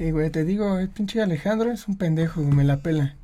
Sí, 0.00 0.12
güey, 0.12 0.30
te 0.30 0.44
digo, 0.44 0.78
el 0.78 0.88
pinche 0.88 1.20
Alejandro 1.20 1.70
es 1.70 1.86
un 1.86 1.98
pendejo, 1.98 2.40
me 2.40 2.64
la 2.64 2.78
pela. 2.78 3.16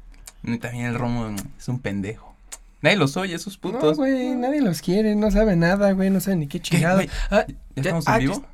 Y 0.43 0.59
también 0.59 0.85
el 0.85 0.95
Romo 0.95 1.35
es 1.59 1.69
un 1.69 1.79
pendejo. 1.79 2.37
Nadie 2.83 2.99
los 2.99 3.17
oye, 3.17 3.35
esos 3.35 3.55
No, 3.55 3.73
putos. 3.73 3.97
güey, 3.97 4.35
nadie 4.35 4.61
los 4.61 4.83
quiere, 4.83 5.15
no 5.15 5.31
sabe 5.31 5.57
nada, 5.57 5.93
güey, 5.93 6.11
no 6.11 6.21
sabe 6.21 6.37
ni 6.37 6.49
qué 6.49 6.61
chingado. 6.61 6.97
güey? 6.97 7.09
Ah, 7.31 7.47
¿Ya 7.49 7.55
estamos 7.77 8.07
en 8.07 8.13
ah, 8.13 8.19
vivo? 8.19 8.45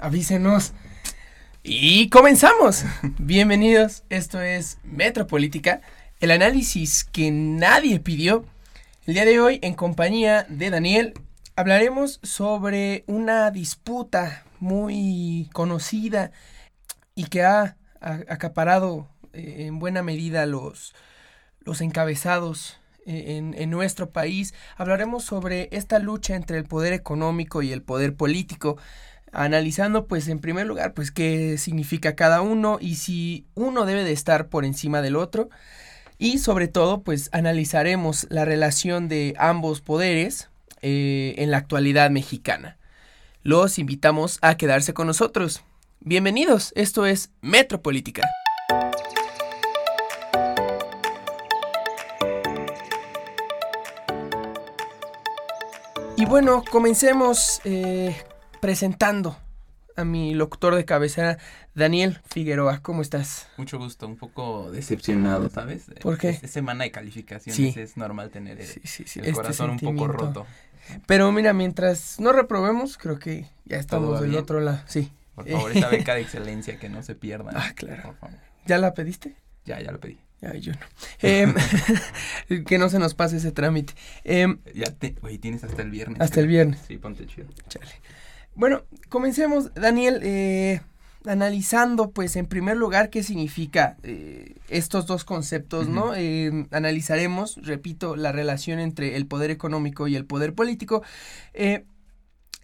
Avísenos. 0.00 0.72
Y 1.62 2.08
comenzamos. 2.08 2.86
Bienvenidos, 3.18 4.02
esto 4.10 4.40
es 4.40 4.78
Metropolítica, 4.82 5.80
el 6.18 6.32
análisis 6.32 7.04
que 7.04 7.30
nadie 7.30 8.00
pidió. 8.00 8.44
El 9.06 9.14
día 9.14 9.24
de 9.24 9.38
hoy, 9.38 9.60
en 9.62 9.74
compañía 9.74 10.44
de 10.48 10.70
Daniel, 10.70 11.14
hablaremos 11.54 12.18
sobre 12.24 13.04
una 13.06 13.52
disputa 13.52 14.42
muy 14.58 15.48
conocida 15.52 16.32
y 17.20 17.24
que 17.24 17.42
ha, 17.42 17.76
acaparado 18.00 19.06
eh, 19.34 19.66
en 19.66 19.78
buena 19.78 20.02
medida 20.02 20.46
los, 20.46 20.94
los 21.60 21.82
encabezados 21.82 22.78
eh, 23.04 23.36
en, 23.36 23.54
en 23.58 23.68
nuestro 23.68 24.08
país. 24.08 24.54
Hablaremos 24.78 25.24
sobre 25.24 25.68
esta 25.70 25.98
lucha 25.98 26.34
entre 26.34 26.56
el 26.56 26.64
poder 26.64 26.94
económico 26.94 27.60
y 27.60 27.72
el 27.72 27.82
poder 27.82 28.14
político, 28.14 28.78
analizando 29.32 30.06
pues 30.06 30.28
en 30.28 30.38
primer 30.38 30.66
lugar 30.66 30.94
pues 30.94 31.10
qué 31.10 31.58
significa 31.58 32.16
cada 32.16 32.40
uno 32.40 32.78
y 32.80 32.94
si 32.94 33.44
uno 33.54 33.84
debe 33.84 34.02
de 34.02 34.12
estar 34.12 34.48
por 34.48 34.64
encima 34.64 35.02
del 35.02 35.16
otro. 35.16 35.50
Y 36.16 36.38
sobre 36.38 36.68
todo 36.68 37.02
pues 37.02 37.28
analizaremos 37.32 38.26
la 38.30 38.46
relación 38.46 39.08
de 39.08 39.34
ambos 39.38 39.82
poderes 39.82 40.48
eh, 40.80 41.34
en 41.36 41.50
la 41.50 41.58
actualidad 41.58 42.10
mexicana. 42.10 42.78
Los 43.42 43.78
invitamos 43.78 44.38
a 44.40 44.56
quedarse 44.56 44.94
con 44.94 45.06
nosotros. 45.06 45.62
Bienvenidos, 46.02 46.72
esto 46.76 47.04
es 47.04 47.30
Metropolítica. 47.42 48.22
Y 56.16 56.26
bueno, 56.26 56.62
comencemos 56.70 57.60
eh, 57.64 58.14
presentando 58.60 59.36
a 59.96 60.04
mi 60.04 60.34
locutor 60.34 60.74
de 60.74 60.84
cabecera, 60.84 61.38
Daniel 61.74 62.20
Figueroa. 62.30 62.80
¿Cómo 62.82 63.02
estás? 63.02 63.48
Mucho 63.56 63.78
gusto, 63.78 64.06
un 64.06 64.16
poco 64.16 64.70
decepcionado, 64.70 65.48
¿sabes? 65.48 65.86
¿Por 66.02 66.18
qué? 66.18 66.30
Es, 66.30 66.44
es 66.44 66.50
semana 66.50 66.84
de 66.84 66.90
calificaciones, 66.90 67.74
Sí. 67.74 67.80
es 67.80 67.96
normal 67.96 68.30
tener 68.30 68.60
el, 68.60 68.66
Sí, 68.66 68.80
sí, 68.84 69.04
sí, 69.06 69.20
el 69.20 69.26
este 69.26 69.36
corazón 69.36 69.70
un 69.70 69.78
poco 69.78 70.08
roto. 70.08 70.46
Pero 71.06 71.30
mira, 71.32 71.52
mientras 71.52 72.18
no 72.20 72.32
reprobemos, 72.32 72.98
creo 72.98 73.18
que 73.18 73.46
ya 73.64 73.76
estamos 73.78 74.20
del 74.20 74.30
bien? 74.30 74.42
otro 74.42 74.60
lado. 74.60 74.80
Sí. 74.86 75.10
Por 75.42 75.50
favor, 75.52 75.76
esa 75.76 75.88
beca 75.88 76.14
de 76.14 76.22
excelencia 76.22 76.78
que 76.78 76.88
no 76.88 77.02
se 77.02 77.14
pierda. 77.14 77.50
Ah, 77.54 77.72
claro. 77.74 78.02
Por 78.02 78.16
favor. 78.16 78.36
¿Ya 78.66 78.78
la 78.78 78.94
pediste? 78.94 79.36
Ya, 79.64 79.80
ya 79.80 79.92
lo 79.92 80.00
pedí. 80.00 80.18
Ya, 80.40 80.54
yo 80.54 80.72
no. 80.72 80.78
Em, 81.20 81.54
que 82.66 82.78
no 82.78 82.88
se 82.88 82.98
nos 82.98 83.14
pase 83.14 83.36
ese 83.36 83.52
trámite. 83.52 83.92
Em, 84.24 84.58
Ya 84.74 84.86
te, 84.90 85.10
güey, 85.20 85.38
tienes 85.38 85.64
hasta 85.64 85.82
el 85.82 85.90
viernes. 85.90 86.20
hasta 86.20 86.40
el 86.40 86.46
viernes. 86.46 86.80
Sí, 86.88 86.96
ponte 86.96 87.26
chido. 87.26 87.46
Chale. 87.68 87.86
Bueno, 88.54 88.84
comencemos, 89.10 89.72
Daniel, 89.74 90.20
eh, 90.22 90.80
analizando, 91.26 92.10
pues, 92.10 92.36
en 92.36 92.46
primer 92.46 92.76
lugar, 92.76 93.10
qué 93.10 93.22
significa 93.22 93.96
eh, 94.02 94.54
estos 94.68 95.06
dos 95.06 95.24
conceptos, 95.24 95.88
¿no? 95.88 96.14
Eh, 96.16 96.66
analizaremos, 96.70 97.58
repito, 97.62 98.16
la 98.16 98.32
relación 98.32 98.80
entre 98.80 99.16
el 99.16 99.26
poder 99.26 99.50
económico 99.50 100.08
y 100.08 100.16
el 100.16 100.24
poder 100.24 100.54
político. 100.54 101.02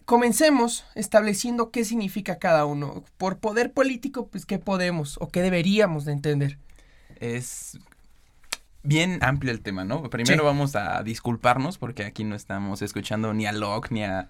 Comencemos 0.07 0.85
estableciendo 0.95 1.69
qué 1.69 1.83
significa 1.83 2.39
cada 2.39 2.63
uno. 2.63 3.03
Por 3.17 3.39
poder 3.39 3.73
político, 3.73 4.29
pues, 4.29 4.45
qué 4.45 4.57
podemos 4.57 5.17
o 5.19 5.27
qué 5.27 5.41
deberíamos 5.41 6.05
de 6.05 6.13
entender. 6.13 6.57
Es 7.19 7.77
bien 8.83 9.19
amplio 9.21 9.51
el 9.51 9.59
tema, 9.59 9.83
¿no? 9.83 10.09
Primero 10.09 10.43
Sí. 10.43 10.45
vamos 10.45 10.77
a 10.77 11.03
disculparnos 11.03 11.77
porque 11.77 12.05
aquí 12.05 12.23
no 12.23 12.35
estamos 12.35 12.81
escuchando 12.81 13.33
ni 13.33 13.47
a 13.47 13.51
Locke 13.51 13.91
ni 13.91 14.03
a... 14.05 14.29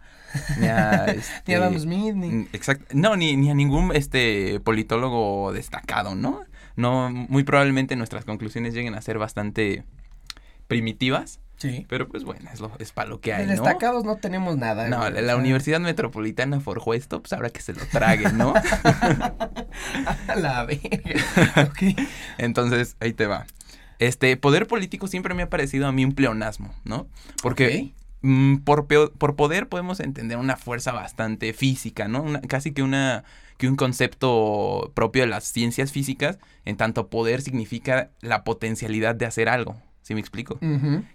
Ni 0.60 0.66
a, 0.66 1.16
Ni 1.46 1.54
Adam 1.54 1.74
este, 1.74 1.84
Smith, 1.84 2.16
ni... 2.16 2.48
Exacto. 2.54 2.86
No, 2.94 3.16
ni, 3.16 3.38
ni 3.38 3.52
a 3.52 3.54
ningún 3.54 3.96
este 3.96 4.60
politólogo 4.62 5.54
destacado, 5.54 6.16
¿no? 6.16 6.42
No, 6.76 7.12
muy 7.12 7.44
probablemente 7.44 7.96
nuestras 7.96 8.26
conclusiones 8.26 8.74
lleguen 8.74 8.96
a 8.96 9.02
ser 9.02 9.20
bastante 9.20 9.84
primitivas, 10.68 11.40
Sí. 11.58 11.86
pero 11.90 12.08
pues 12.08 12.24
bueno, 12.24 12.50
es, 12.54 12.60
lo, 12.60 12.72
es 12.80 12.92
para 12.92 13.10
lo 13.10 13.20
que 13.20 13.32
De 13.32 13.38
hay, 13.38 13.46
¿no? 13.46 13.52
destacados 13.52 14.04
no 14.06 14.18
tenemos 14.18 14.58
nada. 14.58 14.88
No, 14.90 15.10
la, 15.10 15.22
la 15.22 15.36
Universidad 15.36 15.80
Metropolitana 15.80 16.60
forjó 16.60 16.94
esto, 16.94 17.20
pues 17.22 17.34
habrá 17.34 17.50
que 17.50 17.62
se 17.62 17.74
lo 17.74 17.84
trague, 17.88 18.32
¿no? 18.32 18.54
A 20.28 20.36
la 20.36 20.66
verga. 20.66 21.64
ok. 21.70 21.98
Entonces, 22.38 22.96
ahí 23.00 23.14
te 23.14 23.26
va. 23.28 23.46
Este, 24.00 24.38
poder 24.38 24.68
político 24.68 25.08
siempre 25.08 25.34
me 25.34 25.44
ha 25.44 25.50
parecido 25.50 25.88
a 25.88 25.92
mí 25.92 26.06
un 26.06 26.14
pleonasmo, 26.14 26.74
¿no? 26.84 27.08
Porque 27.42 27.94
mm, 28.22 28.58
por, 28.58 28.86
por 28.88 29.36
poder 29.36 29.68
podemos 29.68 30.00
entender 30.00 30.38
una 30.38 30.56
fuerza 30.58 30.92
bastante 30.92 31.54
física, 31.54 32.08
¿no? 32.08 32.22
Una- 32.22 32.42
casi 32.42 32.72
que 32.74 32.84
una 32.84 33.24
que 33.58 33.68
un 33.68 33.76
concepto 33.76 34.92
propio 34.94 35.24
de 35.24 35.28
las 35.30 35.46
ciencias 35.46 35.92
físicas, 35.92 36.38
en 36.64 36.78
tanto 36.78 37.08
poder 37.08 37.42
significa 37.42 38.12
la 38.22 38.44
potencialidad 38.44 39.16
de 39.16 39.26
hacer 39.26 39.50
algo. 39.50 39.82
¿Sí 40.08 40.14
me 40.14 40.22
explico? 40.22 40.58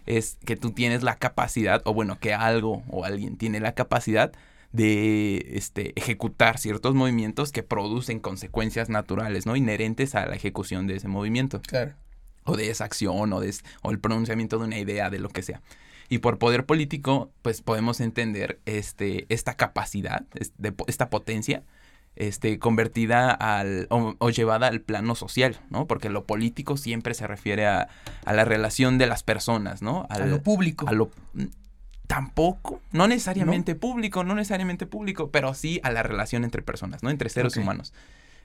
Es 0.04 0.36
que 0.44 0.54
tú 0.54 0.72
tienes 0.72 1.03
la 1.03 1.16
capacidad, 1.16 1.80
o 1.86 1.94
bueno, 1.94 2.19
que 2.19 2.34
algo 2.34 2.82
o 2.91 3.06
alguien 3.06 3.38
tiene 3.38 3.58
la 3.58 3.72
capacidad 3.72 4.32
de 4.70 5.47
este, 5.54 5.98
ejecutar 5.98 6.58
ciertos 6.58 6.94
movimientos 6.94 7.53
que 7.53 7.62
producen 7.62 8.20
consecuencias 8.20 8.91
naturales, 8.91 9.47
¿no? 9.47 9.56
Inherentes 9.56 10.14
a 10.14 10.26
la 10.26 10.34
ejecución 10.36 10.86
de 10.86 10.97
ese 10.97 11.08
movimiento 11.08 11.62
Claro. 11.62 11.92
o 12.44 12.54
de 12.54 12.69
esa 12.69 12.84
acción 12.84 13.32
o, 13.32 13.41
de, 13.41 13.54
o 13.80 13.92
el 13.92 13.98
pronunciamiento 13.98 14.58
de 14.58 14.64
una 14.66 14.78
idea, 14.78 15.09
de 15.09 15.20
lo 15.20 15.30
que 15.30 15.41
sea. 15.41 15.62
Y 16.10 16.19
por 16.19 16.36
poder 16.36 16.66
político, 16.66 17.30
pues 17.41 17.62
podemos 17.62 17.98
entender 17.98 18.60
este, 18.66 19.24
esta 19.30 19.54
capacidad, 19.54 20.26
esta 20.86 21.09
potencia, 21.09 21.62
este, 22.16 22.58
convertida 22.58 23.30
al, 23.30 23.86
o, 23.90 24.14
o 24.18 24.30
llevada 24.30 24.66
al 24.68 24.80
plano 24.80 25.14
social, 25.14 25.58
¿no? 25.70 25.86
Porque 25.86 26.10
lo 26.10 26.24
político 26.24 26.76
siempre 26.76 27.14
se 27.14 27.26
refiere 27.26 27.66
a, 27.66 27.88
a 28.24 28.32
la 28.32 28.44
relación 28.44 28.98
de 28.98 29.06
las 29.06 29.22
personas, 29.22 29.80
¿no? 29.82 30.06
A 30.10 30.18
lo 30.18 30.42
público. 30.42 30.86
a 30.88 30.92
lo- 30.92 31.10
mm, 31.34 31.44
tampoco, 32.06 32.80
no 32.92 33.08
necesariamente 33.08 33.74
público, 33.74 34.24
no 34.24 34.34
necesariamente 34.34 34.86
público, 34.86 35.30
pero 35.30 35.54
sí 35.54 35.80
a 35.82 35.90
la 35.90 36.02
relación 36.02 36.44
entre 36.44 36.62
personas, 36.62 37.02
¿no? 37.02 37.10
Entre 37.10 37.28
seres 37.30 37.54
humanos. 37.62 37.94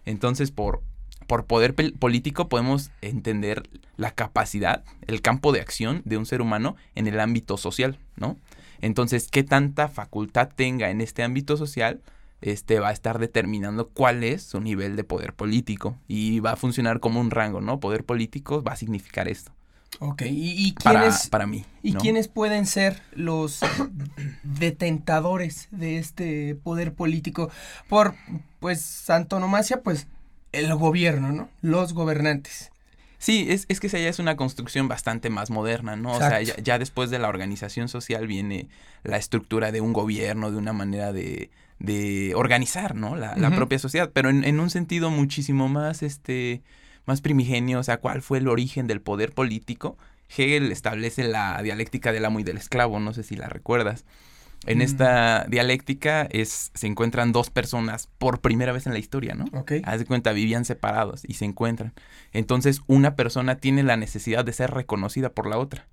Entonces, 0.06 0.52
por, 0.52 0.82
por 1.28 1.46
poder 1.46 1.76
político 2.00 2.48
podemos 2.48 2.92
entender 3.02 3.68
la 3.98 4.12
capacidad, 4.12 4.84
el 5.08 5.22
campo 5.22 5.52
de 5.52 5.60
acción 5.60 6.02
de 6.06 6.18
un 6.18 6.26
ser 6.26 6.42
humano 6.42 6.78
en 6.96 7.08
el 7.08 7.20
ámbito 7.20 7.58
social, 7.58 8.00
¿no? 8.16 8.38
Entonces, 8.80 9.28
qué 9.30 9.44
tanta 9.44 9.90
facultad 9.90 10.50
tenga 10.56 10.90
en 10.90 11.02
este 11.02 11.24
ámbito 11.24 11.58
social, 11.58 12.00
este 12.42 12.80
va 12.80 12.90
a 12.90 12.94
estar 12.94 13.20
determinando 13.20 13.90
cuál 13.90 14.24
es 14.24 14.44
su 14.44 14.62
nivel 14.62 14.96
de 14.96 15.04
poder 15.04 15.34
político 15.34 15.98
y 16.08 16.40
va 16.40 16.54
a 16.54 16.56
funcionar 16.56 17.00
como 17.00 17.20
un 17.20 17.32
rango, 17.32 17.62
¿no? 17.62 17.80
Poder 17.80 18.04
político 18.04 18.64
va 18.64 18.74
a 18.74 18.78
significar 18.78 19.28
esto 19.28 19.52
Ok, 20.00 20.24
¿y, 20.28 20.76
quiénes, 20.76 21.28
para 21.28 21.48
mí. 21.48 21.66
y 21.82 21.94
¿no? 21.94 22.00
quiénes 22.00 22.28
pueden 22.28 22.68
ser 22.68 23.02
los 23.14 23.62
detentadores 24.44 25.68
de 25.72 25.98
este 25.98 26.56
poder 26.56 26.94
político? 26.94 27.50
Por, 27.90 28.14
pues, 28.60 29.10
antonomasia, 29.10 29.82
pues, 29.82 30.08
el 30.52 30.74
gobierno, 30.76 31.32
¿no? 31.32 31.50
Los 31.62 31.94
gobernantes. 31.94 32.72
Sí, 33.18 33.48
es, 33.50 33.66
es 33.70 33.80
que 33.80 33.88
esa 33.88 33.98
ya 33.98 34.10
es 34.10 34.20
una 34.20 34.38
construcción 34.38 34.88
bastante 34.88 35.32
más 35.32 35.50
moderna, 35.50 35.96
¿no? 35.96 36.12
O 36.12 36.20
sea, 36.20 36.42
ya 36.42 36.78
después 36.78 37.10
de 37.10 37.18
la 37.18 37.30
organización 37.30 37.90
social 37.90 38.28
viene 38.28 38.70
la 39.04 39.18
estructura 39.18 39.72
de 39.72 39.82
un 39.82 39.94
gobierno, 39.94 40.52
de 40.52 40.58
una 40.58 40.74
manera 40.74 41.12
de, 41.12 41.50
de 41.80 42.34
organizar, 42.36 42.96
¿no? 42.96 43.16
La, 43.16 43.36
propia 43.56 43.80
sociedad, 43.80 44.10
pero 44.14 44.30
en, 44.30 44.44
en 44.44 44.60
un 44.60 44.70
sentido 44.70 45.10
muchísimo 45.12 45.68
más, 45.68 46.04
este, 46.04 46.62
más 47.06 47.22
primigenio, 47.22 47.80
o 47.80 47.84
sea, 47.84 47.98
¿cuál 47.98 48.22
fue 48.22 48.40
el 48.40 48.48
origen 48.48 48.88
del 48.88 49.02
poder 49.02 49.32
político? 49.34 49.98
Hegel 50.36 50.72
establece 50.72 51.24
la 51.24 51.62
dialéctica 51.64 52.12
del 52.12 52.26
amo 52.26 52.40
y 52.40 52.44
del 52.44 52.58
esclavo, 52.58 53.00
no 53.00 53.14
sé 53.14 53.24
si 53.24 53.36
la 53.36 53.48
recuerdas. 53.48 54.06
En 54.66 54.80
Mm. 54.80 54.82
esta 54.82 55.46
dialéctica 55.48 56.24
es, 56.32 56.72
se 56.74 56.88
encuentran 56.88 57.32
dos 57.32 57.52
personas 57.52 58.10
por 58.18 58.42
primera 58.42 58.72
vez 58.72 58.88
en 58.88 58.94
la 58.94 59.00
historia, 59.00 59.36
¿no? 59.36 59.46
Ok. 59.54 59.74
Haz 59.84 60.00
de 60.00 60.06
cuenta, 60.06 60.34
vivían 60.34 60.66
separados 60.66 61.22
y 61.28 61.36
se 61.36 61.46
encuentran. 61.46 61.94
Entonces, 62.34 62.82
una 62.88 63.16
persona 63.16 63.56
tiene 63.58 63.84
la 63.84 63.98
necesidad 63.98 64.44
de 64.44 64.54
ser 64.54 64.72
reconocida 64.72 65.30
por 65.30 65.48
la 65.48 65.60
otra. 65.60 65.86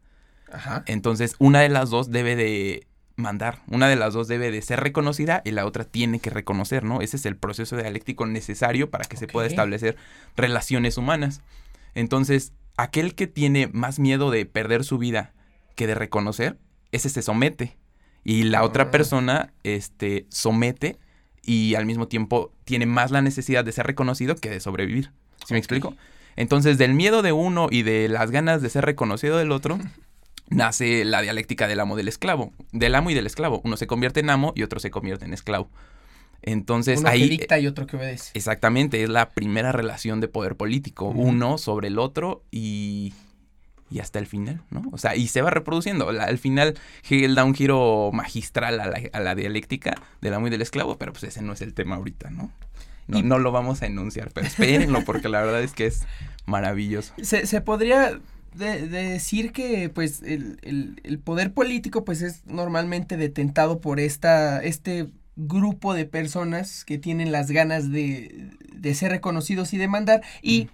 Ajá. 0.51 0.83
Entonces, 0.87 1.37
una 1.39 1.61
de 1.61 1.69
las 1.69 1.91
dos 1.91 2.11
debe 2.11 2.37
de 2.37 2.87
mandar, 3.17 3.61
una 3.69 3.89
de 3.89 3.97
las 3.97 4.15
dos 4.15 4.27
debe 4.29 4.51
de 4.51 4.61
ser 4.63 4.81
reconocida 4.81 5.41
y 5.45 5.53
la 5.53 5.67
otra 5.67 5.85
tiene 5.85 6.19
que 6.21 6.31
reconocer, 6.31 6.83
¿no? 6.85 7.01
Ese 7.01 7.17
es 7.17 7.27
el 7.27 7.37
proceso 7.37 7.77
dialéctico 7.77 8.27
necesario 8.27 8.91
para 8.91 9.05
que 9.05 9.17
se 9.17 9.27
pueda 9.29 9.47
establecer 9.47 9.97
relaciones 10.37 10.99
humanas. 10.99 11.41
Entonces, 11.95 12.53
aquel 12.77 13.15
que 13.15 13.27
tiene 13.27 13.69
más 13.73 13.99
miedo 13.99 14.31
de 14.31 14.47
perder 14.47 14.85
su 14.85 14.99
vida 14.99 15.33
que 15.77 15.87
de 15.87 15.95
reconocer, 15.95 16.59
ese 16.93 17.09
se 17.09 17.23
somete. 17.23 17.77
Y 18.25 18.45
la 18.45 18.61
Ah. 18.61 18.65
otra 18.65 18.91
persona, 18.91 19.53
este, 19.65 20.27
somete 20.31 20.99
y 21.43 21.75
al 21.75 21.87
mismo 21.87 22.09
tiempo 22.09 22.53
tiene 22.65 22.87
más 22.87 23.11
la 23.11 23.23
necesidad 23.23 23.65
de 23.65 23.73
ser 23.73 23.87
reconocido 23.87 24.35
que 24.37 24.51
de 24.51 24.61
sobrevivir. 24.61 25.13
¿Sí 25.47 25.53
me 25.55 25.59
explico? 25.59 25.95
Entonces, 26.37 26.79
del 26.79 26.95
miedo 26.95 27.23
de 27.23 27.33
uno 27.33 27.69
y 27.71 27.83
de 27.83 28.09
las 28.09 28.31
ganas 28.31 28.61
de 28.63 28.71
ser 28.71 28.85
reconocido 28.87 29.37
del 29.37 29.53
otro, 29.53 29.79
nace 30.49 31.05
la 31.05 31.23
dialéctica 31.23 31.67
del 31.69 31.81
amo 31.81 31.97
del 31.97 32.09
esclavo, 32.09 32.53
del 32.73 32.95
amo 32.95 33.11
y 33.11 33.15
del 33.15 33.27
esclavo. 33.27 33.61
Uno 33.65 33.77
se 33.77 33.87
convierte 33.87 34.21
en 34.21 34.31
amo 34.31 34.53
y 34.55 34.63
otro 34.63 34.81
se 34.81 34.91
convierte 34.91 35.25
en 35.25 35.33
esclavo. 35.35 35.69
Entonces 36.43 37.01
Uno 37.01 37.09
ahí 37.09 37.23
que 37.23 37.29
dicta 37.29 37.59
y 37.59 37.67
otro 37.67 37.87
que 37.87 37.97
obedece. 37.97 38.31
exactamente 38.35 39.03
es 39.03 39.09
la 39.09 39.31
primera 39.31 39.73
relación 39.73 40.21
de 40.21 40.29
poder 40.29 40.57
político, 40.57 41.07
uno 41.07 41.57
sobre 41.59 41.89
el 41.89 41.99
otro 41.99 42.43
y 42.51 43.15
y 43.91 44.01
hasta 44.01 44.19
el 44.19 44.27
final, 44.27 44.61
¿no? 44.71 44.83
O 44.93 44.99
sea, 44.99 45.15
y 45.15 45.29
se 45.29 45.41
va 45.41 45.51
reproduciendo. 45.51 46.11
La- 46.11 46.25
al 46.25 46.39
final 46.39 46.75
Hegel 47.09 47.35
da 47.37 47.45
un 47.45 47.55
giro 47.55 48.11
magistral 48.13 48.81
a 48.81 48.87
la, 48.87 49.01
a 49.13 49.21
la 49.21 49.35
dialéctica 49.37 49.95
del 50.21 50.35
amo 50.35 50.49
y 50.49 50.51
del 50.51 50.63
esclavo, 50.63 50.99
pero 50.99 51.13
pues 51.13 51.25
ese 51.25 51.43
no 51.43 51.53
es 51.53 51.61
el 51.61 51.75
tema 51.75 51.95
ahorita, 51.97 52.31
¿no? 52.31 52.51
No, 53.07 53.19
Y- 53.19 53.23
no 53.23 53.39
lo 53.39 53.53
vamos 53.53 53.83
a 53.83 53.87
enunciar, 53.87 54.31
pero 54.33 54.47
espérenlo 54.49 55.05
porque 55.05 55.29
la 55.29 55.41
verdad 55.43 55.63
es 55.63 55.73
que 55.75 55.87
es 55.87 56.03
maravilloso. 56.47 57.13
Se, 57.23 57.47
se 57.47 57.61
podría 57.61 58.19
de- 58.55 58.89
de 58.89 59.03
decir 59.11 59.53
que 59.53 59.89
pues 59.89 60.23
el, 60.23 60.59
el- 60.63 61.01
el 61.05 61.19
poder 61.19 61.53
político 61.53 62.05
pues 62.05 62.23
es 62.23 62.47
normalmente 62.47 63.17
detentado 63.17 63.81
por 63.81 64.01
esta, 64.01 64.63
este 64.63 65.09
grupo 65.37 65.95
de 65.95 66.07
personas 66.07 66.85
que 66.85 66.99
tienen 66.99 67.33
las 67.33 67.51
ganas 67.51 67.91
de, 67.91 68.51
de 68.73 68.95
ser 68.95 69.11
reconocidos 69.13 69.73
y 69.75 69.79
de 69.79 69.89
mandar 69.89 70.23
y... 70.43 70.69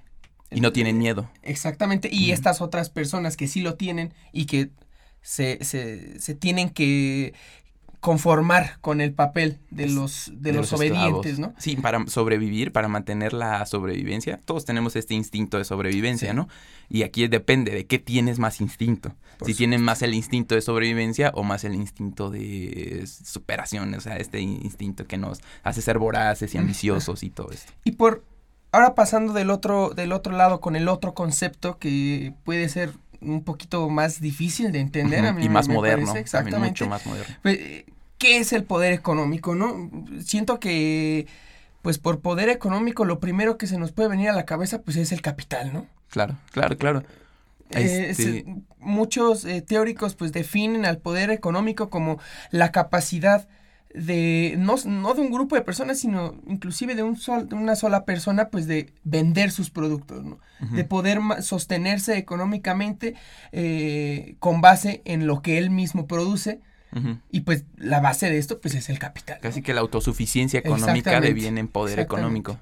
Y 0.53 0.61
no 0.61 0.73
tienen 0.73 0.99
miedo. 0.99 1.31
Exactamente, 1.43 2.09
y 2.13 2.33
Ujú. 2.33 2.33
estas 2.33 2.61
otras 2.61 2.91
personas 2.91 3.37
que 3.37 3.47
sí 3.49 3.61
lo 3.63 3.75
tienen 3.77 4.13
y 4.33 4.47
que 4.47 4.71
se, 5.23 5.63
se, 5.65 6.19
se 6.21 6.35
tienen 6.35 6.71
que 6.71 7.35
conformar 8.01 8.79
con 8.81 9.03
el 9.03 9.13
papel 9.13 9.59
de 9.71 9.87
los, 9.87 10.33
de, 10.35 10.53
los, 10.53 10.73
obedientes, 10.73 11.39
¿no? 11.39 11.53
Sí, 11.59 11.77
para 11.77 12.07
sobrevivir, 12.07 12.73
para 12.73 12.89
mantener 12.89 13.35
la 13.35 13.65
sobrevivencia. 13.67 14.41
Todos 14.45 14.65
tenemos 14.65 14.97
este 14.97 15.15
instinto 15.15 15.59
de 15.59 15.65
sobrevivencia, 15.65 16.31
Sí. 16.31 16.37
¿no? 16.37 16.49
Y 16.89 17.03
aquí 17.03 17.29
depende 17.29 17.73
de 17.73 17.87
qué 17.87 17.99
tienes 17.99 18.39
más 18.39 18.61
instinto. 18.61 19.15
Por 19.39 19.49
si 19.49 19.55
tienes 19.55 19.81
más 19.81 20.03
el 20.03 20.15
instinto 20.15 20.55
de 20.55 20.63
sobrevivencia 20.63 21.31
o 21.35 21.43
más 21.43 21.65
el 21.65 21.75
instinto 21.75 22.31
de 22.31 23.05
superación, 23.07 23.95
o 23.95 24.01
sea, 24.01 24.17
este 24.17 24.41
instinto 24.41 25.07
que 25.07 25.19
nos 25.19 25.41
hace 25.63 25.83
ser 25.83 25.99
voraces 25.99 26.55
y 26.55 26.59
ambiciosos 26.59 27.23
y 27.23 27.31
todo 27.31 27.51
esto. 27.53 27.73
Y 27.85 27.93
por 27.93 28.25
ahora 28.73 28.95
pasando 28.95 29.33
del 29.33 29.51
otro 29.51 29.91
del 29.91 30.13
otro 30.13 30.35
lado 30.37 30.61
con 30.61 30.77
el 30.77 30.89
otro 30.89 31.15
concepto 31.15 31.79
que 31.79 32.35
puede 32.45 32.69
ser 32.69 32.93
un 33.21 33.43
poquito 33.45 33.89
más 33.89 34.21
difícil 34.21 34.73
de 34.73 34.81
entender 34.81 35.25
a 35.27 35.33
mí 35.33 35.45
y 35.45 35.49
más 35.49 35.69
me 35.69 35.75
moderno, 35.75 36.07
parece, 36.07 36.21
exactamente. 36.21 36.69
mucho 36.69 36.87
más 36.87 37.05
moderno. 37.07 37.35
Pues, 37.43 37.59
¿Qué 38.19 38.39
es 38.39 38.53
el 38.53 38.65
poder 38.65 38.93
económico, 38.93 39.55
no? 39.55 39.91
Siento 40.25 40.61
que 40.61 41.27
pues 41.83 41.99
por 41.99 42.21
poder 42.21 42.51
económico 42.51 43.07
lo 43.07 43.21
primero 43.21 43.57
que 43.57 43.67
se 43.67 43.79
nos 43.79 43.93
puede 43.93 44.11
venir 44.11 44.29
a 44.29 44.35
la 44.35 44.45
cabeza 44.45 44.83
pues 44.83 44.97
es 44.99 45.13
el 45.13 45.23
capital, 45.23 45.73
¿no? 45.73 45.87
Claro, 46.11 46.37
claro, 46.53 46.77
claro. 46.77 47.03
Eh, 47.71 48.09
Este- 48.11 48.45
muchos 48.79 49.45
eh, 49.45 49.63
teóricos 49.63 50.15
pues 50.15 50.33
definen 50.33 50.85
al 50.85 50.99
poder 50.99 51.31
económico 51.31 51.89
como 51.89 52.19
la 52.51 52.73
capacidad 52.73 53.49
de 53.95 54.55
no, 54.59 54.77
no 54.87 55.15
de 55.15 55.21
un 55.21 55.31
grupo 55.33 55.57
de 55.57 55.63
personas 55.63 55.99
sino 55.99 56.35
inclusive 56.47 56.95
de 56.95 57.03
un 57.03 57.17
sol- 57.17 57.49
de 57.49 57.57
una 57.57 57.75
sola 57.77 58.05
persona 58.05 58.49
pues 58.49 58.67
de 58.67 58.93
vender 59.05 59.51
sus 59.51 59.71
productos 59.71 60.25
¿no? 60.25 60.39
De 60.61 60.85
poder 60.85 61.19
sostenerse 61.41 62.17
económicamente 62.19 63.15
eh, 63.53 64.37
con 64.39 64.61
base 64.61 65.03
en 65.05 65.27
lo 65.27 65.43
que 65.43 65.59
él 65.59 65.71
mismo 65.71 66.07
produce 66.07 66.61
y 67.31 67.41
pues 67.43 67.65
la 67.77 68.01
base 68.01 68.29
de 68.31 68.39
esto 68.39 68.61
pues 68.61 68.75
es 68.75 68.89
el 68.91 68.99
capital 68.99 69.37
¿no? 69.37 69.43
Casi 69.43 69.63
que 69.63 69.75
la 69.75 69.81
autosuficiencia 69.81 70.59
económica 70.61 71.21
deviene 71.21 71.61
en 71.61 71.69
poder 71.69 72.01
económico. 72.01 72.59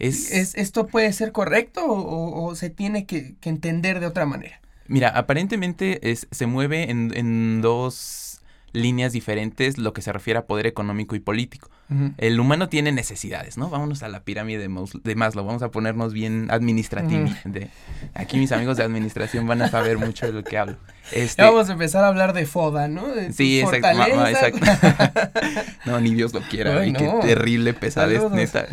Es, 0.00 0.32
¿Es, 0.32 0.54
¿Esto 0.56 0.86
puede 0.88 1.12
ser 1.12 1.30
correcto 1.30 1.84
o, 1.84 1.94
o- 2.00 2.44
o 2.46 2.54
se 2.56 2.68
tiene 2.70 3.06
que, 3.06 3.36
que 3.40 3.48
entender 3.48 4.00
de 4.00 4.06
otra 4.06 4.26
manera? 4.26 4.60
Mira, 4.88 5.08
aparentemente 5.10 6.10
es, 6.10 6.26
se 6.32 6.46
mueve 6.46 6.90
en, 6.90 7.12
en 7.16 7.60
dos 7.62 8.33
líneas 8.74 9.12
diferentes 9.14 9.78
lo 9.78 9.92
que 9.94 10.02
se 10.02 10.12
refiere 10.12 10.38
a 10.40 10.46
poder 10.46 10.66
económico 10.66 11.16
y 11.16 11.20
político. 11.20 11.70
El 12.18 12.40
humano 12.40 12.68
tiene 12.68 12.92
necesidades, 12.92 13.56
¿no? 13.58 13.68
Vámonos 13.70 14.02
a 14.02 14.08
la 14.08 14.20
pirámide 14.24 14.58
de, 14.58 14.68
Maus- 14.70 15.00
de 15.02 15.14
Maslow, 15.14 15.44
vamos 15.46 15.62
a 15.62 15.70
ponernos 15.70 16.12
bien 16.12 16.48
administrativos. 16.50 17.30
de- 17.44 17.68
Aquí 18.14 18.36
mis 18.38 18.52
amigos 18.52 18.76
de 18.78 18.84
administración 18.84 19.46
van 19.46 19.62
a 19.62 19.68
saber 19.70 19.98
mucho 19.98 20.26
de 20.26 20.32
lo 20.32 20.42
que 20.42 20.58
hablo. 20.58 20.76
Este, 21.12 21.42
Ya 21.42 21.50
vamos 21.50 21.68
a 21.68 21.72
empezar 21.74 22.02
a 22.04 22.08
hablar 22.08 22.32
de 22.32 22.46
FODA, 22.46 22.88
¿no? 22.88 23.06
De 23.08 23.32
Sí, 23.32 23.60
exacto, 23.60 23.86
ma- 23.96 24.08
ma- 24.08 24.26
fortalezas. 24.32 25.30
no, 25.86 26.00
ni 26.00 26.14
Dios 26.14 26.32
lo 26.32 26.40
quiera, 26.40 26.78
Ay, 26.80 26.92
qué 26.94 27.10
terrible 27.22 27.74
pesadez, 27.74 28.16
Saludos. 28.18 28.32
neta. 28.32 28.66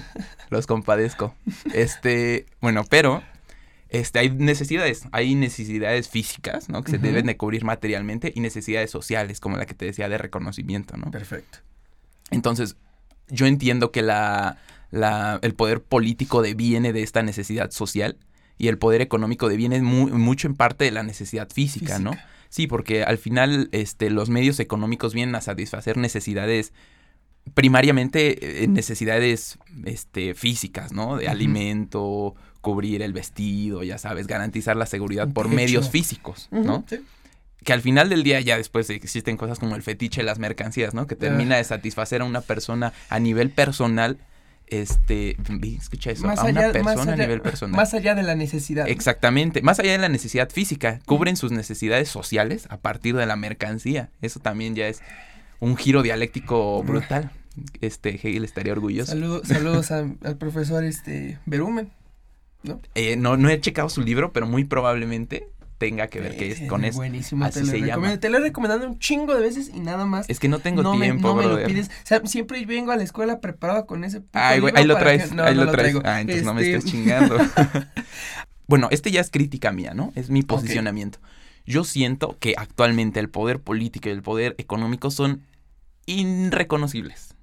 Los 0.49 0.65
compadezco. 0.65 1.35
Este, 1.73 2.45
bueno, 2.61 2.83
pero 2.89 3.21
este 3.91 4.19
hay 4.19 4.29
necesidades, 4.31 5.03
hay 5.11 5.35
necesidades 5.35 6.09
físicas, 6.09 6.69
¿no? 6.69 6.81
Que 6.83 6.91
se 6.91 6.97
deben 6.97 7.25
de 7.27 7.37
cubrir 7.37 7.63
materialmente 7.63 8.31
y 8.35 8.39
necesidades 8.39 8.89
sociales, 8.89 9.39
como 9.39 9.57
la 9.57 9.65
que 9.65 9.73
te 9.75 9.85
decía 9.85 10.09
de 10.09 10.17
reconocimiento, 10.17 10.97
¿no? 10.97 11.11
Perfecto. 11.11 11.59
Entonces, 12.31 12.77
yo 13.27 13.45
entiendo 13.45 13.91
que 13.91 14.01
la, 14.01 14.57
la- 14.91 15.39
el 15.41 15.53
poder 15.53 15.81
político 15.83 16.41
deviene 16.41 16.93
de 16.93 17.03
esta 17.03 17.21
necesidad 17.21 17.71
social 17.71 18.17
y 18.57 18.67
el 18.69 18.77
poder 18.77 19.01
económico 19.01 19.49
deviene 19.49 19.81
mu- 19.81 20.09
mucho 20.09 20.47
en 20.47 20.55
parte 20.55 20.85
de 20.85 20.91
la 20.91 21.03
necesidad 21.03 21.49
física, 21.49 21.99
¿no? 21.99 22.11
Sí, 22.49 22.67
porque 22.67 23.03
al 23.03 23.17
final 23.17 23.69
este, 23.71 24.09
los 24.09 24.29
medios 24.29 24.59
económicos 24.59 25.13
vienen 25.13 25.35
a 25.35 25.41
satisfacer 25.41 25.97
necesidades 25.97 26.73
primariamente 27.53 28.63
eh, 28.63 28.67
necesidades 28.67 29.57
este, 29.85 30.33
físicas, 30.35 30.91
¿no? 30.93 31.17
De 31.17 31.27
alimento, 31.27 32.35
cubrir 32.61 33.01
el 33.01 33.11
vestido, 33.13 33.83
ya 33.83 33.97
sabes, 33.97 34.27
garantizar 34.27 34.75
la 34.77 34.85
seguridad 34.85 35.27
por 35.33 35.47
medios 35.49 35.89
físicos, 35.89 36.47
¿no? 36.51 36.85
Sí. 36.87 36.97
que 37.63 37.73
al 37.73 37.81
final 37.81 38.09
del 38.09 38.23
día 38.23 38.39
ya 38.41 38.57
después 38.57 38.89
existen 38.89 39.37
cosas 39.37 39.59
como 39.59 39.75
el 39.75 39.83
fetiche 39.83 40.21
de 40.21 40.25
las 40.25 40.39
mercancías, 40.39 40.95
¿no? 40.95 41.05
Que 41.05 41.15
termina 41.15 41.57
de 41.57 41.63
satisfacer 41.63 42.21
a 42.21 42.25
una 42.25 42.41
persona 42.41 42.91
a 43.09 43.19
nivel 43.19 43.51
personal, 43.51 44.17
este, 44.67 45.37
escucha 45.77 46.09
eso, 46.11 46.25
Más 46.25 46.39
a 46.39 46.45
una 46.45 46.71
persona 46.71 47.01
allá- 47.01 47.13
a 47.13 47.17
nivel 47.27 47.41
personal. 47.41 47.75
más 47.75 47.93
allá 47.93 48.15
de 48.15 48.23
la 48.23 48.33
necesidad. 48.35 48.87
Exactamente, 48.87 49.61
más 49.61 49.79
allá 49.79 49.91
de 49.91 49.97
la 49.99 50.09
necesidad 50.09 50.49
física, 50.49 51.01
cubren 51.05 51.35
sus 51.37 51.51
necesidades 51.51 52.09
sociales 52.09 52.65
a 52.69 52.77
partir 52.77 53.15
de 53.15 53.25
la 53.27 53.35
mercancía. 53.35 54.09
Eso 54.23 54.39
también 54.39 54.73
ya 54.73 54.87
es 54.87 55.01
un 55.59 55.75
giro 55.77 56.01
dialéctico 56.01 56.81
brutal. 56.83 57.29
Este, 57.81 58.11
Hegel 58.15 58.43
estaría 58.45 58.71
orgulloso. 58.73 59.11
Saludo- 59.11 59.43
saludos 59.45 59.91
a- 59.91 60.07
al 60.23 60.37
profesor 60.37 60.83
este 60.83 61.37
Berumen. 61.45 61.91
Eh, 62.95 63.15
no, 63.15 63.37
no 63.37 63.49
he 63.49 63.59
checado 63.59 63.89
su 63.89 64.01
libro, 64.01 64.31
pero 64.31 64.45
muy 64.45 64.65
probablemente 64.65 65.47
tenga 65.77 66.07
que 66.07 66.19
ver 66.19 66.37
que 66.37 66.51
es 66.51 66.61
con 66.69 66.85
eso. 66.85 66.97
Buenísimo, 66.97 67.43
Así 67.43 67.61
te 67.61 67.65
lo 67.65 67.71
se 67.71 67.79
llama. 67.79 68.15
Te 68.19 68.29
lo 68.29 68.37
he 68.37 68.41
recomendado 68.41 68.87
un 68.87 68.99
chingo 68.99 69.33
de 69.33 69.41
veces 69.41 69.71
y 69.73 69.79
nada 69.79 70.05
más. 70.05 70.29
Es 70.29 70.39
que 70.39 70.47
no 70.47 70.59
tengo 70.59 70.83
no 70.83 70.93
me, 70.93 71.07
tiempo, 71.07 71.29
no 71.29 71.35
me 71.35 71.45
lo 71.45 71.65
pides. 71.65 71.87
O 71.87 71.91
sea, 72.05 72.21
siempre 72.25 72.63
vengo 72.67 72.91
a 72.91 72.97
la 72.97 73.03
escuela 73.03 73.39
preparado 73.39 73.87
con 73.87 74.03
ese 74.03 74.21
Ay, 74.33 74.59
güey, 74.59 74.73
ahí 74.75 74.85
lo 74.85 74.95
traes, 74.97 75.29
que- 75.29 75.35
no, 75.35 75.43
ahí 75.43 75.55
no 75.55 75.65
lo 75.65 75.71
traes. 75.71 75.95
Ah, 76.03 76.21
entonces 76.21 76.45
no 76.45 76.53
me 76.53 76.61
Este, 76.61 76.75
estés 76.75 76.91
chingando. 76.91 77.35
bueno, 78.67 78.89
este 78.91 79.09
ya 79.09 79.21
es 79.21 79.31
crítica 79.31 79.71
mía, 79.71 79.95
¿no? 79.95 80.13
Es 80.15 80.29
mi 80.29 80.43
posicionamiento. 80.43 81.17
Yo 81.65 81.83
siento 81.83 82.37
que 82.39 82.53
actualmente 82.57 83.19
el 83.19 83.29
poder 83.29 83.59
político 83.59 84.09
y 84.09 84.11
el 84.11 84.21
poder 84.21 84.53
económico 84.59 85.09
son 85.09 85.41
irreconocibles. 86.05 87.35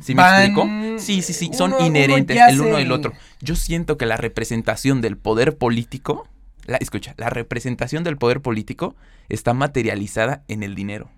¿Sí 0.00 0.14
me 0.14 0.22
Van- 0.22 0.42
explico? 0.42 0.68
Sí, 0.98 1.22
sí, 1.22 1.32
sí, 1.32 1.50
son 1.52 1.72
uno- 1.72 1.84
inherentes 1.86 2.36
el 2.48 2.60
uno 2.60 2.74
se- 2.74 2.78
del 2.80 2.92
otro. 2.92 3.12
Yo 3.40 3.56
siento 3.56 3.96
que 3.98 4.06
la 4.06 4.16
representación 4.16 5.00
del 5.00 5.16
poder 5.16 5.56
político, 5.56 6.28
la, 6.66 6.76
escucha, 6.78 7.14
la 7.16 7.30
representación 7.30 8.04
del 8.04 8.16
poder 8.16 8.40
político 8.40 8.94
está 9.28 9.54
materializada 9.54 10.44
en 10.48 10.62
el 10.62 10.74
dinero. 10.74 11.10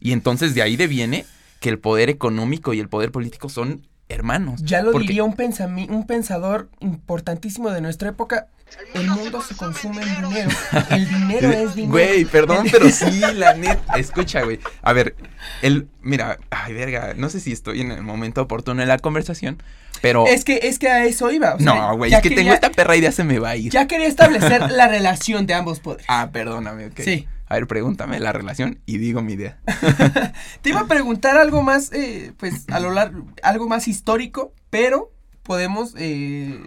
Y 0.00 0.12
entonces 0.12 0.54
de 0.54 0.62
ahí 0.62 0.76
deviene 0.76 1.24
que 1.60 1.68
el 1.68 1.78
poder 1.78 2.10
económico 2.10 2.74
y 2.74 2.80
el 2.80 2.88
poder 2.88 3.12
político 3.12 3.48
son 3.48 3.86
hermanos. 4.12 4.60
Ya 4.64 4.82
lo 4.82 4.92
Porque- 4.92 5.06
diría 5.08 5.24
un, 5.24 5.34
pensami- 5.36 5.88
un 5.90 6.06
pensador 6.06 6.68
importantísimo 6.80 7.70
de 7.70 7.80
nuestra 7.80 8.10
época. 8.10 8.46
El 8.94 9.06
mundo 9.10 9.42
se 9.42 9.54
consume 9.54 10.02
en 10.02 10.22
dinero. 10.30 10.50
El 10.90 11.06
dinero 11.08 11.50
es 11.52 11.74
dinero. 11.74 11.92
Güey, 11.92 12.24
perdón, 12.24 12.66
pero 12.72 12.88
sí, 12.90 13.20
la 13.34 13.52
neta. 13.54 13.94
Escucha, 13.98 14.42
güey. 14.44 14.60
A 14.80 14.92
ver, 14.94 15.14
el. 15.60 15.88
Mira, 16.00 16.38
ay, 16.50 16.72
verga. 16.72 17.12
No 17.14 17.28
sé 17.28 17.40
si 17.40 17.52
estoy 17.52 17.82
en 17.82 17.90
el 17.92 18.02
momento 18.02 18.40
oportuno 18.40 18.80
en 18.80 18.88
la 18.88 18.98
conversación, 18.98 19.62
pero. 20.00 20.26
Es 20.26 20.44
que, 20.44 20.60
es 20.62 20.78
que 20.78 20.88
a 20.88 21.04
eso 21.04 21.30
iba. 21.30 21.54
o 21.54 21.58
sea, 21.58 21.66
no, 21.74 21.96
güey, 21.98 22.10
ya 22.10 22.18
es 22.18 22.22
que 22.22 22.30
tengo 22.30 22.52
esta 22.54 22.70
perra 22.70 22.96
idea, 22.96 23.12
se 23.12 23.24
me 23.24 23.38
va 23.38 23.50
a 23.50 23.56
ir. 23.56 23.70
Ya 23.70 23.86
quería 23.86 24.06
establecer 24.06 24.70
la 24.72 24.88
relación 24.88 25.44
de 25.46 25.52
ambos 25.52 25.80
poderes. 25.80 26.06
Ah, 26.08 26.30
perdóname, 26.32 26.86
ok. 26.86 27.00
Sí. 27.00 27.28
A 27.52 27.56
ver, 27.56 27.66
pregúntame 27.66 28.18
la 28.18 28.32
relación 28.32 28.80
y 28.86 28.96
digo 28.96 29.20
mi 29.20 29.34
idea. 29.34 29.60
Te 30.62 30.70
iba 30.70 30.80
a 30.80 30.86
preguntar 30.86 31.36
algo 31.36 31.60
más, 31.62 31.92
eh, 31.92 32.32
pues, 32.38 32.64
a 32.70 32.80
lo 32.80 32.92
largo, 32.92 33.26
algo 33.42 33.68
más 33.68 33.88
histórico, 33.88 34.54
pero 34.70 35.12
podemos 35.42 35.92
eh, 35.98 36.64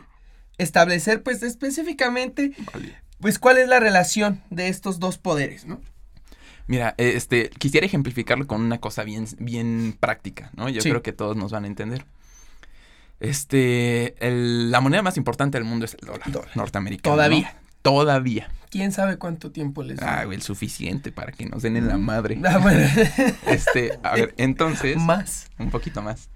establecer, 0.59 1.23
pues, 1.23 1.41
específicamente, 1.41 2.51
Vale. 2.71 2.95
pues, 3.19 3.39
cuál 3.39 3.57
es 3.57 3.67
la 3.67 3.79
relación 3.79 4.43
de 4.51 4.67
estos 4.67 4.99
dos 4.99 5.17
poderes, 5.17 5.65
¿no? 5.65 5.81
Mira, 6.67 6.93
este, 6.97 7.49
quisiera 7.49 7.87
ejemplificarlo 7.87 8.45
con 8.45 8.61
una 8.61 8.79
cosa 8.79 9.03
bien, 9.03 9.25
bien 9.39 9.97
práctica, 9.99 10.51
¿no? 10.55 10.69
Yo 10.69 10.81
Sí. 10.81 10.89
creo 10.91 11.01
que 11.01 11.13
todos 11.13 11.35
nos 11.35 11.51
van 11.51 11.63
a 11.63 11.67
entender. 11.67 12.05
Este, 13.19 14.13
el- 14.23 14.69
la 14.69 14.81
moneda 14.81 15.01
más 15.01 15.17
importante 15.17 15.57
del 15.57 15.65
mundo 15.65 15.85
es 15.85 15.95
el 15.99 16.05
dólar, 16.07 16.31
Dólar. 16.31 16.51
norteamericano. 16.55 17.15
Todavía. 17.15 17.57
Todavía. 17.85 18.49
¿Quién 18.71 18.91
sabe 18.91 19.17
cuánto 19.17 19.51
tiempo 19.51 19.83
les 19.83 20.01
Ah, 20.01 20.25
güey, 20.25 20.37
el 20.37 20.41
suficiente 20.41 21.11
para 21.11 21.31
que 21.31 21.45
nos 21.45 21.61
den 21.61 21.77
en 21.77 21.87
la 21.87 21.97
madre. 21.97 22.35
Ah, 22.43 22.57
bueno. 22.57 22.83
Este, 23.45 23.99
a 24.01 24.15
ver, 24.15 24.33
entonces, 24.37 24.97
Más. 24.97 25.51
un 25.59 25.69
poquito 25.69 26.01
más. 26.01 26.29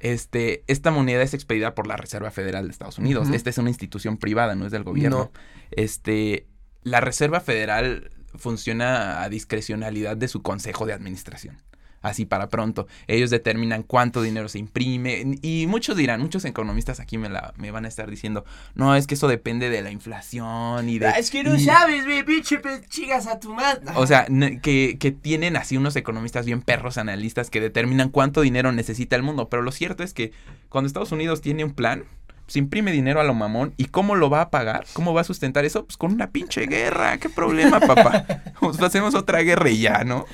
Este, 0.00 0.64
esta 0.66 0.90
moneda 0.90 1.22
es 1.22 1.32
expedida 1.32 1.76
por 1.76 1.86
la 1.86 1.96
Reserva 1.96 2.32
Federal 2.32 2.64
de 2.64 2.72
Estados 2.72 2.98
Unidos. 2.98 3.28
Esta 3.30 3.50
es 3.50 3.58
una 3.58 3.70
institución 3.70 4.16
privada, 4.16 4.56
no 4.56 4.66
es 4.66 4.72
del 4.72 4.82
gobierno. 4.82 5.30
No. 5.32 5.40
Este, 5.70 6.48
la 6.82 7.00
Reserva 7.00 7.38
Federal 7.40 8.10
funciona 8.34 9.22
a 9.22 9.28
discrecionalidad 9.28 10.16
de 10.16 10.26
su 10.26 10.42
consejo 10.42 10.86
de 10.86 10.92
administración. 10.92 11.62
Así 12.02 12.24
para 12.24 12.48
pronto. 12.48 12.86
Ellos 13.08 13.28
determinan 13.30 13.82
cuánto 13.82 14.22
dinero 14.22 14.48
se 14.48 14.58
imprime. 14.58 15.36
Y 15.42 15.66
muchos 15.66 15.96
dirán, 15.96 16.20
muchos 16.20 16.44
economistas 16.46 16.98
aquí 16.98 17.18
me, 17.18 17.28
la, 17.28 17.52
me 17.58 17.70
van 17.70 17.84
a 17.84 17.88
estar 17.88 18.08
diciendo, 18.10 18.44
no, 18.74 18.96
es 18.96 19.06
que 19.06 19.14
eso 19.14 19.28
depende 19.28 19.68
de 19.68 19.82
la 19.82 19.90
inflación 19.90 20.88
y 20.88 20.98
de... 20.98 21.10
Es 21.10 21.30
que 21.30 21.42
no 21.44 21.54
y- 21.56 21.60
sabes, 21.64 22.04
güey, 22.04 22.24
pinche 22.24 22.58
chingas 22.88 23.26
a 23.26 23.38
tu 23.38 23.54
madre. 23.54 23.82
o 23.96 24.06
sea, 24.06 24.26
que, 24.62 24.96
que 24.98 25.10
tienen 25.12 25.56
así 25.56 25.76
unos 25.76 25.94
economistas 25.96 26.46
bien 26.46 26.62
perros 26.62 26.96
analistas 26.98 27.50
que 27.50 27.60
determinan 27.60 28.08
cuánto 28.08 28.40
dinero 28.40 28.72
necesita 28.72 29.16
el 29.16 29.22
mundo. 29.22 29.48
Pero 29.48 29.62
lo 29.62 29.72
cierto 29.72 30.02
es 30.02 30.14
que 30.14 30.32
cuando 30.68 30.86
Estados 30.86 31.12
Unidos 31.12 31.40
tiene 31.42 31.64
un 31.64 31.72
plan, 31.74 32.04
se 32.50 32.58
imprime 32.58 32.92
dinero 32.92 33.20
a 33.20 33.24
lo 33.24 33.32
mamón. 33.32 33.72
¿Y 33.76 33.86
cómo 33.86 34.14
lo 34.16 34.28
va 34.28 34.42
a 34.42 34.50
pagar? 34.50 34.84
¿Cómo 34.92 35.14
va 35.14 35.20
a 35.22 35.24
sustentar 35.24 35.64
eso? 35.64 35.84
Pues 35.86 35.96
con 35.96 36.12
una 36.12 36.30
pinche 36.30 36.66
guerra. 36.66 37.16
¿Qué 37.18 37.28
problema, 37.28 37.80
papá? 37.80 38.26
Pues 38.60 38.80
hacemos 38.82 39.14
otra 39.14 39.40
guerra 39.40 39.70
y 39.70 39.80
ya, 39.80 40.04
¿no? 40.04 40.26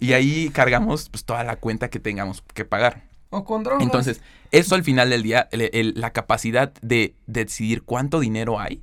Y, 0.00 0.08
y 0.08 0.12
ahí 0.12 0.50
cargamos 0.50 1.08
pues 1.08 1.24
toda 1.24 1.42
la 1.44 1.56
cuenta 1.56 1.88
que 1.88 1.98
tengamos 2.00 2.42
que 2.54 2.64
pagar. 2.64 3.04
O 3.30 3.44
con 3.44 3.62
drogas. 3.64 3.82
Entonces, 3.82 4.20
eso 4.52 4.74
al 4.74 4.84
final 4.84 5.08
del 5.10 5.22
día, 5.22 5.48
el- 5.52 5.70
el- 5.72 5.94
la 5.96 6.12
capacidad 6.12 6.72
de, 6.82 7.16
decidir 7.26 7.82
cuánto 7.82 8.20
dinero 8.20 8.60
hay, 8.60 8.82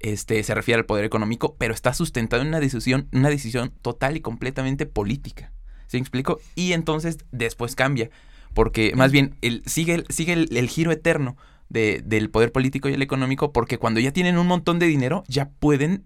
este, 0.00 0.42
se 0.44 0.54
refiere 0.54 0.78
al 0.78 0.86
poder 0.86 1.04
económico, 1.04 1.56
pero 1.58 1.74
está 1.74 1.92
sustentado 1.92 2.42
en 2.42 2.48
una 2.48 2.60
decisión, 2.60 3.08
una 3.12 3.30
decisión 3.30 3.72
total 3.82 4.16
y 4.16 4.20
completamente 4.20 4.86
política. 4.86 5.52
¿Sí 5.88 5.96
me 5.96 6.02
explico? 6.02 6.38
Y 6.54 6.72
entonces 6.72 7.18
después 7.32 7.74
cambia, 7.74 8.10
porque 8.54 8.92
más 8.94 9.10
bien 9.10 9.34
el, 9.42 9.62
sigue, 9.66 10.04
sigue 10.08 10.34
el, 10.34 10.56
el 10.56 10.68
giro 10.68 10.92
eterno 10.92 11.36
de- 11.68 12.02
del 12.04 12.30
poder 12.30 12.52
político 12.52 12.88
y 12.88 12.94
el 12.94 13.02
económico, 13.02 13.52
porque 13.52 13.78
cuando 13.78 14.00
ya 14.00 14.12
tienen 14.12 14.38
un 14.38 14.46
montón 14.46 14.78
de 14.78 14.86
dinero, 14.86 15.24
ya 15.28 15.50
pueden 15.50 16.04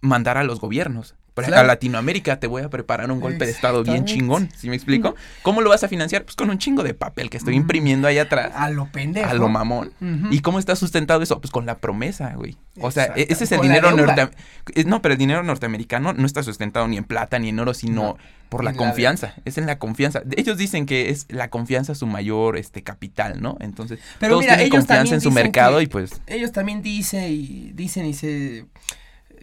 mandar 0.00 0.38
a 0.38 0.44
los 0.44 0.60
gobiernos. 0.60 1.14
Ejemplo, 1.34 1.54
Claro. 1.54 1.64
A 1.64 1.66
Latinoamérica 1.74 2.38
te 2.40 2.46
voy 2.46 2.62
a 2.62 2.68
preparar 2.68 3.10
un 3.10 3.18
golpe 3.20 3.46
de 3.46 3.50
Estado 3.52 3.82
bien 3.82 4.04
chingón. 4.04 4.50
¿Sí 4.56 4.68
me 4.68 4.76
explico? 4.76 5.14
¿Cómo 5.42 5.62
lo 5.62 5.70
vas 5.70 5.82
a 5.82 5.88
financiar? 5.88 6.24
Pues 6.24 6.36
con 6.36 6.50
un 6.50 6.58
chingo 6.58 6.82
de 6.82 6.92
papel 6.92 7.30
que 7.30 7.38
estoy 7.38 7.54
Mm. 7.54 7.62
imprimiendo 7.62 8.06
ahí 8.06 8.18
atrás. 8.18 8.52
A 8.54 8.68
lo 8.68 8.86
pendejo. 8.92 9.30
A 9.30 9.34
lo 9.34 9.48
mamón. 9.48 9.92
¿Y 10.30 10.40
cómo 10.40 10.58
está 10.58 10.76
sustentado 10.76 11.22
eso? 11.22 11.40
Pues 11.40 11.50
con 11.50 11.64
la 11.64 11.78
promesa, 11.78 12.34
güey. 12.36 12.56
O 12.80 12.90
sea, 12.90 13.12
e- 13.16 13.26
ese 13.30 13.44
es 13.44 13.52
el 13.52 13.58
Con 13.58 13.68
dinero 13.68 13.94
deuda. 13.96 14.14
norte... 14.16 14.36
eh, 14.74 14.84
No, 14.84 15.00
pero 15.00 15.12
el 15.14 15.18
dinero 15.18 15.42
norteamericano 15.42 16.12
no 16.12 16.26
está 16.26 16.42
sustentado 16.42 16.86
ni 16.88 16.96
en 16.98 17.04
plata 17.04 17.38
ni 17.38 17.48
en 17.48 17.58
oro, 17.58 17.72
sino 17.74 18.02
No, 18.02 18.18
por 18.50 18.62
la 18.64 18.70
en 18.70 18.76
la 18.76 18.82
confianza. 18.84 19.34
Es 19.46 19.56
en 19.56 19.64
la 19.66 19.78
confianza. 19.78 20.22
Ellos 20.36 20.58
dicen 20.58 20.84
que 20.84 21.08
es 21.08 21.26
la 21.30 21.48
confianza 21.48 21.94
su 21.94 22.06
mayor 22.06 22.58
este 22.58 22.82
capital, 22.82 23.40
¿no? 23.40 23.56
Entonces, 23.60 24.00
Pero 24.20 24.32
todos 24.32 24.42
mira, 24.42 24.56
tienen 24.56 24.66
ellos 24.72 24.84
confianza 24.84 25.14
en 25.14 25.20
su 25.22 25.30
mercado 25.30 25.80
y 25.80 25.86
pues... 25.86 26.20
Ellos 26.26 26.52
también 26.52 26.82
dicen 26.82 27.24
y 27.30 27.72
dicen 27.74 28.04
y 28.06 28.12
se 28.14 28.66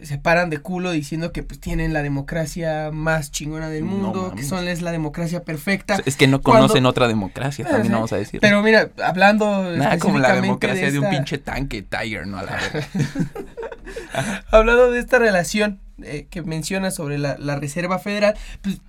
se 0.04 0.18
paran 0.18 0.50
de 0.50 0.58
culo 0.58 0.90
diciendo 0.90 1.32
que 1.32 1.42
pues 1.42 1.60
tienen 1.60 1.92
la 1.92 2.02
democracia 2.02 2.90
más 2.92 3.30
chingona 3.30 3.68
del 3.68 3.84
No 3.84 3.90
mundo, 3.92 4.32
que 4.36 4.42
son 4.42 4.66
es 4.68 4.82
la 4.82 4.92
democracia 4.92 5.42
perfecta. 5.44 5.98
Es 6.04 6.16
que 6.16 6.26
no 6.26 6.40
Cuando- 6.40 6.62
conocen 6.68 6.86
otra 6.86 7.08
democracia, 7.08 7.64
también 7.64 7.86
Sí, 7.88 7.92
vamos 7.92 8.12
a 8.12 8.16
decir. 8.16 8.40
Pero 8.40 8.62
mira, 8.62 8.90
hablando 9.04 9.70
Nada 9.76 9.98
como 9.98 10.18
la 10.18 10.34
democracia 10.40 10.90
de, 10.90 10.98
un 10.98 11.10
pinche 11.10 11.38
tanque 11.38 11.82
Tiger, 11.82 12.26
¿no? 12.26 12.38
A 12.38 12.42
la 12.44 12.52
verga. 12.52 12.86
Hablando 14.50 14.90
de 14.90 14.98
esta 15.00 15.18
relación 15.18 15.80
eh, 16.02 16.26
que 16.30 16.42
menciona 16.42 16.90
sobre 16.90 17.18
la, 17.18 17.36
la 17.38 17.56
Reserva 17.56 17.98
Federal, 17.98 18.34
pues 18.62 18.80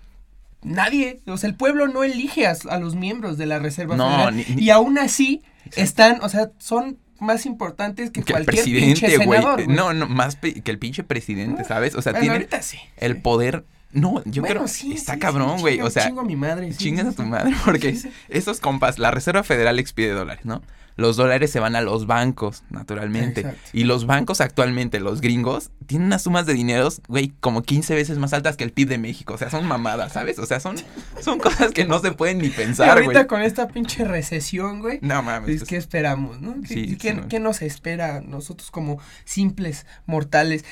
nadie, 0.62 1.22
o 1.27 1.38
sea, 1.38 1.50
el 1.50 1.56
pueblo 1.56 1.88
no 1.88 2.03
elige 2.03 2.48
a, 2.48 2.56
a 2.70 2.77
los 2.77 2.96
miembros 2.96 3.38
de 3.38 3.46
la 3.48 3.60
Reserva 3.60 3.96
No, 3.96 4.10
Federal. 4.10 4.36
ni- 4.36 4.46
ni- 4.56 4.63
y 4.63 4.70
aún 4.70 4.98
así 4.98 5.41
están, 5.75 6.20
o 6.22 6.30
sea, 6.30 6.51
son 6.60 6.98
más 7.22 7.46
importantes 7.46 8.12
que, 8.12 8.24
que 8.24 8.34
el 8.34 8.44
cualquier 8.46 8.66
pinche 8.66 9.06
presidente, 9.08 9.25
güey. 9.25 9.68
No, 9.68 9.94
no, 9.94 10.08
más 10.08 10.36
que 10.36 10.62
el 10.66 10.80
pinche 10.80 11.04
presidente, 11.04 11.63
¿sabes? 11.63 11.96
O 11.96 12.01
sea, 12.01 12.12
Bueno, 12.12 12.22
tiene 12.24 12.36
ahorita 12.36 12.62
sí. 12.62 12.80
el 12.98 13.18
poder... 13.22 13.63
No, 13.94 14.24
yo 14.25 14.42
Bueno, 14.42 14.56
creo 14.62 14.68
sí, 14.70 14.94
está 14.94 15.13
sí, 15.16 15.20
cabrón, 15.20 15.60
güey. 15.60 15.82
o 15.82 15.90
sea, 15.90 16.06
chingo 16.08 16.22
a 16.22 16.24
mi 16.24 16.38
madre. 16.38 16.72
sí, 16.72 16.78
Chingas 16.78 17.08
a 17.08 17.12
tu 17.12 17.24
madre, 17.24 17.54
porque 17.66 17.98
esos 18.30 18.60
compas, 18.62 19.00
la 19.00 19.12
Reserva 19.12 19.44
Federal 19.44 19.80
expide 19.80 20.12
dólares, 20.12 20.46
¿no? 20.46 20.62
Los 21.01 21.17
dólares 21.17 21.51
se 21.51 21.60
van 21.60 21.75
a 21.75 21.81
los 21.81 22.05
bancos, 22.08 22.63
naturalmente. 22.70 23.41
Exacto. 23.41 23.70
Y 23.74 23.84
los 23.84 24.05
bancos 24.05 24.39
actualmente, 24.39 25.00
los 25.00 25.20
gringos, 25.20 25.72
tienen 25.88 26.05
unas 26.08 26.22
sumas 26.22 26.46
de 26.46 26.53
dineros, 26.53 27.01
güey, 27.08 27.34
como 27.41 27.63
15 27.63 27.93
veces 27.96 28.17
más 28.17 28.31
altas 28.34 28.55
que 28.55 28.63
el 28.63 28.72
PIB 28.72 28.88
de 28.88 28.98
México. 28.98 29.34
O 29.34 29.38
sea, 29.38 29.50
son 29.50 29.65
mamadas, 29.67 30.13
¿sabes? 30.13 30.39
O 30.39 30.46
sea, 30.46 30.60
son, 30.60 30.77
son 31.20 31.39
cosas 31.39 31.72
que 31.72 31.86
no 31.86 32.00
se 32.00 32.12
pueden 32.12 32.38
ni 32.38 32.48
Y 32.48 32.50
pensar, 32.51 32.89
ahorita 32.91 33.12
güey. 33.13 33.27
con 33.27 33.41
esta 33.41 33.67
pinche 33.67 34.05
recesión, 34.05 34.79
güey. 34.79 35.00
No 35.01 35.22
mames. 35.24 35.46
Pues, 35.48 35.58
pues, 35.62 35.70
¿Qué 35.70 35.77
esperamos, 35.77 36.39
no? 36.39 36.55
¿Qué, 36.62 36.67
Sí, 36.67 36.98
qué- 36.98 37.13
sí, 37.15 37.22
qué 37.27 37.39
nos 37.39 37.62
espera 37.62 38.17
a 38.17 38.22
nosotros 38.22 38.72
como 38.72 39.00
simples 39.25 39.86
mortales? 40.05 40.63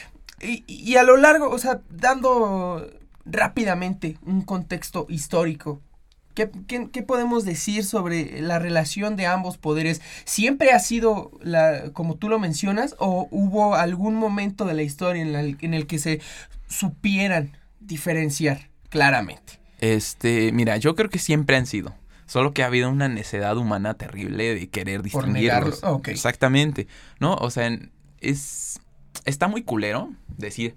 Y, 0.41 0.63
y 0.67 0.95
a 0.95 1.03
lo 1.03 1.17
largo, 1.17 1.49
o 1.49 1.57
sea, 1.57 1.81
dando 1.89 2.87
rápidamente 3.25 4.17
un 4.25 4.41
contexto 4.41 5.05
histórico, 5.09 5.81
¿qué, 6.47 6.51
qué, 6.67 6.89
qué 6.91 7.03
podemos 7.03 7.43
decir 7.45 7.83
sobre 7.83 8.41
la 8.41 8.59
relación 8.59 9.15
de 9.15 9.25
ambos 9.25 9.57
poderes? 9.57 10.01
¿Siempre 10.25 10.71
ha 10.71 10.79
sido, 10.79 11.31
la, 11.41 11.91
como 11.93 12.15
tú 12.15 12.29
lo 12.29 12.39
mencionas, 12.39 12.95
o 12.99 13.27
hubo 13.31 13.75
algún 13.75 14.15
momento 14.15 14.65
de 14.65 14.73
la 14.73 14.83
historia 14.83 15.21
en, 15.21 15.33
la- 15.33 15.41
en 15.41 15.73
el 15.73 15.85
que 15.87 15.99
se 15.99 16.21
supieran 16.67 17.57
diferenciar 17.79 18.69
claramente? 18.89 19.59
Este, 19.79 20.51
mira, 20.51 20.77
yo 20.77 20.95
creo 20.95 21.09
que 21.09 21.19
siempre 21.19 21.55
han 21.57 21.65
sido. 21.65 21.93
Solo 22.25 22.53
que 22.53 22.61
ha 22.63 22.67
habido 22.67 22.89
una 22.89 23.07
necedad 23.09 23.57
humana 23.57 23.95
terrible 23.95 24.53
de 24.53 24.69
querer 24.69 25.01
Por 25.01 25.25
distinguirlos. 25.25 25.81
Exactamente. 26.05 26.87
¿No? 27.19 27.33
O 27.35 27.49
sea, 27.49 27.71
es. 28.21 28.79
Está 29.25 29.47
muy 29.47 29.63
culero 29.63 30.11
decir 30.37 30.75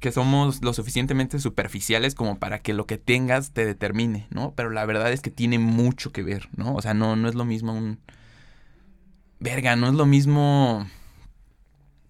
que 0.00 0.10
somos 0.12 0.62
lo 0.62 0.72
suficientemente 0.72 1.38
superficiales 1.38 2.14
como 2.14 2.38
para 2.38 2.58
que 2.60 2.72
lo 2.74 2.86
que 2.86 2.98
tengas 2.98 3.52
te 3.52 3.64
determine, 3.64 4.26
¿no? 4.30 4.52
Pero 4.56 4.70
la 4.70 4.84
verdad 4.86 5.12
es 5.12 5.20
que 5.20 5.30
tiene 5.30 5.58
mucho 5.58 6.10
que 6.12 6.22
ver, 6.22 6.48
¿no? 6.56 6.74
O 6.74 6.82
sea, 6.82 6.94
no, 6.94 7.14
no 7.16 7.28
es 7.28 7.34
lo 7.34 7.44
mismo 7.44 7.72
un. 7.74 7.98
Verga, 9.38 9.76
no 9.76 9.88
es 9.88 9.94
lo 9.94 10.06
mismo. 10.06 10.86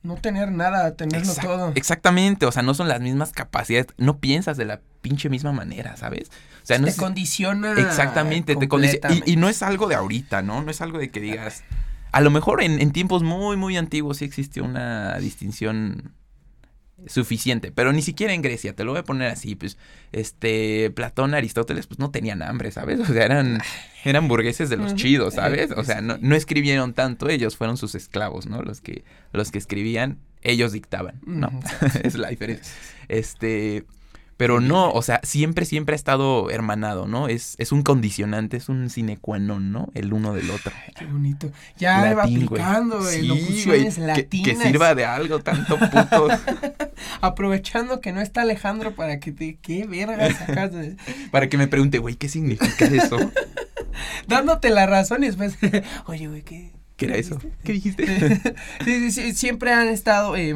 No 0.03 0.15
tener 0.17 0.51
nada, 0.51 0.97
tenerlo 0.97 1.31
Exact- 1.33 1.43
todo. 1.45 1.73
Exactamente, 1.75 2.47
o 2.47 2.53
sea, 2.53 2.63
no 2.63 2.73
son 2.75 2.89
las 2.89 3.01
mismas 3.01 3.33
capacidades. 3.33 3.89
No 3.99 4.19
piensas 4.19 4.57
de 4.57 4.65
la 4.65 4.81
pinche 5.03 5.29
misma 5.29 5.53
manera, 5.53 5.97
¿sabes? 5.97 6.31
O 6.63 6.67
sea, 6.67 6.79
no 6.79 6.85
te 6.87 6.91
es- 6.93 6.97
condiciona. 6.97 7.73
Exactamente, 7.73 8.57
te 8.57 8.67
condiciona. 8.69 9.15
y 9.27 9.37
no 9.37 9.49
es 9.49 9.63
algo 9.63 9.89
de 9.89 9.95
ahorita, 9.97 10.41
¿no? 10.43 10.63
No 10.63 10.71
es 10.71 10.81
algo 10.81 10.99
de 10.99 11.11
que 11.11 11.21
digas. 11.21 11.63
A 12.13 12.21
lo 12.23 12.31
mejor 12.31 12.63
en, 12.63 12.81
en 12.81 12.91
tiempos 12.91 13.23
muy, 13.23 13.57
muy 13.57 13.77
antiguos 13.77 14.17
sí 14.17 14.25
existió 14.25 14.65
una 14.65 15.17
distinción 15.19 16.13
suficiente, 17.07 17.73
pero 17.73 17.93
ni 17.93 18.03
siquiera 18.03 18.33
en 18.35 18.43
Grecia, 18.43 18.75
te 18.75 18.85
lo 18.85 18.93
voy 18.93 19.01
a 19.01 19.05
poner 19.05 19.29
así, 19.29 19.55
pues, 19.55 19.79
este, 20.13 20.91
Platón, 20.91 21.35
Aristóteles, 21.35 21.87
pues 21.87 21.99
no 21.99 22.11
tenían 22.11 22.43
hambre, 22.43 22.71
¿sabes? 22.71 23.01
O 23.01 23.07
sea, 23.07 23.25
eran, 23.25 23.61
eran 24.05 24.29
burgueses 24.29 24.69
de 24.69 24.77
los 24.77 24.95
chidos, 24.95 25.35
¿sabes? 25.35 25.71
Eh, 25.71 25.75
O 25.77 25.85
sea, 25.85 26.01
no, 26.01 26.19
no 26.21 26.35
escribieron 26.35 26.95
tanto, 26.95 27.29
ellos 27.29 27.57
fueron 27.57 27.77
sus 27.77 27.95
esclavos, 27.95 28.47
¿no? 28.47 28.63
Los 28.63 28.81
que, 28.81 29.05
los 29.33 29.51
que 29.51 29.59
escribían, 29.59 30.19
ellos 30.43 30.73
dictaban, 30.73 31.21
¿no? 31.25 31.51
Es 32.03 32.17
la 32.17 32.29
diferencia. 32.29 32.73
Este, 33.09 33.85
pero 34.41 34.59
no, 34.59 34.91
o 34.91 35.03
sea, 35.03 35.21
siempre, 35.23 35.67
siempre 35.67 35.93
ha 35.93 35.97
estado 35.97 36.49
hermanado, 36.49 37.07
¿no? 37.07 37.29
Es, 37.29 37.57
es 37.59 37.73
un 37.73 37.83
condicionante, 37.83 38.57
es 38.57 38.71
un 38.71 38.89
sine 38.89 39.19
qua 39.19 39.39
non, 39.39 39.71
¿no? 39.71 39.91
El 39.93 40.15
uno 40.15 40.33
del 40.33 40.51
otro. 40.51 40.73
Qué 40.99 41.05
bonito. 41.05 41.53
Ya 41.77 42.01
va 42.15 42.23
Latín, 42.23 42.45
aplicando 42.45 43.01
güey, 43.01 43.21
Sí, 43.21 43.65
güey, 43.67 43.91
que, 43.95 44.01
latinas. 44.01 44.49
que 44.49 44.57
sirva 44.57 44.95
de 44.95 45.05
algo 45.05 45.41
tanto 45.41 45.79
puto. 45.79 46.29
Aprovechando 47.21 48.01
que 48.01 48.13
no 48.13 48.23
está 48.23 48.41
Alejandro 48.41 48.95
para 48.95 49.21
que 49.21 49.31
te. 49.31 49.59
¿Qué 49.61 49.85
verga 49.87 50.33
sacas? 50.33 50.73
de- 50.73 50.97
para 51.31 51.51
que 51.51 51.59
me 51.59 51.69
pregunte, 51.69 51.99
güey, 51.99 52.15
¿qué 52.15 52.31
significa 52.31 52.87
eso? 52.87 53.19
Dándote 54.27 54.71
la 54.71 54.87
razón 54.87 55.23
y 55.23 55.27
después. 55.27 55.59
Oye, 56.07 56.29
güey, 56.29 56.41
¿qué? 56.41 56.73
¿Qué 56.97 57.05
era 57.05 57.17
eso? 57.17 57.39
¿Qué 57.63 57.75
dijiste? 57.75 58.07
sí, 58.87 59.11
sí, 59.11 59.11
sí, 59.11 59.35
siempre 59.35 59.71
han 59.75 59.89
estado 59.89 60.35
eh, 60.35 60.55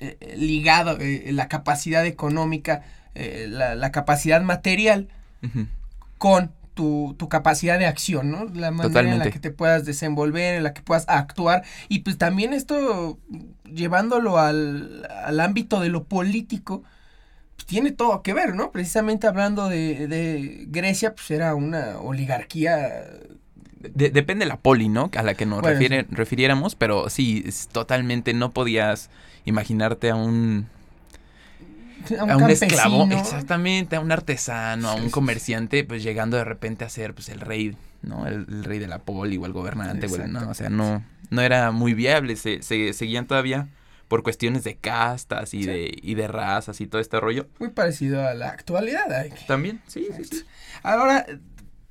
eh, 0.00 0.34
ligado 0.36 0.96
eh, 1.00 1.30
la 1.32 1.48
capacidad 1.48 2.04
económica, 2.06 2.82
eh, 3.14 3.46
la, 3.48 3.74
la 3.74 3.90
capacidad 3.92 4.40
material 4.42 5.08
con 6.18 6.52
tu, 6.74 7.14
tu 7.18 7.28
capacidad 7.28 7.78
de 7.78 7.86
acción, 7.86 8.30
¿no? 8.30 8.44
La 8.44 8.70
manera 8.70 8.70
en 8.70 8.78
la 8.80 8.88
Totalmente. 8.88 9.30
que 9.30 9.38
te 9.40 9.50
puedas 9.50 9.84
desenvolver, 9.84 10.54
en 10.56 10.62
la 10.62 10.72
que 10.74 10.82
puedas 10.82 11.04
actuar. 11.08 11.64
Y 11.88 12.00
pues 12.00 12.18
también 12.18 12.52
esto, 12.52 13.18
llevándolo 13.64 14.38
al, 14.38 15.06
al 15.24 15.40
ámbito 15.40 15.80
de 15.80 15.88
lo 15.88 16.04
político, 16.04 16.84
tiene 17.66 17.90
todo 17.90 18.22
que 18.22 18.32
ver, 18.32 18.54
¿no? 18.54 18.70
Precisamente 18.70 19.26
hablando 19.26 19.68
de, 19.68 20.06
de 20.06 20.66
Grecia, 20.68 21.14
pues 21.14 21.30
era 21.32 21.54
una 21.54 21.98
oligarquía 21.98 22.78
de, 23.80 24.10
depende 24.10 24.44
de 24.44 24.48
la 24.48 24.58
poli, 24.58 24.88
¿no? 24.88 25.10
A 25.16 25.22
la 25.22 25.34
que 25.34 25.46
nos 25.46 25.60
Bueno, 25.60 25.74
refiere- 25.78 26.06
refiriéramos, 26.10 26.74
pero 26.76 27.10
sí, 27.10 27.42
es 27.46 27.68
totalmente 27.68 28.32
no 28.34 28.52
podías 28.52 29.10
imaginarte 29.44 30.10
a 30.10 30.14
un, 30.16 30.66
a 32.18 32.24
un, 32.24 32.30
a 32.30 32.34
un 32.36 32.40
campesino. 32.40 32.66
esclavo, 32.74 33.08
exactamente, 33.12 33.96
a 33.96 34.00
un 34.00 34.12
artesano, 34.12 34.88
a 34.90 34.94
un 34.94 35.10
comerciante, 35.10 35.84
pues 35.84 36.02
llegando 36.02 36.36
de 36.36 36.44
repente 36.44 36.84
a 36.84 36.88
ser 36.88 37.14
pues 37.14 37.28
el 37.28 37.40
rey, 37.40 37.76
¿no? 38.02 38.26
El, 38.26 38.46
el 38.48 38.64
rey 38.64 38.78
de 38.78 38.86
la 38.86 38.98
poli 39.00 39.36
o 39.36 39.46
el 39.46 39.52
gobernante, 39.52 40.06
o 40.06 40.16
el- 40.16 40.32
no, 40.32 40.48
o 40.50 40.54
sea, 40.54 40.70
no, 40.70 41.04
no 41.30 41.42
era 41.42 41.70
muy 41.70 41.94
viable, 41.94 42.36
se, 42.36 42.62
se 42.62 42.92
seguían 42.92 43.26
todavía 43.26 43.68
por 44.08 44.22
cuestiones 44.22 44.64
de 44.64 44.76
castas 44.76 45.52
y 45.52 45.64
Sí. 45.64 45.66
de, 45.66 45.98
y 46.02 46.14
de 46.14 46.28
razas 46.28 46.80
y 46.80 46.86
todo 46.86 47.00
este 47.00 47.20
rollo. 47.20 47.46
Muy 47.58 47.68
parecido 47.68 48.26
a 48.26 48.32
la 48.32 48.48
actualidad. 48.48 49.12
hay 49.12 49.30
que- 49.30 49.44
También, 49.46 49.82
sí, 49.86 50.06
sí, 50.16 50.24
sí. 50.24 50.44
Ahora, 50.82 51.26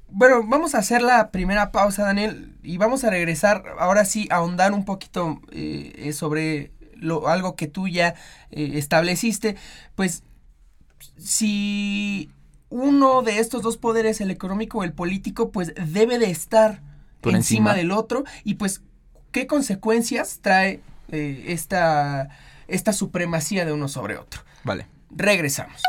bueno, 0.09 0.41
vamos 0.47 0.73
a 0.73 0.79
hacer 0.79 1.03
la 1.03 1.29
primera 1.29 1.71
pausa, 1.71 2.03
Daniel, 2.05 2.55
y 2.63 2.77
vamos 2.77 3.03
a 3.03 3.11
regresar, 3.11 3.65
ahora 3.77 4.03
sí, 4.05 4.27
a 4.31 4.37
ahondar 4.37 4.71
un 4.71 4.83
poquito 4.85 5.41
eh, 5.51 5.93
eh, 5.97 6.13
sobre 6.13 6.71
lo, 6.99 7.27
algo 7.27 7.55
que 7.55 7.67
tú 7.67 7.87
ya 7.87 8.15
eh, 8.51 8.71
estableciste. 8.75 9.55
Pues, 9.95 10.23
si 11.17 12.29
uno 12.69 13.21
de 13.21 13.39
estos 13.39 13.61
dos 13.61 13.77
poderes, 13.77 14.21
el 14.21 14.31
económico 14.31 14.79
o 14.79 14.83
el 14.83 14.93
político, 14.93 15.51
pues 15.51 15.73
debe 15.75 16.19
de 16.19 16.29
estar 16.29 16.81
Por 17.21 17.35
encima 17.35 17.71
encima. 17.71 17.73
del 17.75 17.91
otro, 17.91 18.23
y 18.43 18.55
pues, 18.55 18.81
¿qué 19.31 19.47
consecuencias 19.47 20.39
trae 20.41 20.81
eh, 21.11 21.45
esta, 21.47 22.29
esta 22.67 22.93
supremacía 22.93 23.65
de 23.65 23.73
uno 23.73 23.87
sobre 23.87 24.17
otro? 24.17 24.41
Vale. 24.63 24.87
Regresamos. 25.11 25.81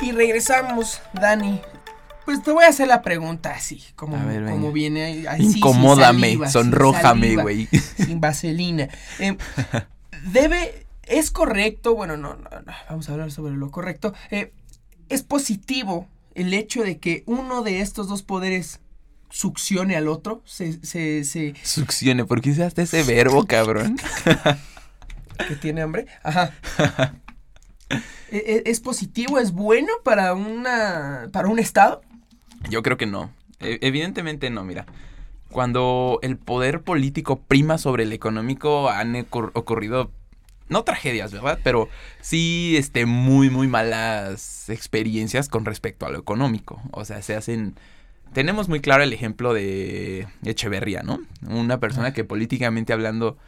Y 0.00 0.12
regresamos, 0.12 1.02
Dani. 1.12 1.60
Pues 2.28 2.42
te 2.42 2.52
voy 2.52 2.64
a 2.64 2.68
hacer 2.68 2.88
la 2.88 3.00
pregunta 3.00 3.52
así, 3.52 3.82
como, 3.96 4.14
A 4.14 4.24
ver, 4.26 4.44
como 4.50 4.70
viene. 4.70 5.24
sin 5.38 5.56
Incomódame, 5.56 6.26
saliva, 6.26 6.50
sonrójame, 6.50 7.36
güey. 7.36 7.68
Sin 7.96 8.20
vaselina. 8.20 8.90
Em, 9.18 9.38
debe, 10.30 10.84
es 11.04 11.30
correcto, 11.30 11.94
bueno, 11.94 12.18
no, 12.18 12.34
no, 12.34 12.50
no, 12.50 12.72
vamos 12.90 13.08
a 13.08 13.12
hablar 13.12 13.30
sobre 13.32 13.54
lo 13.56 13.70
correcto. 13.70 14.12
Eh, 14.30 14.52
es 15.08 15.22
positivo 15.22 16.06
el 16.34 16.52
hecho 16.52 16.82
de 16.82 16.98
que 16.98 17.22
uno 17.24 17.62
de 17.62 17.80
estos 17.80 18.08
dos 18.08 18.22
poderes 18.22 18.80
succione 19.30 19.96
al 19.96 20.06
otro, 20.06 20.42
se, 20.44 20.84
se, 20.84 21.24
se, 21.24 21.54
Succione, 21.62 22.26
¿por 22.26 22.42
qué 22.42 22.50
usaste 22.50 22.82
ese 22.82 23.04
verbo, 23.04 23.46
cabrón? 23.48 23.96
que 25.48 25.56
tiene 25.56 25.80
hambre. 25.80 26.04
Ajá. 26.22 26.52
E- 28.30 28.62
e- 28.66 28.70
¿Es 28.70 28.80
positivo? 28.80 29.38
¿Es 29.38 29.52
bueno 29.52 29.88
para 30.04 30.34
una 30.34 31.30
para 31.32 31.48
un 31.48 31.58
estado? 31.58 32.02
Yo 32.70 32.82
creo 32.82 32.96
que 32.96 33.06
no. 33.06 33.32
E- 33.60 33.78
evidentemente 33.82 34.50
no, 34.50 34.64
mira. 34.64 34.86
Cuando 35.50 36.18
el 36.22 36.36
poder 36.36 36.82
político 36.82 37.40
prima 37.40 37.78
sobre 37.78 38.02
el 38.02 38.12
económico 38.12 38.90
han 38.90 39.14
ocur- 39.14 39.50
ocurrido, 39.54 40.10
no 40.68 40.84
tragedias, 40.84 41.32
¿verdad? 41.32 41.58
Pero 41.64 41.88
sí, 42.20 42.74
este, 42.76 43.06
muy, 43.06 43.48
muy 43.48 43.66
malas 43.66 44.68
experiencias 44.68 45.48
con 45.48 45.64
respecto 45.64 46.04
a 46.04 46.10
lo 46.10 46.18
económico. 46.18 46.82
O 46.90 47.04
sea, 47.04 47.22
se 47.22 47.34
hacen... 47.34 47.74
Tenemos 48.34 48.68
muy 48.68 48.80
claro 48.80 49.02
el 49.02 49.14
ejemplo 49.14 49.54
de 49.54 50.28
Echeverría, 50.44 51.02
¿no? 51.02 51.20
Una 51.48 51.80
persona 51.80 52.12
que 52.12 52.24
políticamente 52.24 52.92
hablando, 52.92 53.38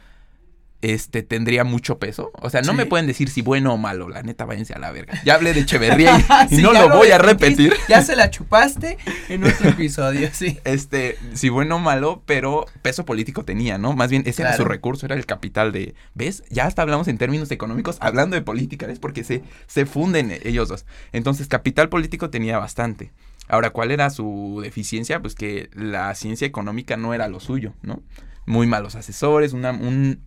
este, 0.81 1.23
tendría 1.23 1.63
mucho 1.63 1.99
peso. 1.99 2.31
O 2.41 2.49
sea, 2.49 2.61
no 2.61 2.71
Sí. 2.71 2.77
me 2.77 2.85
pueden 2.85 3.07
decir 3.07 3.29
si 3.29 3.41
bueno 3.41 3.73
o 3.73 3.77
malo. 3.77 4.09
La 4.09 4.23
neta, 4.23 4.45
váyanse 4.45 4.73
a 4.73 4.79
la 4.79 4.91
verga. 4.91 5.13
Ya 5.23 5.35
hablé 5.35 5.53
de 5.53 5.61
Echeverría 5.61 6.17
y, 6.19 6.23
y 6.53 6.57
Sí, 6.57 6.61
no 6.63 6.73
lo 6.73 6.89
voy 6.89 7.11
a 7.11 7.17
repetir. 7.17 7.73
Ya 7.87 8.01
se 8.01 8.15
la 8.15 8.29
chupaste 8.31 8.97
en 9.29 9.43
otro 9.43 9.69
episodio, 9.71 10.29
sí. 10.33 10.59
Este, 10.63 11.17
si 11.33 11.49
bueno 11.49 11.75
o 11.75 11.79
malo, 11.79 12.23
pero 12.25 12.65
peso 12.81 13.05
político 13.05 13.45
tenía, 13.45 13.77
¿no? 13.77 13.93
Más 13.93 14.09
bien, 14.09 14.23
ese 14.25 14.41
era 14.41 14.55
su 14.57 14.65
recurso, 14.65 15.05
era 15.05 15.15
el 15.15 15.25
capital 15.25 15.71
de. 15.71 15.93
¿Ves? 16.15 16.43
Ya 16.49 16.65
hasta 16.65 16.81
hablamos 16.81 17.07
en 17.07 17.17
términos 17.17 17.51
económicos, 17.51 17.97
hablando 17.99 18.35
de 18.35 18.41
política, 18.41 18.87
¿ves? 18.87 18.99
Porque 18.99 19.23
se, 19.23 19.43
se 19.67 19.85
funden 19.85 20.31
ellos 20.43 20.69
dos. 20.69 20.85
Entonces, 21.11 21.47
capital 21.47 21.89
político 21.89 22.29
tenía 22.29 22.57
bastante. 22.57 23.11
Ahora, 23.47 23.71
¿cuál 23.71 23.91
era 23.91 24.09
su 24.09 24.59
deficiencia? 24.63 25.19
Pues 25.21 25.35
que 25.35 25.69
la 25.73 26.15
ciencia 26.15 26.47
económica 26.47 26.95
no 26.97 27.13
era 27.13 27.27
lo 27.27 27.39
suyo, 27.39 27.73
¿no? 27.81 28.01
Muy 28.45 28.65
malos 28.65 28.95
asesores, 28.95 29.53
una, 29.53 29.71
un. 29.71 30.21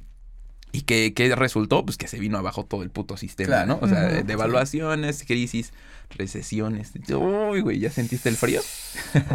¿Y 0.75 0.83
que, 0.83 1.15
qué 1.15 1.33
resultó? 1.37 1.85
Pues 1.85 1.97
que 1.97 2.09
se 2.09 2.19
vino 2.19 2.37
abajo 2.37 2.65
todo 2.65 2.83
el 2.83 2.91
puto 2.91 3.17
sistema, 3.17 3.47
Claro. 3.47 3.67
¿no? 3.69 3.79
O 3.81 3.89
sea, 3.89 4.09
devaluaciones, 4.23 5.23
crisis, 5.25 5.73
recesiones. 6.11 6.91
Uy, 7.17 7.61
güey, 7.61 7.79
¿ya 7.79 7.91
sentiste 7.91 8.29
el 8.29 8.35
frío? 8.37 8.61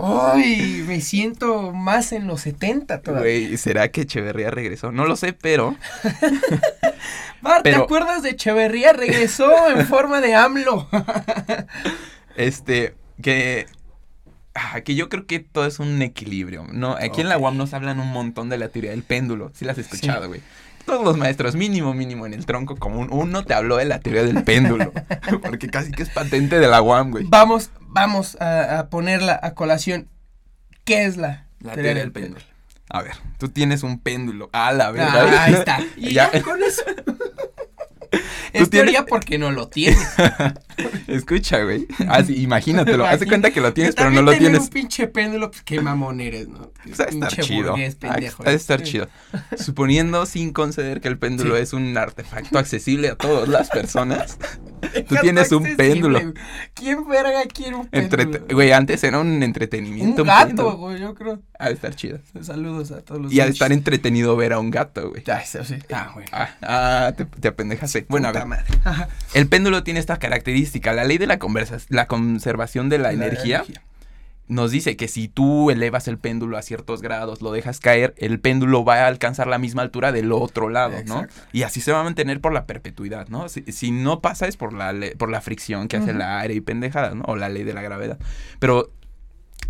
Ay, 0.03 0.83
me 0.85 0.99
siento 0.99 1.71
más 1.71 2.11
en 2.11 2.27
los 2.27 2.41
70 2.41 3.01
todavía. 3.01 3.21
Güey, 3.47 3.57
¿será 3.57 3.87
que 3.89 4.01
Echeverría 4.01 4.51
regresó? 4.51 4.91
No 4.91 5.05
lo 5.05 5.15
sé, 5.15 5.31
pero 5.31 5.77
Bart, 7.41 7.63
¿te 7.63 7.71
pero- 7.71 7.83
acuerdas 7.83 8.21
de 8.21 8.31
Echeverría? 8.31 8.91
Regresó 8.91 9.49
en 9.69 9.85
forma 9.87 10.19
de 10.21 10.35
AMLO. 10.35 10.89
este, 12.35 12.95
que, 13.21 13.65
ah, 14.55 14.81
que 14.81 14.95
yo 14.95 15.09
creo 15.09 15.25
que 15.25 15.39
todo 15.39 15.65
es 15.65 15.79
un 15.79 16.01
equilibrio, 16.01 16.65
¿no? 16.71 16.95
Aquí 16.99 17.21
en 17.21 17.29
la. 17.29 17.37
UAM 17.37 17.57
nos 17.57 17.73
hablan 17.73 17.99
un 17.99 18.11
montón 18.11 18.49
de 18.49 18.57
la 18.57 18.69
teoría 18.69 18.91
del 18.91 19.03
péndulo, 19.03 19.51
sí 19.53 19.65
la 19.65 19.71
has 19.71 19.77
escuchado, 19.77 20.27
güey. 20.27 20.41
Todos 20.89 21.03
los 21.05 21.17
maestros, 21.17 21.55
mínimo, 21.55 21.93
mínimo, 21.93 22.25
en 22.25 22.33
el 22.33 22.45
tronco 22.45 22.75
común, 22.75 23.09
uno 23.11 23.43
te 23.45 23.53
habló 23.53 23.77
de 23.77 23.85
la 23.85 23.99
teoría 23.99 24.23
del 24.23 24.43
péndulo, 24.43 24.91
porque 25.43 25.67
casi 25.67 25.91
que 25.91 26.03
es 26.03 26.09
patente 26.09 26.59
de 26.59 26.67
la 26.67 26.81
UAM, 26.81 27.11
güey. 27.11 27.25
Vamos, 27.27 27.69
vamos 27.81 28.35
a, 28.41 28.79
a 28.79 28.89
ponerla 28.89 29.39
a 29.41 29.53
colación. 29.53 30.07
¿Qué 30.85 31.05
es 31.05 31.17
la, 31.17 31.45
La 31.59 31.73
teoría 31.73 31.93
del 31.93 32.11
péndulo. 32.11 32.41
A 32.89 33.03
ver, 33.03 33.13
tú 33.37 33.49
tienes 33.49 33.83
un 33.83 33.99
péndulo. 33.99 34.49
A 34.51 34.71
la 34.71 34.87
Ah, 34.87 34.91
verdad. 34.91 35.37
ahí 35.37 35.53
está. 35.53 35.79
Y 35.95 36.11
Ya. 36.13 36.31
ya 36.31 36.41
con 36.41 36.61
eso. 36.63 36.81
Es 38.53 38.69
tienes- 38.69 38.69
teoría 38.69 39.05
porque 39.05 39.37
no 39.37 39.51
lo 39.51 39.67
tiene. 39.69 39.97
Escucha, 41.07 41.63
güey. 41.63 41.87
Así, 42.07 42.41
imagínatelo. 42.41 43.05
Haz 43.05 43.19
de 43.19 43.27
cuenta 43.27 43.51
que 43.51 43.61
lo 43.61 43.73
tienes, 43.73 43.95
pero 43.95 44.11
no 44.11 44.21
lo 44.21 44.31
tener 44.31 44.47
tienes. 44.47 44.61
un 44.61 44.69
pinche 44.69 45.07
péndulo, 45.07 45.51
pues 45.51 45.61
qué 45.63 45.81
mamón 45.81 46.21
eres, 46.21 46.47
¿no? 46.47 46.71
O 46.91 46.95
sea, 46.95 47.05
estar 47.05 47.29
chido. 47.35 47.75
pendejo. 47.99 48.43
de 48.43 48.53
estar 48.53 48.81
chido. 48.81 49.07
Suponiendo 49.57 50.25
sin 50.25 50.51
conceder 50.53 51.01
que 51.01 51.07
el 51.07 51.17
péndulo 51.19 51.55
Sí. 51.57 51.61
es 51.61 51.73
un 51.73 51.97
artefacto 51.97 52.57
accesible 52.57 53.09
a 53.09 53.15
todas 53.15 53.47
las 53.49 53.69
personas. 53.69 54.37
Tú 55.07 55.15
tienes 55.21 55.51
un 55.51 55.75
péndulo. 55.75 56.33
¿Quién 56.73 57.07
verga 57.07 57.43
quiere 57.45 57.75
un 57.75 57.87
péndulo? 57.87 58.39
Güey, 58.51 58.71
antes 58.71 59.03
era 59.03 59.19
un 59.19 59.29
un 59.29 59.43
entretenimiento. 59.43 60.23
gato, 60.23 60.47
péndulo. 60.47 60.77
güey, 60.77 60.99
yo 60.99 61.13
creo. 61.15 61.39
Ha 61.59 61.67
de 61.67 61.73
estar 61.73 61.93
chido. 61.95 62.19
Saludos 62.41 62.91
a 62.91 63.01
todos 63.01 63.21
los 63.21 63.33
Y 63.33 63.41
ha 63.41 63.45
de 63.45 63.51
estar 63.51 63.71
entretenido 63.71 64.35
ver 64.35 64.53
a 64.53 64.59
un 64.59 64.71
gato, 64.71 65.09
güey. 65.09 65.23
Ya, 65.23 65.37
eso 65.39 65.63
sí. 65.63 65.75
Ah, 65.93 66.11
güey. 66.13 66.25
Ah, 66.31 66.49
ah, 66.61 67.13
te, 67.15 67.25
te 67.25 67.47
apendejaste. 67.49 68.05
Bueno, 68.09 68.29
a 68.29 68.31
ver. 68.31 68.45
madre. 68.45 68.65
El 69.33 69.47
péndulo 69.47 69.83
tiene 69.83 69.99
esta 69.99 70.17
característica. 70.17 70.93
La 70.93 71.03
ley 71.03 71.17
de 71.17 71.27
la, 71.27 71.37
conversa- 71.39 71.85
la 71.89 72.07
conservación 72.07 72.89
de 72.89 72.97
la, 72.99 73.11
energía 73.11 73.63
nos 74.49 74.71
dice 74.71 74.97
que 74.97 75.07
si 75.07 75.27
tú 75.27 75.69
elevas 75.69 76.07
el 76.07 76.17
péndulo 76.17 76.57
a 76.57 76.63
ciertos 76.63 77.01
grados, 77.01 77.41
lo 77.41 77.51
dejas 77.51 77.79
caer, 77.79 78.15
el 78.17 78.39
péndulo 78.39 78.83
va 78.83 78.95
a 78.95 79.07
alcanzar 79.07 79.47
la 79.47 79.59
misma 79.59 79.83
altura 79.83 80.11
del 80.11 80.31
otro 80.31 80.69
lado, 80.69 80.97
¿no? 81.05 81.27
Y 81.53 81.61
así 81.61 81.81
se 81.81 81.91
va 81.91 82.01
a 82.01 82.03
mantener 82.03 82.41
por 82.41 82.51
la 82.51 82.65
perpetuidad, 82.65 83.27
¿no? 83.29 83.47
Si, 83.47 83.61
si 83.71 83.91
no 83.91 84.21
pasa 84.21 84.47
es 84.47 84.57
por 84.57 84.73
la, 84.73 84.93
por 85.17 85.29
la 85.29 85.39
fricción 85.41 85.87
que 85.87 85.97
hace 85.97 86.11
el 86.11 86.21
aire 86.21 86.55
y 86.55 86.61
pendejadas, 86.61 87.15
¿no? 87.15 87.23
O 87.27 87.35
la 87.35 87.47
ley 87.47 87.63
de 87.63 87.73
la 87.73 87.83
gravedad. 87.83 88.17
Pero 88.59 88.91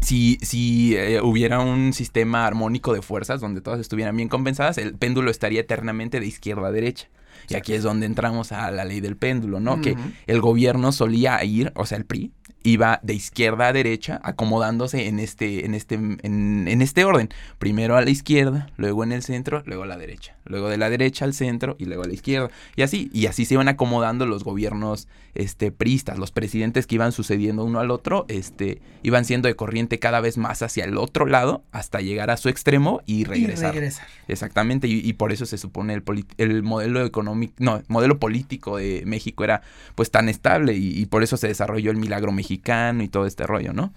si, 0.02 0.38
si 0.42 0.96
eh, 0.96 1.20
hubiera 1.22 1.60
un 1.60 1.92
sistema 1.92 2.48
armónico 2.48 2.94
de 2.94 3.02
fuerzas 3.02 3.42
donde 3.42 3.60
todas 3.60 3.82
estuvieran 3.82 4.16
bien 4.16 4.30
compensadas, 4.30 4.78
el 4.78 4.96
péndulo 4.96 5.30
estaría 5.30 5.60
eternamente 5.60 6.22
de 6.22 6.26
izquierda 6.26 6.70
a 6.70 6.72
derecha. 6.72 7.10
Y 7.50 7.56
aquí 7.56 7.74
es 7.74 7.84
donde 7.84 8.06
entramos 8.06 8.52
a 8.52 8.70
la 8.72 8.86
ley 8.86 9.02
del 9.02 9.18
péndulo, 9.18 9.60
¿no? 9.60 9.82
Que 9.82 9.96
el 10.28 10.42
gobierno 10.42 10.92
solía 10.92 11.44
ir, 11.44 11.72
o 11.76 11.86
sea, 11.86 11.98
el 11.98 12.06
PRI, 12.06 12.32
iba 12.64 13.00
de 13.04 13.14
izquierda 13.14 13.68
a 13.68 13.74
derecha, 13.74 14.20
acomodándose 14.24 15.08
en 15.08 15.20
este, 15.20 15.66
en 15.66 15.74
este, 15.74 15.96
en, 15.96 16.68
en 16.68 16.82
este 16.82 17.06
orden. 17.06 17.30
Primero 17.58 17.96
a 17.96 18.02
la 18.02 18.10
izquierda, 18.10 18.70
luego 18.78 19.04
en 19.04 19.12
el 19.14 19.24
centro, 19.24 19.64
luego 19.66 19.84
a 19.84 19.88
la 19.88 19.98
derecha. 19.98 20.36
Luego 20.46 20.68
de 20.68 20.78
la 20.78 20.90
derecha 20.90 21.26
al 21.26 21.34
centro 21.34 21.76
y 21.80 21.86
luego 21.86 22.04
a 22.04 22.08
la 22.08 22.14
izquierda. 22.14 22.50
Y 22.76 22.82
así, 22.82 23.10
y 23.14 23.28
así 23.28 23.46
se 23.46 23.54
iban 23.54 23.68
acomodando 23.68 24.26
los 24.26 24.44
gobiernos 24.44 25.08
este, 25.36 25.72
pristas. 25.72 26.18
Los 26.18 26.32
presidentes 26.32 26.86
que 26.88 26.96
iban 26.96 27.12
sucediendo 27.12 27.64
uno 27.64 27.80
al 27.80 27.92
otro, 27.92 28.26
este, 28.28 28.82
iban 29.04 29.26
siendo 29.26 29.48
de 29.48 29.56
corriente 29.56 30.00
cada 30.00 30.20
vez 30.20 30.38
más 30.38 30.62
hacia 30.62 30.84
el 30.84 30.98
otro 30.98 31.28
lado, 31.28 31.64
hasta 31.72 32.02
llegar 32.02 32.30
a 32.30 32.38
su 32.38 32.50
extremo 32.50 33.02
y 33.06 33.24
regresar. 33.24 33.74
Y 33.76 33.80
regresar. 33.80 34.08
Exactamente, 34.28 34.88
y, 34.88 35.00
y 35.08 35.14
por 35.14 35.32
eso 35.32 35.46
se 35.46 35.58
supone 35.58 35.94
el, 35.94 36.04
el 36.38 36.64
modelo 36.64 37.06
económico, 37.06 37.54
no, 37.60 37.78
el 37.78 37.86
modelo 37.88 38.20
político 38.20 38.78
de 38.78 39.04
México 39.06 39.44
era 39.44 39.62
pues 39.96 40.12
tan 40.12 40.30
estable 40.30 40.74
y, 40.74 41.00
y 41.00 41.06
por 41.06 41.24
eso 41.24 41.38
se 41.38 41.48
desarrolló 41.48 41.92
el 41.92 41.98
milagro 41.98 42.32
mexicano 42.32 42.49
y 42.50 43.08
todo 43.10 43.26
este 43.26 43.46
rollo, 43.46 43.74
¿no? 43.74 43.94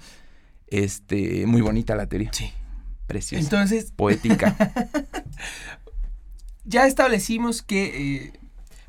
Este, 0.67 1.47
muy 1.47 1.61
bonita 1.61 1.95
la 1.95 2.07
teoría. 2.07 2.31
Sí. 2.33 2.53
Preciosa. 3.07 3.43
Entonces, 3.43 3.93
Poética. 3.95 4.57
ya 6.65 6.87
establecimos 6.87 7.63
que 7.63 8.25
eh, 8.25 8.33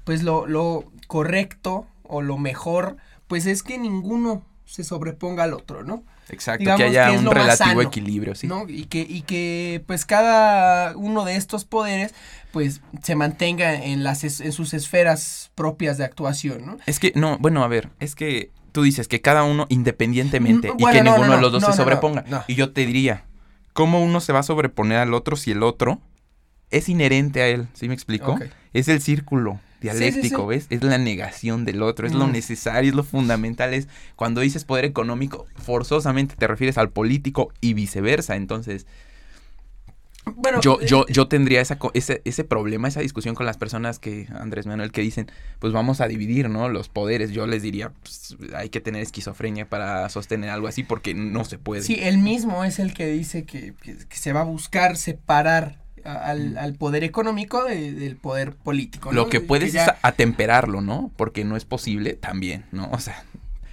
pues 0.04 0.24
lo, 0.24 0.48
lo 0.48 0.92
correcto 1.08 1.88
o 2.04 2.22
lo 2.22 2.38
mejor 2.38 2.98
pues 3.28 3.46
es 3.46 3.64
que 3.64 3.78
ninguno 3.78 4.44
se 4.66 4.84
sobreponga 4.84 5.44
al 5.44 5.54
otro, 5.54 5.84
¿no? 5.84 6.04
Exacto, 6.30 6.60
Digamos 6.60 6.80
que 6.80 6.88
haya 6.88 7.12
que 7.12 7.18
un 7.18 7.26
relativo 7.26 7.56
sano, 7.56 7.82
equilibrio, 7.82 8.36
sí. 8.36 8.48
¿no? 8.48 8.66
Y 8.68 8.86
que, 8.86 9.02
y 9.02 9.24
que 9.24 9.84
pues 9.88 10.06
cada 10.06 10.96
uno 10.96 11.26
de 11.26 11.36
estos 11.36 11.66
poderes 11.66 12.14
pues 12.52 12.82
se 13.02 13.16
mantenga 13.16 13.74
en 13.74 14.04
las 14.04 14.24
en 14.24 14.52
sus 14.52 14.74
esferas 14.74 15.52
propias 15.56 15.98
de 15.98 16.06
actuación, 16.06 16.66
¿no? 16.66 16.78
Es 16.86 17.00
que, 17.00 17.12
no, 17.16 17.38
bueno, 17.40 17.64
a 17.64 17.68
ver, 17.68 17.90
es 18.00 18.16
que 18.16 18.52
tú 18.74 18.84
dices 18.84 19.08
que 19.08 19.22
cada 19.22 19.44
uno 19.44 19.66
independientemente 19.70 20.72
Mm, 20.74 20.76
y 20.80 20.86
que 20.92 21.02
no, 21.04 21.12
ninguno 21.12 21.28
no, 21.28 21.36
de 21.38 21.42
los 21.42 21.52
dos 21.54 21.64
se 21.64 21.72
sobreponga. 21.74 22.26
Y 22.48 22.56
yo 22.56 22.74
te 22.74 22.86
diría, 22.86 23.24
¿cómo 23.72 24.04
uno 24.04 24.20
se 24.20 24.34
va 24.34 24.40
a 24.40 24.44
sobreponer 24.44 24.98
al 24.98 25.14
otro 25.14 25.38
si 25.38 25.52
el 25.52 25.64
otro 25.64 26.02
es 26.72 26.90
inherente 26.90 27.42
a 27.42 27.48
él? 27.48 27.68
¿Sí 27.74 27.88
me 27.88 27.94
explico? 27.94 28.38
Es 28.74 28.90
el 28.90 29.02
círculo 29.02 29.62
dialéctico, 29.80 30.42
sí. 30.44 30.48
¿ves? 30.48 30.68
Es 30.70 30.82
la 30.84 30.98
negación 30.98 31.66
del 31.66 31.84
otro, 31.84 32.08
es 32.08 32.14
lo 32.14 32.28
Mm. 32.28 32.32
necesario, 32.32 32.90
es 32.90 32.96
lo 32.96 33.04
fundamental. 33.04 33.74
Es 33.74 33.88
cuando 34.16 34.42
dices 34.42 34.64
poder 34.66 34.86
económico, 34.86 35.46
forzosamente 35.56 36.36
te 36.38 36.48
refieres 36.48 36.78
al 36.78 36.90
político 36.90 37.52
y 37.62 37.74
viceversa. 37.74 38.36
Entonces, 38.36 38.88
Bueno, 40.36 40.62
yo, 40.62 40.80
eh, 40.82 40.86
yo, 40.88 41.06
yo 41.08 41.28
tendría 41.28 41.60
esa, 41.62 41.78
ese, 41.94 42.22
ese 42.26 42.44
problema, 42.44 42.88
esa 42.88 43.02
discusión 43.02 43.36
con 43.36 43.46
las 43.46 43.58
personas 43.58 44.00
que, 44.00 44.28
Andrés 44.40 44.66
Manuel, 44.66 44.92
que 44.92 45.02
dicen, 45.02 45.30
pues 45.60 45.74
vamos 45.74 46.00
a 46.02 46.08
dividir, 46.08 46.50
¿no? 46.50 46.70
Los 46.70 46.88
poderes. 46.90 47.32
Yo 47.32 47.46
les 47.48 47.62
diría, 47.62 47.92
pues, 48.02 48.36
hay 48.56 48.70
que 48.70 48.80
tener 48.80 49.02
esquizofrenia 49.02 49.68
para 49.68 50.08
sostener 50.10 50.50
algo 50.50 50.68
así 50.68 50.84
porque 50.84 51.14
no 51.14 51.44
se 51.44 51.58
puede. 51.58 51.82
Sí, 51.84 51.98
él 52.02 52.18
mismo 52.20 52.64
es 52.64 52.80
el 52.80 52.94
que 52.94 53.08
dice 53.08 53.44
que, 53.44 53.74
que- 53.82 53.98
que 53.98 54.18
se 54.18 54.32
va 54.34 54.42
a 54.42 54.46
buscar 54.46 54.96
separar 54.98 55.80
al, 56.06 56.58
al 56.58 56.74
poder 56.74 57.04
económico 57.04 57.64
de- 57.64 57.92
del 57.94 58.16
poder 58.18 58.56
político. 58.56 59.12
¿no? 59.12 59.16
Lo 59.24 59.30
que 59.30 59.40
puedes 59.42 59.74
ya- 59.74 59.86
es 59.86 59.92
atemperarlo, 60.04 60.82
¿no? 60.82 61.12
Porque 61.18 61.44
no 61.46 61.56
es 61.58 61.66
posible 61.66 62.14
también, 62.14 62.66
¿no? 62.72 62.90
O 62.92 63.00
sea, 63.00 63.24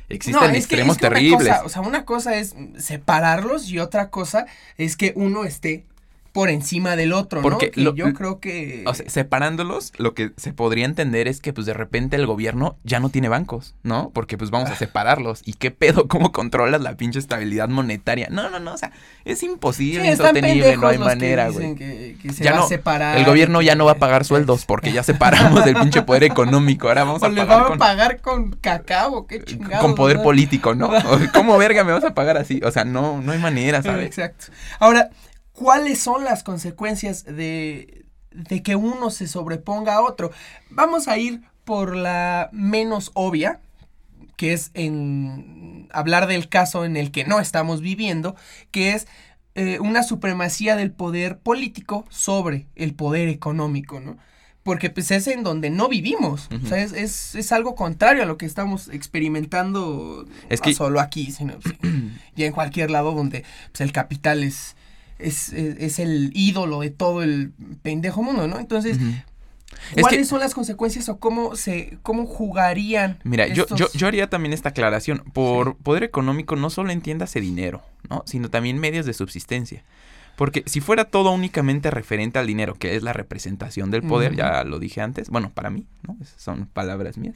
existen 0.09 0.41
No, 0.41 0.47
es 0.47 0.53
que- 0.53 0.59
extremos 0.59 0.97
es 0.97 1.01
que 1.01 1.07
una 1.07 1.15
terribles. 1.15 1.49
cosa- 1.49 1.65
o 1.65 1.69
sea, 1.69 1.83
una 1.83 2.05
cosa 2.05 2.37
es 2.37 2.55
separarlos 2.79 3.69
y 3.71 3.79
otra 3.79 4.11
cosa 4.11 4.47
es 4.79 4.97
que 4.97 5.13
uno 5.17 5.45
esté 5.45 5.85
por 6.33 6.49
encima 6.49 6.95
del 6.97 7.13
otro, 7.13 7.43
Porque 7.43 7.67
¿no? 7.67 7.73
Que 7.73 7.81
lo- 7.81 7.95
yo 7.95 8.13
creo 8.15 8.39
que... 8.39 8.85
O 8.87 8.95
sea, 8.95 9.09
separándolos, 9.09 9.93
lo 9.99 10.15
que 10.15 10.31
se 10.37 10.53
podría 10.53 10.85
entender 10.85 11.27
es 11.29 11.41
que 11.41 11.53
pues 11.53 11.67
de 11.67 11.75
repente 11.75 12.15
el 12.17 12.27
gobierno 12.27 12.77
ya 12.85 13.01
no 13.01 13.09
tiene 13.09 13.29
bancos, 13.29 13.75
¿no? 13.83 14.11
Porque 14.15 14.39
pues 14.39 14.51
Ah. 14.51 14.53
vamos 14.53 14.71
a 14.71 14.77
separarlos. 14.77 15.43
¿Y 15.45 15.55
qué 15.55 15.71
pedo? 15.71 16.07
¿Cómo 16.09 16.31
controlas 16.33 16.81
la 16.83 16.97
pinche 16.97 17.19
estabilidad 17.19 17.69
monetaria? 17.69 18.29
No, 18.31 18.49
no, 18.51 18.61
no, 18.61 18.75
o 18.75 18.77
sea, 18.77 18.93
es 19.25 19.41
Sí, 19.41 19.47
imposible, 19.47 20.09
están 20.11 20.37
insostenible, 20.37 20.77
no 20.77 20.87
hay 20.89 20.99
manera, 20.99 21.49
güey. 21.49 21.75
Que, 21.75 22.17
que 22.23 22.33
se 22.33 22.45
Ya 22.45 22.53
va 22.53 22.59
no, 22.59 22.65
a 22.65 22.69
separar. 22.69 23.17
El 23.19 23.25
gobierno 23.25 23.61
ya 23.63 23.75
no 23.75 23.85
va 23.87 23.93
a 23.93 23.99
pagar 23.99 24.25
sueldos 24.25 24.65
porque 24.67 24.93
ya 24.93 25.03
separamos 25.03 25.67
el 25.67 25.75
pinche 25.75 26.03
poder 26.03 26.25
económico. 26.25 26.89
Ahora 26.89 27.05
vamos 27.05 27.23
O 27.23 27.27
a 27.27 27.29
pagar 27.31 27.47
van 27.49 27.61
a 27.61 27.67
con, 27.67 27.79
pagar 27.79 28.21
con 28.21 28.51
cacao, 28.53 29.27
qué 29.27 29.43
chingados. 29.43 29.81
con 29.85 29.95
poder 29.95 30.19
¿no? 30.19 30.23
político, 30.23 30.75
¿no? 30.75 30.91
¿Cómo 31.35 31.59
verga 31.59 31.83
me 31.85 31.93
vas 31.93 32.05
a 32.05 32.15
pagar 32.15 32.37
así? 32.37 32.61
O 32.65 32.71
sea, 32.71 32.85
no, 32.85 33.21
no 33.21 33.33
hay 33.33 33.39
manera, 33.39 33.83
¿sabes? 33.83 34.07
Exacto. 34.07 34.47
Ahora, 34.79 35.11
¿cuáles 35.61 36.01
son 36.01 36.25
las 36.25 36.43
consecuencias 36.43 37.25
de, 37.27 38.07
de 38.31 38.63
que 38.63 38.77
uno 38.77 39.11
se 39.11 39.29
sobreponga 39.29 39.97
a 39.97 40.01
otro? 40.03 40.31
Vamos 40.71 41.07
a 41.07 41.19
ir 41.19 41.43
por 41.65 41.95
la 41.95 42.49
menos 42.51 43.11
obvia, 43.13 43.61
que 44.39 44.55
es 44.55 44.71
en 44.73 45.87
hablar 45.93 46.27
del 46.27 46.49
caso 46.49 46.87
en 46.87 46.97
el 46.97 47.11
que 47.11 47.25
no 47.27 47.41
estamos 47.41 47.83
viviendo, 47.83 48.37
que 48.71 48.93
es 48.95 49.07
eh, 49.55 49.79
una 49.81 50.03
supremacía 50.03 50.77
del 50.77 50.93
poder 50.93 51.39
político 51.41 52.07
sobre 52.09 52.67
el 52.75 52.95
poder 52.95 53.29
económico, 53.29 54.01
¿no? 54.01 54.17
Porque 54.63 54.89
pues 54.89 55.11
es 55.11 55.27
en 55.27 55.43
donde 55.43 55.69
no 55.69 55.89
vivimos. 55.89 56.49
O 56.65 56.67
sea, 56.69 56.83
es, 56.83 56.93
es, 56.93 57.35
es 57.35 57.53
algo 57.53 57.75
contrario 57.75 58.23
a 58.23 58.27
lo 58.27 58.39
que 58.39 58.47
estamos 58.47 58.89
experimentando 58.89 60.25
Es 60.49 60.61
no 60.61 60.65
que- 60.65 60.75
solo 60.75 61.01
aquí, 61.01 61.31
sino 61.33 61.59
pues, 61.59 61.75
y 62.37 62.45
en 62.45 62.53
cualquier 62.53 62.91
lado 62.91 63.13
donde 63.13 63.45
pues, 63.73 63.81
el 63.83 63.93
capital 63.93 64.43
es, 64.43 64.77
es, 65.23 65.53
es, 65.53 65.77
es 65.79 65.99
el 65.99 66.31
ídolo 66.35 66.81
de 66.81 66.91
todo 66.91 67.23
el 67.23 67.53
pendejo 67.83 68.23
mundo, 68.23 68.47
¿no? 68.49 68.59
Entonces, 68.59 68.99
¿cuáles 70.01 70.21
que- 70.21 70.25
son 70.25 70.41
las 70.41 70.55
consecuencias 70.55 71.09
o 71.09 71.19
cómo 71.19 71.57
se 71.57 71.99
cómo 72.03 72.27
jugarían? 72.27 73.19
Mira, 73.25 73.47
yo, 73.49 73.67
yo, 73.77 73.87
yo 73.93 74.07
haría 74.07 74.29
también 74.29 74.53
esta 74.53 74.71
aclaración. 74.71 75.23
Por 75.33 75.77
poder 75.77 76.03
económico 76.05 76.57
no 76.57 76.71
solo 76.71 76.91
entiéndase 76.91 77.41
dinero, 77.41 77.83
¿no? 78.09 78.23
Sino 78.27 78.51
también 78.51 78.79
medios 78.79 79.07
de 79.07 79.13
subsistencia. 79.15 79.83
Porque 80.37 80.63
si 80.67 80.81
fuera 80.81 81.05
todo 81.05 81.31
únicamente 81.33 81.91
referente 81.91 82.39
al 82.39 82.47
dinero, 82.47 82.75
que 82.75 82.97
es 82.97 83.03
la 83.03 83.13
representación 83.13 83.91
del 83.91 84.03
poder, 84.03 84.35
ya 84.37 84.65
lo 84.65 84.79
dije 84.79 85.03
antes, 85.03 85.29
bueno, 85.29 85.51
para 85.51 85.69
mí, 85.69 85.85
¿no? 86.07 86.17
Esas 86.21 86.41
son 86.41 86.67
palabras 86.67 87.19
mías. 87.19 87.35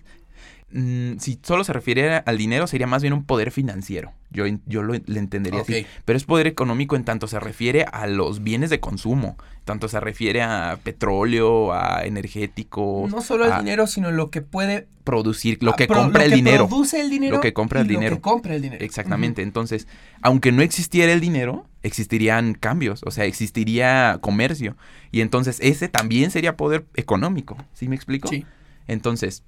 Mm, 0.76 1.18
si 1.18 1.38
solo 1.40 1.62
se 1.62 1.72
refiriera 1.72 2.18
al 2.18 2.36
dinero, 2.36 2.66
sería 2.66 2.88
más 2.88 3.00
bien 3.00 3.12
un 3.14 3.24
poder 3.24 3.52
financiero. 3.52 4.12
Yo, 4.32 4.44
yo 4.66 4.82
lo 4.82 4.94
le 4.94 5.18
entendería 5.20 5.60
así. 5.60 5.86
Pero 6.04 6.16
es 6.16 6.24
poder 6.24 6.48
económico 6.48 6.96
en 6.96 7.04
tanto 7.04 7.28
se 7.28 7.38
refiere 7.38 7.84
a 7.92 8.08
los 8.08 8.42
bienes 8.42 8.70
de 8.70 8.80
consumo, 8.80 9.36
tanto 9.64 9.86
se 9.86 10.00
refiere 10.00 10.42
a 10.42 10.80
petróleo, 10.82 11.72
a 11.72 12.04
energéticos, 12.04 13.08
no 13.08 13.20
solo 13.22 13.44
el 13.44 13.52
a 13.52 13.58
dinero, 13.60 13.86
sino 13.86 14.10
lo 14.10 14.30
que 14.30 14.42
puede 14.42 14.88
producir, 15.04 15.58
lo 15.62 15.70
ah, 15.72 15.76
que 15.76 15.86
pro- 15.86 15.98
compra 16.02 16.22
lo 16.22 16.24
el 16.24 16.30
que 16.32 16.36
dinero. 16.36 16.66
produce 16.66 17.00
el 17.00 17.08
dinero 17.08 17.36
Lo 17.36 17.40
que 17.40 17.52
compra 17.52 17.80
el 17.80 17.86
dinero. 17.86 18.10
Lo 18.10 18.16
que 18.16 18.22
compra 18.22 18.54
el 18.56 18.62
dinero. 18.62 18.84
Exactamente. 18.84 19.42
Entonces, 19.42 19.86
aunque 20.22 20.50
no 20.50 20.62
existiera 20.62 21.12
el 21.12 21.20
dinero, 21.20 21.66
existirían 21.84 22.54
cambios, 22.54 23.00
o 23.06 23.12
sea, 23.12 23.26
existiría 23.26 24.18
comercio. 24.20 24.76
Y 25.12 25.20
entonces 25.20 25.58
ese 25.60 25.86
también 25.88 26.32
sería 26.32 26.56
poder 26.56 26.84
económico. 26.96 27.56
¿Sí 27.74 27.86
me 27.86 27.94
explico? 27.94 28.26
Sí. 28.26 28.44
Entonces, 28.88 29.44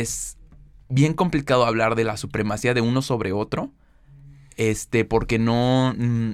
es 0.00 0.36
bien 0.88 1.14
complicado 1.14 1.66
hablar 1.66 1.94
de 1.94 2.04
la 2.04 2.16
supremacía 2.16 2.74
de 2.74 2.80
uno 2.80 3.02
sobre 3.02 3.32
otro. 3.32 3.70
Este, 4.56 5.04
porque 5.04 5.38
no. 5.38 5.94
mm, 5.96 6.30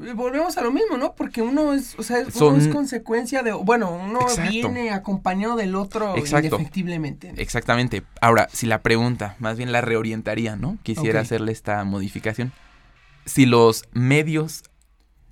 Eh, 0.00 0.14
Volvemos 0.14 0.56
a 0.56 0.62
lo 0.62 0.72
mismo, 0.72 0.96
¿no? 0.96 1.14
Porque 1.14 1.42
uno 1.42 1.74
es, 1.74 1.94
o 1.98 2.02
sea, 2.02 2.20
uno 2.22 2.30
Son- 2.30 2.60
es 2.60 2.66
consecuencia 2.68 3.42
de, 3.42 3.52
bueno, 3.52 3.92
uno 3.92 4.22
Exacto. 4.22 4.50
viene 4.50 4.90
acompañado 4.90 5.54
del 5.54 5.74
otro 5.76 6.16
Exacto. 6.16 6.46
indefectiblemente. 6.56 7.32
Exactamente. 7.36 8.02
Ahora, 8.20 8.48
si 8.52 8.66
la 8.66 8.82
pregunta, 8.82 9.36
más 9.38 9.56
bien 9.58 9.70
la 9.70 9.80
reorientaría, 9.80 10.56
¿no? 10.56 10.78
Quisiera 10.82 11.20
hacerle 11.20 11.52
esta 11.52 11.84
modificación. 11.84 12.52
Si 13.26 13.46
los 13.46 13.84
medios 13.92 14.64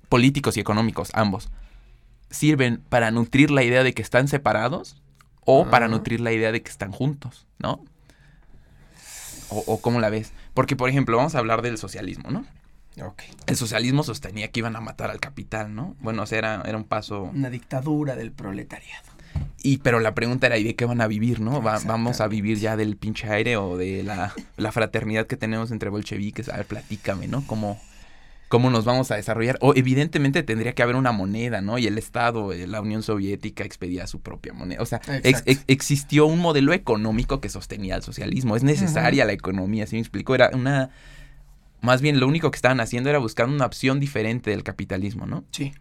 políticos 0.07 0.55
y 0.55 0.61
económicos, 0.61 1.09
ambos, 1.15 1.49
sirven 2.29 2.81
para 2.87 3.11
nutrir 3.11 3.51
la 3.51 3.63
idea 3.63 3.83
de 3.83 3.93
que 3.93 4.01
están 4.01 4.29
separados 4.29 5.00
o 5.45 5.69
para 5.69 5.85
Ajá. 5.85 5.95
nutrir 5.95 6.19
la 6.21 6.31
idea 6.31 6.51
de 6.51 6.61
que 6.61 6.69
están 6.69 6.91
juntos, 6.91 7.47
¿no? 7.59 7.83
O, 9.49 9.63
o 9.67 9.81
cómo 9.81 9.99
la 9.99 10.09
ves. 10.09 10.31
Porque, 10.53 10.75
por 10.75 10.89
ejemplo, 10.89 11.17
vamos 11.17 11.35
a 11.35 11.39
hablar 11.39 11.61
del 11.61 11.77
socialismo, 11.77 12.29
¿no? 12.31 12.45
Ok. 13.05 13.23
El 13.47 13.55
socialismo 13.55 14.03
sostenía 14.03 14.49
que 14.49 14.59
iban 14.59 14.75
a 14.75 14.81
matar 14.81 15.11
al 15.11 15.19
capital, 15.19 15.73
¿no? 15.73 15.95
Bueno, 16.01 16.23
o 16.23 16.25
sea, 16.25 16.37
era, 16.37 16.61
era 16.65 16.77
un 16.77 16.83
paso... 16.83 17.23
Una 17.23 17.49
dictadura 17.49 18.15
del 18.15 18.31
proletariado. 18.31 19.09
Y 19.63 19.77
pero 19.77 19.99
la 19.99 20.13
pregunta 20.13 20.47
era, 20.47 20.57
¿y 20.57 20.63
de 20.63 20.75
qué 20.75 20.85
van 20.85 21.01
a 21.01 21.07
vivir, 21.07 21.39
no? 21.39 21.61
Va- 21.61 21.79
vamos 21.85 22.19
a 22.19 22.27
vivir 22.27 22.57
ya 22.59 22.75
del 22.75 22.97
pinche 22.97 23.29
aire 23.29 23.57
o 23.57 23.77
de 23.77 24.03
la, 24.03 24.33
la 24.57 24.71
fraternidad 24.71 25.27
que 25.27 25.37
tenemos 25.37 25.71
entre 25.71 25.89
bolcheviques. 25.89 26.49
A 26.49 26.57
ver, 26.57 26.65
platícame, 26.65 27.27
¿no? 27.27 27.45
¿Cómo, 27.47 27.79
¿Cómo 28.51 28.69
nos 28.69 28.85
vamos 28.85 29.09
a 29.09 29.15
desarrollar? 29.15 29.57
O 29.61 29.73
evidentemente 29.75 30.43
tendría 30.43 30.73
que 30.73 30.83
haber 30.83 30.95
una 30.95 31.11
moneda, 31.11 31.61
¿no? 31.61 31.79
Y 31.79 31.87
el 31.87 31.97
Estado, 31.97 32.53
eh, 32.53 32.67
la 32.67 32.81
Unión 32.81 33.01
Soviética 33.01 33.63
expedía 33.63 34.05
su 34.05 34.19
propia 34.19 34.53
moneda. 34.53 34.81
O 34.81 34.85
sea, 34.85 34.99
ex- 35.07 35.25
Exacto. 35.25 35.51
ex- 35.51 35.63
existió 35.67 36.25
un 36.27 36.37
modelo 36.39 36.73
económico 36.73 37.41
que 37.41 37.49
sostenía 37.49 37.95
el 37.95 38.03
socialismo. 38.03 38.55
Es 38.55 38.63
necesaria 38.63 39.25
la 39.25 39.31
economía, 39.33 39.87
¿sí 39.87 39.95
me 39.95 40.01
explico? 40.01 40.35
Era 40.35 40.51
una... 40.53 40.89
Más 41.81 42.01
bien 42.01 42.19
lo 42.19 42.27
único 42.27 42.51
que 42.51 42.57
estaban 42.57 42.79
haciendo 42.79 43.09
era 43.09 43.17
buscando 43.17 43.55
una 43.55 43.65
opción 43.65 43.99
diferente 43.99 44.51
del 44.51 44.61
capitalismo, 44.63 45.25
¿no? 45.25 45.45
Sí. 45.51 45.71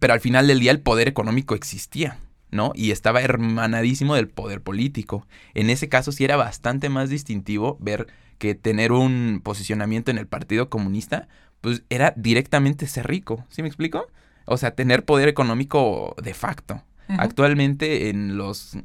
pero 0.00 0.14
al 0.14 0.20
final 0.20 0.46
del 0.46 0.60
día 0.60 0.70
el 0.72 0.80
poder 0.80 1.08
económico 1.08 1.54
existía, 1.54 2.18
¿no? 2.50 2.72
Y 2.74 2.90
estaba 2.90 3.20
hermanadísimo 3.20 4.14
del 4.14 4.28
poder 4.28 4.62
político. 4.62 5.26
En 5.54 5.68
ese 5.68 5.88
caso 5.90 6.10
sí 6.10 6.24
era 6.24 6.36
bastante 6.36 6.88
más 6.88 7.10
distintivo 7.10 7.76
ver 7.80 8.06
que 8.38 8.54
tener 8.54 8.92
un 8.92 9.42
posicionamiento 9.44 10.10
en 10.10 10.16
el 10.16 10.26
Partido 10.26 10.70
Comunista, 10.70 11.28
pues 11.60 11.82
era 11.90 12.12
directamente 12.16 12.86
ser 12.86 13.06
rico, 13.06 13.44
¿sí 13.50 13.62
me 13.62 13.68
explico? 13.68 14.06
O 14.46 14.56
sea, 14.56 14.72
tener 14.72 15.04
poder 15.04 15.28
económico 15.28 16.14
de 16.22 16.34
facto. 16.34 16.82
Actualmente 17.18 18.08
en 18.08 18.36
los 18.36 18.76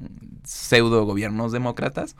pseudo 0.43 1.05
gobiernos 1.05 1.51
demócratas, 1.51 2.15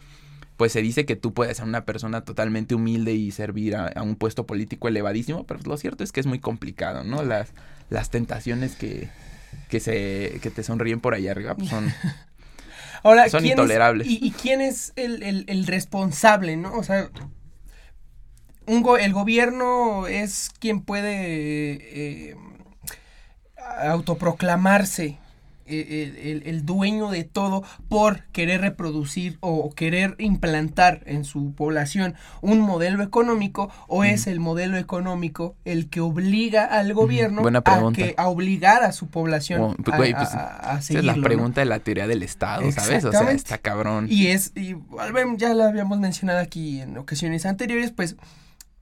pues 0.56 0.72
se 0.72 0.82
dice 0.84 1.06
que 1.06 1.15
tú 1.15 1.34
puedes 1.34 1.58
ser 1.58 1.65
una 1.65 1.84
persona 1.84 2.22
totalmente 2.22 2.76
humilde 2.76 3.13
y 3.13 3.32
servir 3.32 3.76
a, 3.76 3.88
a 3.88 4.04
un 4.04 4.15
puesto 4.15 4.46
político 4.46 4.88
elevadísimo, 4.88 5.46
pero 5.46 5.60
lo 5.65 5.78
cierto 5.78 6.04
es 6.04 6.12
que 6.12 6.20
es 6.20 6.28
muy 6.28 6.39
complicado, 6.39 7.04
¿no? 7.04 7.24
Las, 7.24 7.50
las 7.89 8.10
tentaciones 8.12 8.76
que, 8.76 9.10
que, 9.68 9.80
se, 9.80 10.39
que 10.44 10.52
te 10.52 10.63
sonríen 10.63 11.02
por 11.02 11.13
allá 11.15 11.32
arriba 11.32 11.56
pues 11.56 11.70
son... 11.70 11.91
Ahora, 13.04 13.30
Son 13.30 13.41
¿quién 13.41 13.54
es- 13.54 13.58
intolerables. 13.60 14.08
y, 14.08 14.20
y 14.22 14.32
quién 14.32 14.62
es 14.62 14.94
el, 14.96 15.22
el- 15.24 15.46
el 15.48 15.68
responsable, 15.68 16.56
no? 16.58 16.74
O 16.76 16.84
sea, 16.84 17.10
un 18.67 18.82
go- 18.82 18.97
el 18.97 19.13
gobierno 19.13 20.08
es 20.08 20.49
quien 20.60 20.82
puede 20.82 22.32
eh, 22.32 22.36
autoproclamarse 23.82 25.17
eh, 25.67 26.13
el, 26.15 26.28
el- 26.28 26.43
el 26.47 26.63
dueño 26.65 27.10
de 27.10 27.23
todo 27.23 27.63
por 27.89 28.21
querer 28.25 28.62
reproducir 28.62 29.38
o 29.39 29.71
querer 29.73 30.13
implantar 30.19 31.01
en 31.08 31.23
su 31.23 31.54
población 31.54 32.13
un 32.41 32.60
modelo 32.60 33.01
económico 33.01 33.71
o 33.88 34.04
es 34.04 34.28
el 34.28 34.39
modelo 34.39 34.78
económico 34.78 35.56
el 35.65 35.89
que 35.89 36.01
obliga 36.01 36.65
al 36.65 36.93
gobierno 36.93 37.41
a, 37.47 37.91
que, 37.93 38.13
a 38.15 38.28
obligar 38.28 38.84
a 38.84 38.91
su 38.91 39.08
población 39.08 39.60
Bueno, 39.60 39.75
pues, 39.84 39.93
a, 39.93 39.97
güey, 39.97 40.13
a- 40.13 40.17
pues, 40.17 40.30
a- 40.36 40.56
a 40.58 40.71
Esa 40.73 40.78
es 40.80 40.86
seguirlo, 40.86 41.12
la 41.13 41.17
¿no? 41.17 41.23
pregunta 41.23 41.62
de 41.62 41.65
la 41.65 41.80
teoría 41.80 42.06
del 42.06 42.21
Estado, 42.21 42.71
¿sabes? 42.71 43.04
O 43.04 43.12
sea, 43.12 43.32
está 43.32 43.58
cabrón. 43.58 44.06
Y 44.08 44.28
es, 44.28 44.51
y 44.56 44.75
ya 45.38 45.54
lo 45.56 45.63
habíamos 45.63 45.97
mencionado 45.99 46.39
aquí 46.41 46.80
en 46.82 46.95
ocasiones 46.99 47.47
anteriores, 47.47 47.89
pues 47.89 48.17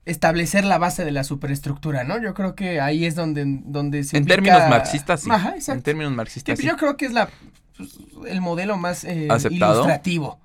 establecer 0.06 0.64
la 0.64 0.78
base 0.78 1.04
de 1.04 1.10
la 1.12 1.24
superestructura, 1.24 2.04
¿no? 2.04 2.20
Yo 2.22 2.34
creo 2.34 2.54
que 2.54 2.80
ahí 2.80 3.04
es 3.06 3.14
donde, 3.14 3.44
donde 3.64 4.04
se 4.04 4.16
en 4.18 4.26
términos 4.26 4.62
marxistas, 4.68 5.20
sí. 5.22 5.30
Ajá, 5.30 5.50
En 5.50 5.56
exacto. 5.56 5.82
términos 5.82 6.10
Sí, 6.12 6.16
marxistas, 6.16 6.58
sí. 6.58 6.66
yo 6.66 6.76
creo 6.76 6.96
que 6.96 7.06
es 7.06 7.12
la 7.12 7.28
pues, 7.76 7.98
el 8.28 8.40
modelo 8.40 8.76
más 8.76 9.04
eh, 9.04 9.28
¿Aceptado? 9.30 9.74
ilustrativo. 9.74 10.40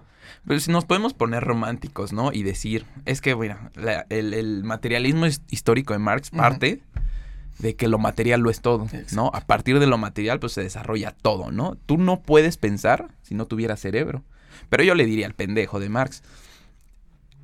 Pero 0.47 0.59
si 0.61 0.71
nos 0.71 0.85
podemos 0.85 1.13
poner 1.13 1.43
románticos, 1.43 2.13
¿no? 2.13 2.31
Y 2.31 2.43
decir, 2.43 2.85
es 3.05 3.19
que, 3.21 3.35
mira, 3.35 3.69
la- 3.75 4.05
el, 4.09 4.33
el 4.33 4.63
materialismo 4.63 5.25
his- 5.27 5.41
histórico 5.49 5.93
de 5.93 5.99
Marx 5.99 6.29
parte 6.31 6.81
de 7.59 7.75
que 7.75 7.89
lo 7.89 7.99
material 7.99 8.39
lo 8.39 8.49
es 8.49 8.61
todo, 8.61 8.85
Exacto. 8.85 9.15
¿no? 9.15 9.31
A 9.33 9.41
partir 9.41 9.79
de 9.79 9.85
lo 9.87 9.97
material, 9.97 10.39
pues 10.39 10.53
se 10.53 10.63
desarrolla 10.63 11.11
todo, 11.11 11.51
¿no? 11.51 11.75
Tú 11.85 11.97
no 11.97 12.21
puedes 12.21 12.55
pensar 12.55 13.09
si 13.21 13.35
no 13.35 13.45
tuvieras 13.47 13.81
cerebro. 13.81 14.23
Pero 14.69 14.83
yo 14.83 14.95
le 14.95 15.05
diría 15.05 15.25
al 15.27 15.33
pendejo 15.33 15.79
de 15.81 15.89
Marx, 15.89 16.23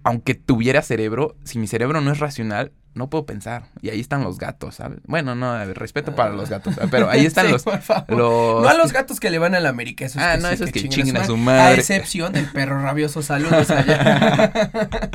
aunque 0.06 0.36
tuviera 0.36 0.84
cerebro, 0.84 1.36
si 1.44 1.58
mi 1.58 1.66
cerebro 1.66 2.00
no 2.00 2.12
es 2.12 2.20
racional, 2.20 2.72
no 2.94 3.10
puedo 3.10 3.26
pensar. 3.26 3.70
Y 3.82 3.90
ahí 3.90 4.00
están 4.00 4.24
los 4.24 4.38
gatos, 4.38 4.76
¿sabes? 4.76 5.00
Bueno, 5.08 5.34
no, 5.34 5.52
a 5.52 5.66
respeto 5.66 6.16
para 6.16 6.30
los 6.34 6.50
gatos, 6.50 6.76
pero 6.92 7.10
ahí 7.10 7.26
están 7.26 7.46
Sí, 7.48 7.52
los, 7.52 7.64
por 7.64 7.82
favor. 7.82 8.06
los... 8.16 8.62
No 8.62 8.70
a 8.70 8.76
los 8.76 8.94
gatos 8.94 9.20
que 9.20 9.32
le 9.32 9.40
van 9.40 9.56
a 9.56 9.60
la 9.60 9.70
América, 9.70 10.06
esos 10.06 10.22
Ah, 10.22 10.36
que 10.36 10.42
no, 10.44 10.50
esos 10.50 10.72
que 10.72 10.80
chinguen 10.82 11.06
chinguen 11.08 11.18
a 11.18 11.26
su 11.26 11.34
A 11.34 11.38
madre. 11.38 11.80
excepción 11.80 12.34
del 12.34 12.46
perro 12.52 12.80
rabioso. 12.82 13.22
Saludos 13.22 13.70
allá. 13.72 14.72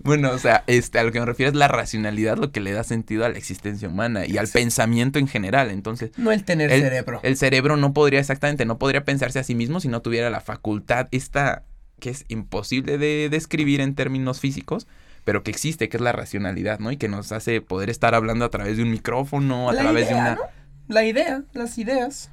Bueno, 0.00 0.32
o 0.32 0.38
sea, 0.38 0.64
este, 0.66 0.98
a 0.98 1.02
lo 1.02 1.12
que 1.12 1.20
me 1.20 1.24
refiero 1.24 1.48
es 1.50 1.56
la 1.56 1.66
racionalidad 1.66 2.36
lo 2.36 2.52
que 2.52 2.60
le 2.60 2.72
da 2.72 2.84
sentido 2.84 3.24
a 3.24 3.30
la 3.30 3.38
existencia 3.38 3.88
humana 3.88 4.26
y 4.26 4.36
al 4.36 4.48
pensamiento 4.48 5.18
en 5.18 5.28
general. 5.28 5.70
Entonces, 5.70 6.10
no 6.18 6.30
el 6.30 6.44
tener 6.44 6.70
el, 6.70 6.82
cerebro. 6.82 7.20
el 7.22 7.38
cerebro 7.38 7.78
no 7.78 7.94
podría 7.94 8.20
exactamente, 8.20 8.66
no 8.66 8.78
podría 8.78 9.06
pensarse 9.06 9.38
a 9.38 9.44
sí 9.44 9.54
mismo 9.54 9.80
si 9.80 9.88
no 9.88 10.02
tuviera 10.02 10.28
la 10.28 10.40
facultad 10.40 11.08
esta 11.10 11.62
que 12.00 12.10
es 12.10 12.24
imposible 12.28 12.98
de 12.98 13.28
describir 13.30 13.80
en 13.80 13.94
términos 13.94 14.40
físicos, 14.40 14.86
pero 15.24 15.42
que 15.42 15.50
existe, 15.50 15.88
que 15.88 15.96
es 15.96 16.02
la 16.02 16.12
racionalidad, 16.12 16.78
¿no? 16.80 16.92
Y 16.92 16.96
que 16.96 17.08
nos 17.08 17.32
hace 17.32 17.60
poder 17.60 17.88
estar 17.90 18.14
hablando 18.14 18.44
a 18.44 18.50
través 18.50 18.76
de 18.76 18.82
un 18.82 18.90
micrófono, 18.90 19.70
a 19.70 19.72
La 19.72 19.82
través 19.82 20.08
de 20.08 20.14
una... 20.14 20.34
¿no? 20.34 20.40
La 20.88 21.04
idea, 21.04 21.42
las 21.54 21.78
ideas. 21.78 22.30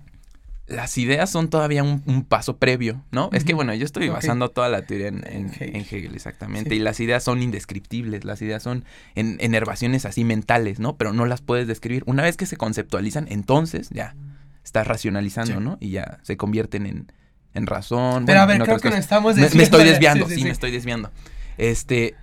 Las 0.68 0.98
ideas 0.98 1.30
son 1.30 1.50
todavía 1.50 1.84
un, 1.84 2.02
un 2.06 2.24
paso 2.24 2.58
previo, 2.58 3.04
¿no? 3.12 3.30
Es 3.34 3.44
que, 3.44 3.54
bueno, 3.54 3.74
yo 3.74 3.84
estoy 3.86 4.08
basando 4.10 4.50
toda 4.50 4.70
la 4.70 4.84
teoría 4.84 5.08
en, 5.08 5.26
en- 5.28 5.48
En 5.48 5.48
Hegel. 5.54 5.70
en 5.76 5.82
Hegel, 5.82 6.16
exactamente. 6.16 6.70
Sí. 6.70 6.76
Y 6.78 6.80
las 6.80 7.00
ideas 7.00 7.24
son 7.24 7.42
indescriptibles, 7.42 8.24
las 8.26 8.42
ideas 8.42 8.64
son 8.64 8.86
en, 9.16 9.38
enervaciones 9.42 10.06
así 10.06 10.24
mentales, 10.24 10.80
¿no? 10.80 10.96
Pero 10.98 11.12
no 11.14 11.26
las 11.26 11.42
puedes 11.42 11.68
describir. 11.68 12.04
Una 12.06 12.24
vez 12.24 12.38
que 12.38 12.46
se 12.46 12.56
conceptualizan, 12.58 13.28
entonces 13.30 13.90
ya 13.90 14.16
estás 14.64 14.88
racionalizando, 14.88 15.56
Sí. 15.56 15.60
¿no? 15.62 15.78
Y 15.82 15.90
ya 15.92 16.20
se 16.24 16.38
convierten 16.38 16.86
en, 16.86 17.12
en 17.54 17.68
razón. 17.68 18.26
Pero 18.26 18.40
bueno, 18.40 18.42
a 18.42 18.46
ver, 18.46 18.62
creo 18.64 18.80
que 18.80 18.90
nos 18.90 19.00
estamos 19.00 19.36
Me, 19.36 19.42
me 19.42 19.46
desviando. 19.48 19.64
estoy 19.64 19.84
de- 19.84 19.90
desviando, 19.92 20.26
sí, 20.28 20.34
sí, 20.34 20.40
sí, 20.40 20.46
me 20.46 20.52
estoy 20.52 20.72
desviando. 20.72 21.12
Este, 21.58 22.16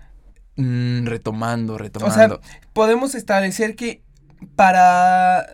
mm, 0.57 1.07
retomando, 1.07 1.75
O 1.75 1.79
retomando. 1.79 2.41
sea, 2.43 2.59
podemos 2.73 3.15
establecer 3.15 3.77
que 3.77 4.03
para 4.57 5.47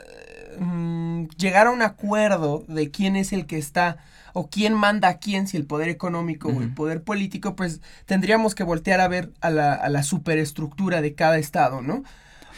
mm, 0.58 1.24
llegar 1.36 1.66
a 1.66 1.70
un 1.70 1.82
acuerdo 1.82 2.64
de 2.68 2.90
quién 2.90 3.16
es 3.16 3.32
el 3.32 3.46
que 3.46 3.58
está 3.58 3.98
o 4.32 4.48
quién 4.48 4.74
manda 4.74 5.08
a 5.08 5.18
quién, 5.18 5.46
si 5.46 5.56
el 5.56 5.64
poder 5.64 5.88
económico 5.88 6.48
o 6.48 6.60
el 6.60 6.68
poder 6.74 7.02
político, 7.02 7.54
pues 7.54 7.80
tendríamos 8.04 8.54
que 8.56 8.64
voltear 8.64 9.00
a 9.00 9.06
ver 9.08 9.30
a 9.40 9.50
la, 9.50 9.74
a 9.74 9.88
la 9.88 10.02
superestructura 10.02 11.00
de 11.00 11.14
cada 11.14 11.38
estado, 11.38 11.82
¿no? 11.82 12.02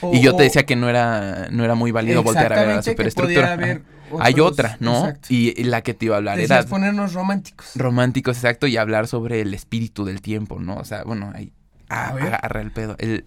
O- 0.01 0.15
y 0.15 0.21
yo 0.21 0.35
te 0.37 0.45
decía 0.45 0.65
que 0.65 0.75
no 0.77 0.89
era, 0.89 1.49
no 1.51 1.65
era 1.65 1.75
muy 1.75 1.91
válido 1.91 2.23
voltear 2.23 2.53
a 2.53 2.57
ver 2.57 2.65
a 2.71 2.75
la 2.77 2.83
que 2.83 2.91
superestructura. 2.93 3.49
pudiera 3.49 3.53
haber 3.53 3.83
Hay 4.21 4.41
otra, 4.41 4.77
¿no? 4.81 5.01
exacto. 5.01 5.29
Y, 5.31 5.53
la 5.65 5.83
que 5.83 5.95
te 5.95 6.07
iba 6.07 6.17
a 6.17 6.19
hablar 6.19 6.37
Decías 6.37 6.61
era 6.61 6.69
ponernos 6.69 7.13
románticos. 7.13 7.73
románticos, 7.75 8.37
exacto, 8.37 8.67
y 8.67 8.77
hablar 8.77 9.07
sobre 9.07 9.41
el 9.41 9.55
espíritu 9.55 10.05
del 10.05 10.21
tiempo, 10.21 10.59
¿no? 10.59 10.77
O 10.77 10.85
sea, 10.85 11.05
bueno, 11.05 11.33
ahí 11.35 11.53
A 11.89 12.09
ah, 12.09 12.11
agarra 12.11 12.61
el 12.61 12.73
pedo. 12.73 12.97
El, 12.99 13.27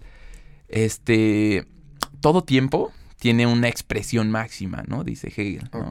este, 0.68 1.66
todo 2.20 2.44
tiempo 2.44 2.92
tiene 3.18 3.46
una 3.46 3.68
expresión 3.68 4.30
máxima, 4.30 4.84
¿no? 4.86 5.04
Dice 5.04 5.28
Hegel, 5.28 5.68
¿no? 5.72 5.88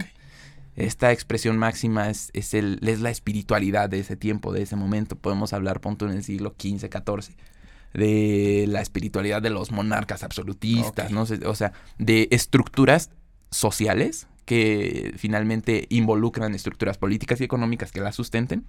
Esta 0.76 1.12
expresión 1.12 1.58
máxima 1.58 2.10
es, 2.10 2.32
es, 2.34 2.54
el, 2.54 2.80
es 2.88 3.02
la 3.02 3.10
espiritualidad 3.10 3.90
de 3.90 4.00
ese 4.00 4.16
tiempo, 4.16 4.54
de 4.54 4.62
ese 4.62 4.78
momento. 4.78 5.18
Podemos 5.18 5.52
hablar, 5.52 5.82
punto 5.82 6.06
en 6.06 6.14
el 6.14 6.24
siglo 6.24 6.56
XV, 6.58 6.90
XIV, 6.90 7.36
de 7.94 8.66
la 8.68 8.82
espiritualidad 8.82 9.42
de 9.42 9.50
los 9.50 9.72
monarcas 9.72 10.24
absolutistas. 10.24 11.12
¿no? 11.12 11.26
O 11.46 11.56
sea, 11.56 11.74
de 11.98 12.30
estructuras 12.32 13.10
sociales 13.52 14.28
que 14.50 15.14
finalmente 15.16 15.86
involucran 15.90 16.56
estructuras 16.56 16.98
políticas 16.98 17.40
y 17.40 17.44
económicas 17.44 17.92
que 17.92 18.02
las 18.02 18.16
sustenten, 18.16 18.66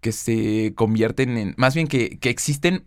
que 0.00 0.12
se 0.12 0.72
convierten 0.76 1.36
en, 1.36 1.54
más 1.56 1.74
bien 1.74 1.88
que, 1.88 2.20
que 2.20 2.30
existen 2.30 2.84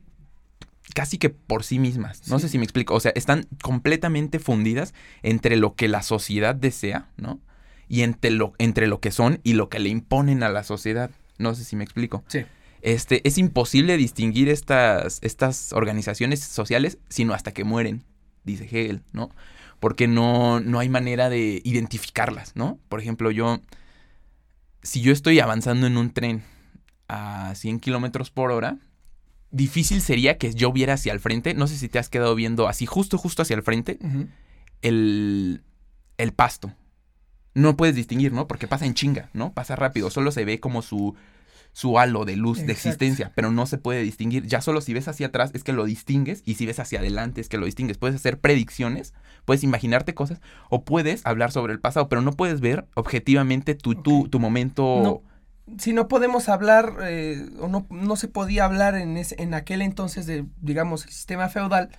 casi 0.93 1.17
que 1.17 1.29
por 1.29 1.65
sí 1.65 1.79
mismas. 1.79 2.25
No 2.29 2.39
Sí. 2.39 2.43
sé 2.43 2.49
si 2.53 2.57
me 2.59 2.63
explico. 2.63 2.93
O 2.95 3.01
sea, 3.01 3.11
están 3.13 3.45
completamente 3.61 4.39
fundidas 4.39 4.93
entre 5.21 5.57
lo 5.57 5.75
que 5.75 5.89
la 5.89 6.01
sociedad 6.01 6.55
desea, 6.55 7.09
¿no? 7.17 7.41
Y 7.89 8.03
entre 8.03 8.31
lo, 8.31 8.53
entre 8.57 8.87
lo 8.87 9.01
que 9.01 9.11
son 9.11 9.41
y 9.43 9.51
lo 9.53 9.67
que 9.67 9.79
le 9.79 9.89
imponen 9.89 10.43
a 10.43 10.49
la 10.49 10.63
sociedad. 10.63 11.11
No 11.39 11.55
sé 11.55 11.65
si 11.65 11.75
me 11.75 11.83
explico. 11.83 12.23
Sí. 12.27 12.45
Este, 12.81 13.27
es 13.27 13.37
imposible 13.37 13.97
distinguir 13.97 14.47
estas, 14.47 15.19
estas 15.23 15.73
organizaciones 15.73 16.39
sociales 16.39 16.99
sino 17.09 17.33
hasta 17.33 17.51
que 17.51 17.65
mueren, 17.65 18.03
dice 18.45 18.63
Hegel, 18.63 19.01
¿no? 19.11 19.29
Porque 19.79 20.07
no, 20.07 20.59
no 20.59 20.79
hay 20.79 20.89
manera 20.89 21.29
de 21.29 21.61
identificarlas, 21.63 22.55
¿no? 22.55 22.79
Por 22.89 22.99
ejemplo, 22.99 23.31
yo, 23.31 23.61
si 24.81 25.01
yo 25.01 25.11
estoy 25.11 25.39
avanzando 25.39 25.87
en 25.87 25.97
un 25.97 26.11
tren 26.11 26.43
a 27.07 27.53
100 27.55 27.79
kilómetros 27.79 28.31
por 28.31 28.51
hora, 28.51 28.77
difícil 29.51 30.01
sería 30.01 30.37
que 30.37 30.53
yo 30.53 30.71
viera 30.71 30.93
hacia 30.93 31.13
el 31.13 31.19
frente, 31.19 31.53
no 31.53 31.67
sé 31.67 31.77
si 31.77 31.89
te 31.89 31.99
has 31.99 32.09
quedado 32.09 32.35
viendo 32.35 32.67
así, 32.67 32.85
justo, 32.85 33.17
justo 33.17 33.43
hacia 33.43 33.55
el 33.55 33.63
frente, 33.63 33.99
el, 34.81 35.61
el 36.17 36.33
pasto. 36.33 36.73
No 37.53 37.75
puedes 37.75 37.95
distinguir, 37.95 38.33
¿no? 38.33 38.47
Porque 38.47 38.67
pasa 38.67 38.85
en 38.85 38.93
chinga, 38.93 39.29
¿no? 39.33 39.51
Pasa 39.51 39.75
rápido. 39.75 40.11
Solo 40.11 40.31
se 40.31 40.45
ve 40.45 40.59
como 40.59 40.83
su, 40.83 41.15
su 41.77 41.99
halo 41.99 42.25
de 42.25 42.35
luz, 42.35 42.65
de 42.65 42.71
existencia, 42.73 43.31
pero 43.35 43.51
no 43.51 43.67
se 43.67 43.77
puede 43.77 44.01
distinguir. 44.01 44.47
Ya 44.47 44.61
solo 44.61 44.81
si 44.81 44.95
ves 44.95 45.07
hacia 45.07 45.27
atrás 45.27 45.51
es 45.53 45.63
que 45.63 45.73
lo 45.73 45.85
distingues 45.85 46.41
y 46.43 46.55
si 46.55 46.65
ves 46.65 46.79
hacia 46.79 46.97
adelante 46.97 47.39
es 47.39 47.49
que 47.49 47.59
lo 47.59 47.67
distingues. 47.67 47.99
Puedes 47.99 48.15
hacer 48.15 48.39
predicciones, 48.39 49.13
puedes 49.45 49.63
imaginarte 49.63 50.15
cosas 50.15 50.41
o 50.71 50.83
puedes 50.83 51.23
hablar 51.23 51.51
sobre 51.51 51.73
el 51.73 51.79
pasado, 51.79 52.09
pero 52.09 52.23
no 52.23 52.31
puedes 52.31 52.61
ver 52.61 52.87
objetivamente 52.95 53.75
tu, 53.75 53.93
tu, 53.93 54.27
tu 54.27 54.39
momento. 54.39 55.01
No, 55.67 55.77
si 55.77 55.93
no 55.93 56.07
podemos 56.07 56.49
hablar, 56.49 56.95
eh, 57.03 57.47
o 57.59 57.67
no, 57.67 57.85
no 57.91 58.15
se 58.15 58.27
podía 58.27 58.65
hablar 58.65 58.95
en, 58.95 59.15
ese, 59.15 59.35
en 59.37 59.53
aquel 59.53 59.83
entonces 59.83 60.25
de, 60.25 60.45
digamos, 60.59 61.05
el 61.05 61.11
sistema 61.11 61.47
feudal, 61.47 61.89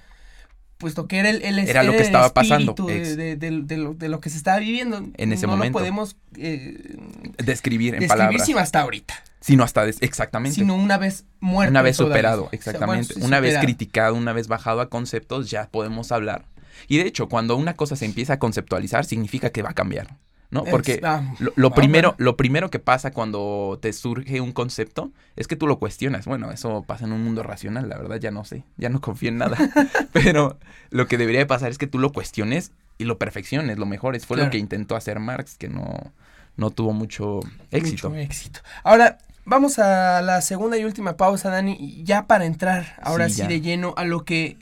puesto 0.76 1.06
que 1.06 1.18
era 1.18 1.30
el, 1.30 1.40
el 1.42 1.56
Era 1.60 1.84
lo 1.84 1.92
que 1.92 1.98
el 1.98 2.02
estaba 2.04 2.34
pasando, 2.34 2.74
de, 2.74 3.36
de- 3.36 3.76
lo, 3.76 3.94
de 3.94 4.08
lo 4.08 4.20
que 4.20 4.28
se 4.30 4.38
estaba 4.38 4.58
viviendo. 4.58 5.06
En 5.14 5.32
ese 5.32 5.46
no 5.46 5.52
momento. 5.52 5.78
lo 5.78 5.82
podemos 5.84 6.16
eh, 6.36 6.96
Describir 7.44 7.94
en 7.94 8.00
describir 8.00 8.08
palabras. 8.08 8.44
sino 8.44 8.58
hasta 8.58 8.80
ahorita, 8.80 9.14
Sino 9.40 9.62
hasta 9.62 9.84
des- 9.84 9.98
exactamente. 10.00 10.56
sino 10.56 10.74
una 10.74 10.98
vez 10.98 11.24
muerto. 11.40 11.70
Una 11.70 11.82
vez 11.82 11.96
superado, 11.96 12.44
feudalismo. 12.44 12.46
O 12.46 12.50
sea, 12.50 12.56
exactamente. 12.72 13.14
bueno, 13.14 13.20
sí, 13.20 13.26
una 13.26 13.40
vez 13.40 13.58
criticado, 13.58 14.14
una 14.14 14.32
vez 14.32 14.48
bajado 14.48 14.80
a 14.80 14.88
conceptos, 14.88 15.50
ya 15.50 15.68
podemos 15.68 16.10
hablar. 16.12 16.44
Y 16.86 16.98
de 16.98 17.06
hecho, 17.06 17.28
cuando 17.28 17.56
una 17.56 17.74
cosa 17.74 17.96
se 17.96 18.04
empieza 18.04 18.34
a 18.34 18.38
conceptualizar, 18.38 19.04
significa 19.04 19.50
que 19.50 19.62
va 19.62 19.70
a 19.70 19.74
cambiar, 19.74 20.16
¿no? 20.50 20.64
Porque 20.64 21.00
ah, 21.02 21.34
lo, 21.38 21.52
lo 21.56 21.68
ah, 21.68 21.74
primero, 21.74 22.14
lo 22.18 22.36
primero 22.36 22.70
que 22.70 22.78
pasa 22.78 23.10
cuando 23.10 23.78
te 23.82 23.92
surge 23.92 24.40
un 24.40 24.52
concepto 24.52 25.12
es 25.36 25.48
que 25.48 25.56
tú 25.56 25.66
lo 25.66 25.78
cuestionas. 25.78 26.26
Bueno, 26.26 26.50
eso 26.50 26.84
pasa 26.86 27.04
en 27.04 27.12
un 27.12 27.22
mundo 27.22 27.42
racional, 27.42 27.88
la 27.88 27.98
verdad 27.98 28.16
ya 28.20 28.30
no 28.30 28.44
sé, 28.44 28.64
ya 28.76 28.88
no 28.88 29.00
confío 29.00 29.28
en 29.28 29.38
nada. 29.38 29.56
Pero 30.12 30.58
lo 30.90 31.06
que 31.06 31.18
debería 31.18 31.40
de 31.40 31.46
pasar 31.46 31.70
es 31.70 31.78
que 31.78 31.86
tú 31.86 31.98
lo 31.98 32.12
cuestiones 32.12 32.72
y 32.96 33.04
lo 33.04 33.18
perfecciones, 33.18 33.78
lo 33.78 33.86
mejores. 33.86 34.26
Fue 34.26 34.36
lo 34.36 34.50
que 34.50 34.58
intentó 34.58 34.96
hacer 34.96 35.20
Marx, 35.20 35.56
que 35.56 35.68
no, 35.68 36.12
no 36.56 36.70
tuvo 36.70 36.92
mucho 36.92 37.40
éxito. 37.70 38.10
Mucho 38.10 38.20
éxito. 38.20 38.60
Ahora, 38.82 39.18
vamos 39.48 39.78
a 39.78 40.20
la 40.22 40.40
segunda 40.40 40.76
y 40.76 40.84
última 40.84 41.16
pausa, 41.16 41.50
Dani, 41.50 42.02
ya 42.04 42.26
para 42.26 42.44
entrar 42.44 42.96
ahora 43.02 43.28
Sí, 43.28 43.42
de 43.42 43.60
lleno 43.60 43.94
a 43.96 44.04
lo 44.04 44.24
que 44.24 44.56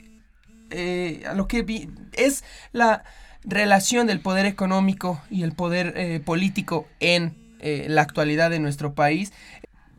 eh, 0.69 1.23
a 1.27 1.33
lo 1.33 1.47
que 1.47 1.61
vi- 1.61 1.89
es 2.13 2.43
la 2.73 3.03
relación 3.43 4.07
del 4.07 4.19
poder 4.19 4.45
económico 4.45 5.21
y 5.29 5.43
el 5.43 5.53
poder 5.53 5.93
eh, 5.95 6.19
político 6.19 6.85
en 6.99 7.35
eh, 7.59 7.85
la 7.89 8.01
actualidad 8.01 8.49
de 8.49 8.59
nuestro 8.59 8.93
país, 8.93 9.31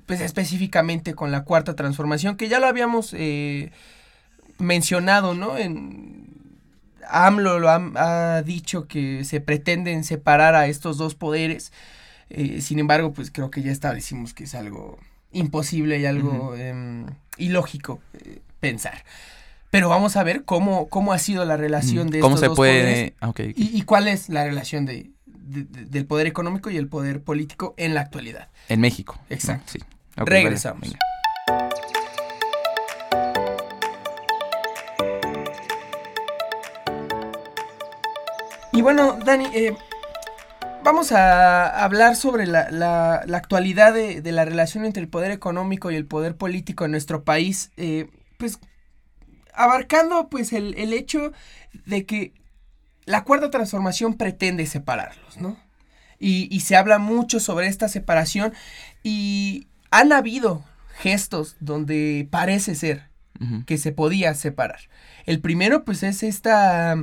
pues 0.07 0.20
específicamente 0.20 1.14
con 1.14 1.33
la 1.33 1.44
cuarta 1.44 1.74
transformación, 1.74 2.37
que 2.37 2.48
ya 2.48 2.61
lo 2.61 2.66
habíamos 2.66 3.14
eh, 3.14 3.72
mencionado, 4.59 5.35
¿no? 5.35 5.57
En 5.57 6.27
AMLO 7.09 7.59
lo 7.59 7.70
ha, 7.70 8.42
dicho 8.42 8.87
que 8.87 9.24
se 9.24 9.40
pretenden 9.40 10.05
separar 10.05 10.55
a 10.55 10.66
estos 10.66 10.98
dos 10.98 11.14
poderes. 11.14 11.72
Eh, 12.31 12.61
sin 12.61 12.79
embargo, 12.79 13.12
pues 13.12 13.31
creo 13.31 13.51
que 13.51 13.62
ya 13.62 13.73
establecimos 13.73 14.35
que 14.35 14.45
es 14.45 14.55
algo 14.55 14.99
imposible 15.33 15.99
y 15.99 16.07
algo 16.07 16.55
em, 16.57 17.07
ilógico 17.37 18.01
eh, 18.14 18.41
pensar. 18.61 19.05
Pero 19.71 19.88
vamos 19.88 20.17
a 20.17 20.23
ver 20.23 20.45
cómo, 20.45 20.88
cómo 20.88 21.12
ha 21.12 21.19
sido 21.19 21.45
la 21.45 21.57
relación 21.57 22.09
de 22.09 22.21
¿Cómo 22.21 22.37
estos 22.37 22.51
se 22.51 22.57
puede... 22.57 23.12
poderes 23.21 23.55
y, 23.57 23.83
cuál 23.83 24.09
es 24.09 24.31
la 24.31 24.45
relación 24.45 24.87
de, 24.87 25.11
del 25.27 26.07
poder 26.07 26.27
económico 26.27 26.71
y 26.71 26.79
el 26.79 26.88
poder 26.88 27.23
político 27.23 27.75
en 27.77 27.95
la 27.95 28.01
actualidad. 28.01 28.49
En 28.69 28.81
México. 28.81 29.19
Exacto. 29.29 29.73
Sí. 29.73 29.81
Regresamos. 30.17 30.95
Y 38.73 38.83
bueno, 38.83 39.19
Dani, 39.25 39.47
eh, 39.55 39.77
vamos 40.88 41.12
a 41.12 41.85
hablar 41.85 42.16
sobre 42.16 42.46
la, 42.46 42.70
la, 42.70 43.16
actualidad 43.37 43.92
de, 43.92 44.33
la 44.33 44.46
relación 44.46 44.87
entre 44.87 45.03
el 45.03 45.09
poder 45.11 45.31
económico 45.31 45.90
y 45.90 45.96
el 45.96 46.07
poder 46.07 46.35
político 46.35 46.87
en 46.87 46.92
nuestro 46.92 47.24
país. 47.24 47.72
Eh, 47.77 48.09
pues 48.38 48.59
abarcando 49.53 50.31
pues 50.31 50.55
el, 50.55 50.74
el, 50.79 50.94
hecho 50.94 51.33
de 51.85 52.07
que 52.07 52.33
la 53.05 53.24
cuarta 53.24 53.51
transformación 53.51 54.14
pretende 54.14 54.64
separarlos, 54.64 55.37
¿no? 55.37 55.59
Y, 56.18 56.48
y 56.51 56.61
se 56.61 56.74
habla 56.74 56.98
mucho 56.98 57.38
sobre 57.38 57.66
esta 57.66 57.88
separación 57.88 58.55
y 59.03 59.66
han 59.90 60.11
habido 60.12 60.64
gestos 60.96 61.57
donde 61.61 62.27
parece 62.31 62.74
ser 62.74 63.09
que 63.66 63.77
se 63.77 63.92
podía 63.92 64.35
separar. 64.35 64.81
El 65.27 65.40
primero 65.40 65.85
pues 65.85 66.03
es 66.03 66.22
esta 66.22 66.96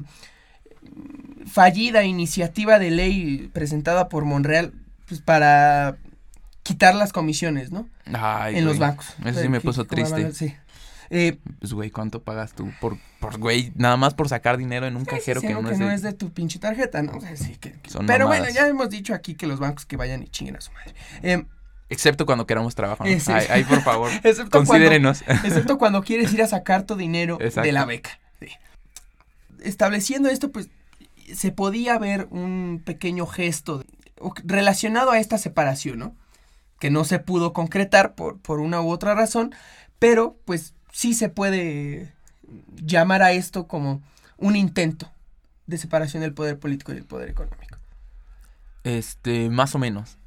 fallida 1.45 2.03
iniciativa 2.03 2.79
de 2.79 2.91
ley 2.91 3.49
presentada 3.53 4.09
por 4.09 4.25
Monreal 4.25 4.73
pues, 5.07 5.21
para 5.21 5.97
quitar 6.63 6.95
las 6.95 7.13
comisiones, 7.13 7.71
¿no? 7.71 7.87
Ay, 8.13 8.57
en 8.57 8.65
los 8.65 8.79
bancos. 8.79 9.07
Eso 9.23 9.41
sí 9.41 9.49
me 9.49 9.61
puso 9.61 9.85
triste. 9.85 10.31
sí. 10.33 10.55
Eh, 11.11 11.37
pues, 11.59 11.71
güey, 11.73 11.91
¿cuánto 11.91 12.23
pagas 12.23 12.53
tú 12.53 12.71
por, 12.81 12.97
por, 13.19 13.37
güey, 13.37 13.71
nada 13.75 13.95
más 13.95 14.15
por 14.15 14.27
sacar 14.27 14.57
dinero 14.57 14.87
en 14.87 14.95
un 14.95 15.05
cajero 15.05 15.39
que, 15.39 15.53
no, 15.53 15.91
es 15.91 16.01
de... 16.01 16.13
tu 16.13 16.31
pinche 16.31 16.57
tarjeta, 16.57 17.03
¿no? 17.03 17.19
sí, 17.35 17.57
que, 17.57 17.75
Pero 18.07 18.25
bueno, 18.25 18.49
ya 18.49 18.67
hemos 18.67 18.89
dicho 18.89 19.13
aquí 19.13 19.35
que 19.35 19.45
los 19.45 19.59
bancos 19.59 19.85
que 19.85 19.97
vayan 19.97 20.23
y 20.23 20.27
chinguen 20.27 20.55
a 20.55 20.61
su 20.61 20.71
madre. 20.71 20.95
Eh, 21.21 21.45
Excepto 21.89 22.25
cuando 22.25 22.47
queramos 22.47 22.73
trabajar. 22.73 23.07
¿no? 23.07 23.35
Ahí, 23.49 23.63
por 23.63 23.81
favor, 23.81 24.09
considérenos. 24.51 25.23
excepto 25.27 25.77
cuando 25.77 26.01
quieres 26.01 26.33
ir 26.33 26.41
a 26.41 26.47
sacar 26.47 26.83
tu 26.83 26.95
dinero 26.95 27.37
de 27.37 27.71
la 27.71 27.85
beca. 27.85 28.19
Estableciendo 29.63 30.29
esto, 30.29 30.51
pues 30.51 30.69
se 31.33 31.51
podía 31.51 31.97
ver 31.97 32.27
un 32.31 32.81
pequeño 32.83 33.25
gesto 33.25 33.83
relacionado 34.43 35.11
a 35.11 35.19
esta 35.19 35.37
separación, 35.37 35.99
¿no? 35.99 36.15
Que 36.79 36.89
no 36.89 37.03
se 37.05 37.19
pudo 37.19 37.53
concretar 37.53 38.15
por, 38.15 38.39
por 38.39 38.59
una 38.59 38.81
u 38.81 38.89
otra 38.89 39.15
razón, 39.15 39.53
pero 39.99 40.37
pues 40.45 40.73
sí 40.91 41.13
se 41.13 41.29
puede 41.29 42.13
llamar 42.75 43.21
a 43.23 43.31
esto 43.31 43.67
como 43.67 44.01
un 44.37 44.55
intento 44.55 45.11
de 45.67 45.77
separación 45.77 46.21
del 46.21 46.33
poder 46.33 46.59
político 46.59 46.91
y 46.91 46.95
del 46.95 47.05
poder 47.05 47.29
económico. 47.29 47.77
Este, 48.83 49.49
más 49.49 49.73
o 49.75 49.79
menos. 49.79 50.17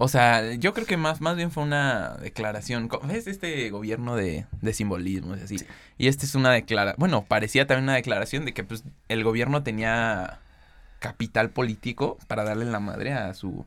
O 0.00 0.06
sea, 0.06 0.54
yo 0.54 0.74
creo 0.74 0.86
que 0.86 0.96
más, 0.96 1.20
más 1.20 1.36
bien 1.36 1.50
fue 1.50 1.64
una 1.64 2.16
declaración. 2.22 2.88
Es 3.10 3.26
este 3.26 3.68
gobierno 3.70 4.14
de, 4.14 4.46
de 4.62 4.72
simbolismo, 4.72 5.34
es 5.34 5.42
así. 5.42 5.56
Y 5.98 6.06
esta 6.06 6.24
es 6.24 6.36
una 6.36 6.52
declaración. 6.52 7.00
Bueno, 7.00 7.24
parecía 7.24 7.66
también 7.66 7.84
una 7.84 7.94
declaración 7.96 8.44
de 8.44 8.54
que 8.54 8.62
pues, 8.62 8.84
el 9.08 9.24
gobierno 9.24 9.64
tenía 9.64 10.38
capital 11.00 11.50
político 11.50 12.16
para 12.28 12.44
darle 12.44 12.64
la 12.64 12.78
madre 12.78 13.12
a 13.12 13.34
su 13.34 13.66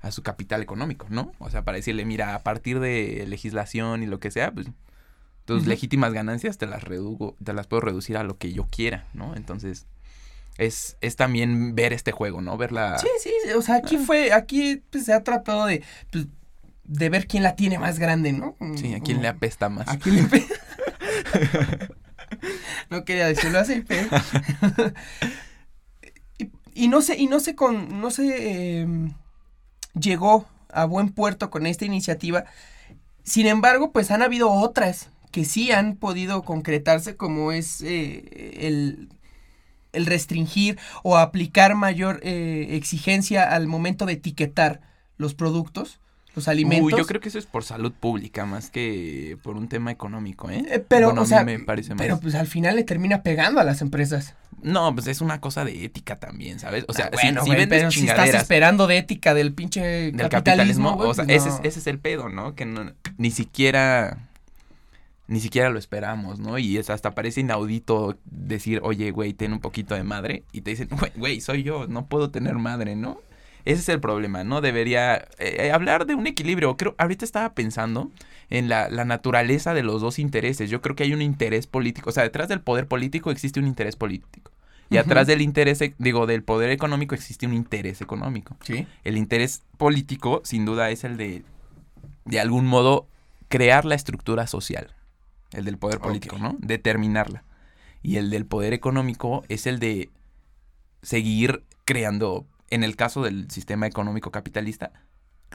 a 0.00 0.10
su 0.12 0.22
capital 0.22 0.62
económico, 0.62 1.06
¿no? 1.10 1.32
O 1.38 1.50
sea, 1.50 1.64
para 1.64 1.76
decirle, 1.76 2.04
mira, 2.04 2.34
a 2.34 2.42
partir 2.44 2.80
de 2.80 3.26
legislación 3.26 4.02
y 4.02 4.06
lo 4.06 4.20
que 4.20 4.30
sea, 4.30 4.52
pues 4.52 4.68
tus 5.44 5.66
legítimas 5.66 6.12
ganancias 6.12 6.56
te 6.56 6.66
las 6.66 6.84
redugo, 6.84 7.34
te 7.42 7.52
las 7.52 7.66
puedo 7.66 7.80
reducir 7.80 8.16
a 8.16 8.22
lo 8.22 8.38
que 8.38 8.52
yo 8.52 8.66
quiera, 8.70 9.06
¿no? 9.12 9.34
Entonces, 9.34 9.86
es, 10.58 10.96
es 11.00 11.16
también 11.16 11.74
ver 11.74 11.92
este 11.92 12.12
juego, 12.12 12.40
¿no? 12.40 12.56
Ver 12.56 12.72
la... 12.72 12.98
Sí, 12.98 13.08
sí, 13.22 13.30
o 13.56 13.62
sea, 13.62 13.76
aquí 13.76 13.96
fue, 13.96 14.32
aquí 14.32 14.82
pues, 14.90 15.04
se 15.04 15.12
ha 15.12 15.22
tratado 15.22 15.66
de, 15.66 15.82
pues, 16.10 16.26
de 16.84 17.08
ver 17.08 17.26
quién 17.26 17.44
la 17.44 17.54
tiene 17.54 17.78
más 17.78 17.98
grande, 17.98 18.32
¿no? 18.32 18.56
Sí, 18.76 18.92
a 18.92 19.00
quién 19.00 19.22
le 19.22 19.28
apesta 19.28 19.68
más. 19.68 19.88
A 19.88 19.98
quién 19.98 20.16
le 20.16 20.22
apesta. 20.22 20.54
no 22.90 23.04
quería 23.04 23.28
decirlo 23.28 23.60
así, 23.60 23.84
pero... 23.86 24.08
y, 26.74 26.88
no 26.88 27.02
sé, 27.02 27.16
y 27.16 27.26
no 27.26 27.40
sé 27.40 27.54
con, 27.54 28.00
no 28.00 28.10
sé, 28.10 28.80
em, 28.80 29.14
llegó 29.98 30.46
a 30.70 30.84
buen 30.84 31.10
puerto 31.10 31.50
con 31.50 31.66
esta 31.66 31.84
iniciativa. 31.84 32.44
Sin 33.22 33.46
embargo, 33.46 33.92
pues 33.92 34.10
han 34.10 34.22
habido 34.22 34.50
otras 34.50 35.10
que 35.30 35.44
sí 35.44 35.70
han 35.70 35.96
podido 35.96 36.42
concretarse, 36.42 37.16
como 37.16 37.52
es 37.52 37.82
eh, 37.82 38.66
el 38.66 39.10
el 39.92 40.06
restringir 40.06 40.78
o 41.02 41.16
aplicar 41.16 41.74
mayor 41.74 42.20
eh, 42.22 42.68
exigencia 42.70 43.44
al 43.44 43.66
momento 43.66 44.06
de 44.06 44.14
etiquetar 44.14 44.80
los 45.16 45.34
productos, 45.34 46.00
los 46.34 46.48
alimentos. 46.48 46.92
Uy, 46.92 46.94
yo 46.96 47.06
creo 47.06 47.20
que 47.20 47.28
eso 47.28 47.38
es 47.38 47.46
por 47.46 47.64
salud 47.64 47.92
pública 47.92 48.46
más 48.46 48.70
que 48.70 49.36
por 49.42 49.56
un 49.56 49.68
tema 49.68 49.90
económico, 49.90 50.50
¿eh? 50.50 50.64
eh 50.70 50.78
pero, 50.86 51.10
o 51.10 51.26
sea, 51.26 51.44
me 51.44 51.58
parece 51.58 51.94
pero 51.96 52.20
pues 52.20 52.34
al 52.34 52.46
final 52.46 52.76
le 52.76 52.84
termina 52.84 53.22
pegando 53.22 53.60
a 53.60 53.64
las 53.64 53.82
empresas. 53.82 54.34
No, 54.62 54.92
pues 54.94 55.06
es 55.06 55.20
una 55.20 55.40
cosa 55.40 55.64
de 55.64 55.84
ética 55.84 56.16
también, 56.16 56.58
¿sabes? 56.58 56.84
O 56.88 56.92
sea, 56.92 57.06
ah, 57.06 57.10
bueno, 57.12 57.44
si, 57.44 57.66
pero 57.68 57.90
si 57.90 58.08
estás 58.08 58.30
esperando 58.30 58.86
de 58.86 58.98
ética 58.98 59.34
del 59.34 59.52
pinche 59.52 60.12
del 60.12 60.28
capitalismo, 60.28 60.96
o 60.96 61.14
sea, 61.14 61.24
pues 61.24 61.36
ese, 61.36 61.48
es, 61.48 61.60
ese 61.62 61.78
es 61.80 61.86
el 61.86 61.98
pedo, 61.98 62.28
¿no? 62.28 62.54
Que 62.54 62.64
no, 62.64 62.92
ni 63.18 63.30
siquiera 63.30 64.28
ni 65.28 65.40
siquiera 65.40 65.68
lo 65.68 65.78
esperamos, 65.78 66.40
¿no? 66.40 66.58
Y 66.58 66.78
es 66.78 66.88
hasta 66.88 67.14
parece 67.14 67.42
inaudito 67.42 68.18
decir, 68.24 68.80
oye, 68.82 69.10
güey, 69.10 69.34
ten 69.34 69.52
un 69.52 69.60
poquito 69.60 69.94
de 69.94 70.02
madre. 70.02 70.42
Y 70.52 70.62
te 70.62 70.70
dicen, 70.70 70.88
güey, 71.16 71.40
soy 71.42 71.62
yo, 71.62 71.86
no 71.86 72.06
puedo 72.06 72.30
tener 72.30 72.54
madre, 72.54 72.96
¿no? 72.96 73.20
Ese 73.66 73.82
es 73.82 73.88
el 73.90 74.00
problema, 74.00 74.42
¿no? 74.44 74.62
Debería 74.62 75.16
eh, 75.38 75.66
eh, 75.66 75.70
hablar 75.72 76.06
de 76.06 76.14
un 76.14 76.26
equilibrio. 76.26 76.74
Creo, 76.78 76.94
ahorita 76.96 77.26
estaba 77.26 77.52
pensando 77.52 78.10
en 78.48 78.70
la, 78.70 78.88
la, 78.88 79.04
naturaleza 79.04 79.74
de 79.74 79.82
los 79.82 80.00
dos 80.00 80.18
intereses. 80.18 80.70
Yo 80.70 80.80
creo 80.80 80.96
que 80.96 81.04
hay 81.04 81.12
un 81.12 81.20
interés 81.20 81.66
político. 81.66 82.08
O 82.08 82.12
sea, 82.12 82.22
detrás 82.22 82.48
del 82.48 82.62
poder 82.62 82.88
político 82.88 83.30
existe 83.30 83.60
un 83.60 83.66
interés 83.66 83.96
político. 83.96 84.50
Y 84.88 84.96
atrás 84.96 85.26
del 85.26 85.42
interés, 85.42 85.82
e, 85.82 85.94
digo, 85.98 86.26
del 86.26 86.42
poder 86.42 86.70
económico 86.70 87.14
existe 87.14 87.46
un 87.46 87.52
interés 87.52 88.00
económico. 88.00 88.56
Sí. 88.62 88.86
El 89.04 89.18
interés 89.18 89.62
político, 89.76 90.40
sin 90.44 90.64
duda, 90.64 90.88
es 90.88 91.04
el 91.04 91.18
de, 91.18 91.42
de 92.24 92.40
algún 92.40 92.64
modo, 92.64 93.06
crear 93.50 93.84
la 93.84 93.94
estructura 93.94 94.46
social 94.46 94.94
el 95.52 95.64
del 95.64 95.78
poder 95.78 95.98
político, 96.00 96.38
¿no? 96.38 96.56
Determinarla. 96.60 97.44
Y 98.02 98.16
el 98.16 98.30
del 98.30 98.46
poder 98.46 98.72
económico 98.72 99.44
es 99.48 99.66
el 99.66 99.78
de 99.78 100.10
seguir 101.02 101.64
creando, 101.84 102.46
en 102.70 102.84
el 102.84 102.96
caso 102.96 103.22
del 103.22 103.50
sistema 103.50 103.86
económico 103.86 104.30
capitalista, 104.30 104.92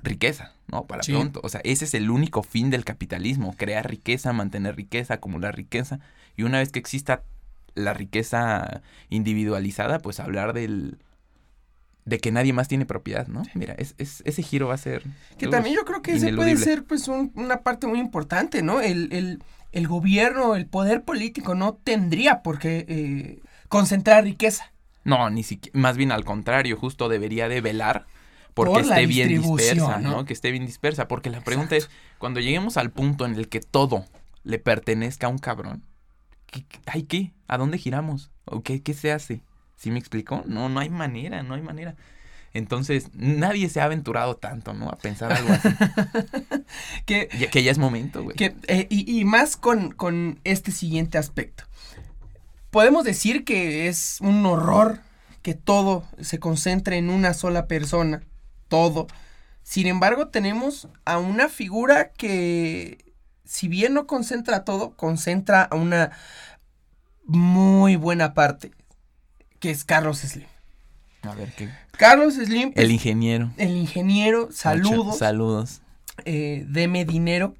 riqueza, 0.01 0.53
¿no? 0.67 0.86
Para 0.86 1.03
pronto. 1.03 1.39
O 1.43 1.49
sea, 1.49 1.62
ese 1.63 1.86
es 1.86 1.93
el 1.93 2.10
único 2.10 2.43
fin 2.43 2.69
del 2.69 2.86
capitalismo, 2.86 3.56
crear 3.56 3.89
riqueza, 3.89 4.34
mantener 4.34 4.75
riqueza, 4.75 5.15
acumular 5.15 5.56
riqueza. 5.56 5.99
Y 6.36 6.43
una 6.43 6.60
vez 6.60 6.71
que 6.71 6.79
exista 6.79 7.23
la 7.75 7.93
riqueza 7.93 8.82
individualizada, 9.10 9.99
pues 9.99 10.19
hablar 10.19 10.53
del 10.53 10.97
de 12.06 12.19
que 12.19 12.34
nadie 12.34 12.51
más 12.51 12.67
tiene 12.67 12.86
propiedad, 12.86 13.27
¿no? 13.27 13.43
Mira, 13.53 13.75
es, 13.77 13.95
ese 13.97 14.43
giro 14.43 14.67
va 14.67 14.73
a 14.73 14.77
ser... 14.77 15.03
Que 15.38 15.47
también 15.47 15.75
yo 15.75 15.86
creo 15.86 16.01
que 16.01 16.13
ese 16.15 16.34
puede 16.34 16.58
ser 16.58 16.84
pues 16.84 17.08
una 17.08 17.62
parte 17.62 17.88
muy 17.88 17.99
importante, 17.99 18.62
¿no? 18.62 18.82
el, 18.82 19.08
el 19.13 19.41
gobierno, 19.88 20.55
el 20.55 20.67
poder 20.67 21.03
político 21.03 21.55
no 21.55 21.73
tendría 21.73 22.43
por 22.43 22.59
qué 22.59 22.86
eh, 22.88 23.39
concentrar 23.67 24.23
riqueza. 24.23 24.71
No, 25.03 25.29
ni 25.29 25.43
siquiera, 25.43 25.77
más 25.77 25.97
bien 25.97 26.12
al 26.12 26.23
contrario, 26.23 26.77
justo 26.77 27.09
debería 27.09 27.49
de 27.49 27.59
velar 27.59 28.05
porque 28.53 28.81
esté 28.81 29.06
bien 29.08 29.29
dispersa, 29.29 30.00
¿no? 30.00 30.25
Que 30.25 30.33
esté 30.33 30.52
bien 30.52 30.65
dispersa, 30.65 31.08
porque 31.08 31.29
la 31.29 31.41
pregunta 31.41 31.75
es, 31.75 31.89
cuando 32.19 32.39
lleguemos 32.39 32.77
al 32.77 32.91
punto 32.91 33.25
en 33.25 33.35
el 33.35 33.50
que 33.50 33.60
todo 33.60 34.06
le 34.43 34.60
pertenezca 34.60 35.27
a 35.27 35.29
un 35.29 35.39
cabrón, 35.39 35.83
¿qué, 36.45 36.65
¿hay 36.85 37.04
qué? 37.04 37.33
¿A 37.48 37.58
dónde 37.58 37.77
giramos? 37.77 38.31
¿O 38.45 38.62
qué, 38.62 38.81
qué 38.81 38.93
se 38.93 39.12
hace? 39.12 39.41
¿Sí 39.75 39.91
me 39.91 40.00
explicó? 40.00 40.43
No, 40.45 40.69
no 40.69 40.79
hay 40.79 40.89
manera, 40.89 41.43
no 41.43 41.56
hay 41.56 41.62
manera. 41.62 41.95
Entonces, 42.54 43.08
nadie 43.13 43.67
se 43.67 43.81
ha 43.81 43.85
aventurado 43.85 44.37
tanto, 44.37 44.73
¿no? 44.73 44.87
A 44.89 44.97
pensar 44.97 45.33
algo 45.33 45.51
así. 45.51 45.69
que, 47.06 47.27
ya, 47.37 47.49
que 47.49 47.63
ya 47.63 47.71
es 47.71 47.79
momento, 47.79 48.23
güey. 48.23 48.35
Eh, 48.39 48.87
y, 48.89 49.25
más 49.25 49.58
con, 49.58 49.91
con 49.91 50.39
este 50.43 50.71
siguiente 50.71 51.17
aspecto. 51.17 51.63
Podemos 52.69 53.06
decir 53.06 53.43
que 53.43 53.87
es 53.87 54.19
un 54.21 54.45
horror 54.45 54.99
que 55.41 55.56
todo 55.56 56.08
se 56.21 56.39
concentre 56.39 56.97
en 56.97 57.10
una 57.10 57.33
sola 57.33 57.67
persona. 57.67 58.21
Todo. 58.67 59.08
Sin 59.63 59.87
embargo, 59.87 60.27
tenemos 60.27 60.87
a 61.06 61.17
una 61.17 61.49
figura 61.49 62.12
que, 62.12 63.13
si 63.45 63.67
bien 63.67 63.95
no 63.95 64.06
concentra 64.06 64.63
todo, 64.63 64.91
concentra 64.95 65.63
a 65.63 65.75
una 65.75 66.12
muy 67.25 67.95
buena 67.95 68.35
parte, 68.35 68.71
que 69.60 69.71
es 69.71 69.83
Carlos 69.85 70.19
Slim. 70.19 70.47
A 71.23 71.33
ver, 71.33 71.51
¿qué? 71.54 71.69
Carlos 71.98 72.35
Slim, 72.35 72.71
El 72.75 72.91
ingeniero. 72.91 73.52
el 73.58 73.77
ingeniero, 73.77 74.50
saludos, 74.52 75.06
Mucho- 75.06 75.17
saludos. 75.17 75.81
eh, 76.25 76.65
deme 76.67 77.06
dinero, 77.06 77.56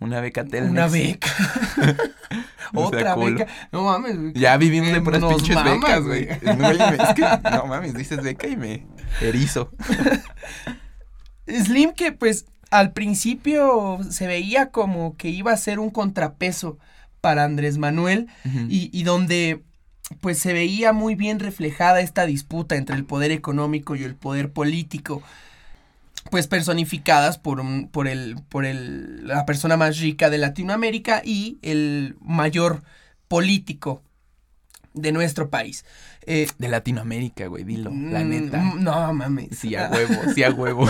Una 0.00 0.20
beca 0.20 0.44
Telmex. 0.44 0.70
una 0.70 0.86
beca, 0.88 1.28
otra 2.74 3.14
culo. 3.14 3.38
beca, 3.38 3.52
no 3.72 3.84
mames. 3.84 4.16
Ya 4.34 4.56
vivimos 4.56 4.92
de 4.92 5.00
puras 5.00 5.20
Nos 5.20 5.34
pinches 5.34 5.54
mamas, 5.54 5.80
becas, 5.80 6.02
güey. 6.04 6.28
No, 6.58 6.70
es 6.70 7.14
que, 7.14 7.50
no 7.50 7.66
mames, 7.66 7.94
dices 7.94 8.22
beca 8.22 8.46
y 8.48 8.56
me 8.56 8.86
erizo. 9.20 9.70
Slim 11.46 11.92
que 11.92 12.12
pues 12.12 12.46
al 12.70 12.92
principio 12.92 13.98
se 14.10 14.26
veía 14.26 14.70
como 14.70 15.16
que 15.16 15.28
iba 15.28 15.52
a 15.52 15.56
ser 15.56 15.78
un 15.78 15.90
contrapeso 15.90 16.78
para 17.20 17.44
Andrés 17.44 17.78
Manuel 17.78 18.28
y, 18.68 18.90
y 18.98 19.02
donde 19.04 19.62
pues 20.20 20.38
se 20.38 20.52
veía 20.52 20.92
muy 20.92 21.14
bien 21.14 21.38
reflejada 21.40 22.00
esta 22.00 22.26
disputa 22.26 22.76
entre 22.76 22.96
el 22.96 23.04
poder 23.04 23.30
económico 23.32 23.96
y 23.96 24.04
el 24.04 24.14
poder 24.14 24.50
político 24.52 25.22
pues 26.30 26.46
personificadas 26.46 27.38
por, 27.38 27.60
un- 27.60 27.88
por, 27.88 28.08
el, 28.08 28.36
por 28.48 28.64
el, 28.64 29.26
la 29.26 29.44
persona 29.46 29.76
más 29.76 29.98
rica 29.98 30.30
de 30.30 30.38
Latinoamérica 30.38 31.20
y 31.24 31.58
el 31.62 32.16
mayor 32.20 32.82
político 33.28 34.02
de 34.94 35.12
nuestro 35.12 35.50
país. 35.50 35.84
Eh, 36.26 36.46
De 36.58 36.68
Latinoamérica, 36.68 37.46
güey, 37.48 37.64
dilo, 37.64 37.90
la 37.90 38.20
mm, 38.24 38.28
neta. 38.28 38.58
mm, 38.58 38.82
No 38.82 39.12
mames. 39.12 39.58
Sí, 39.58 39.74
a 39.76 39.90
huevo, 39.90 40.14
sí, 40.34 40.42
a 40.44 40.50
huevo. 40.50 40.88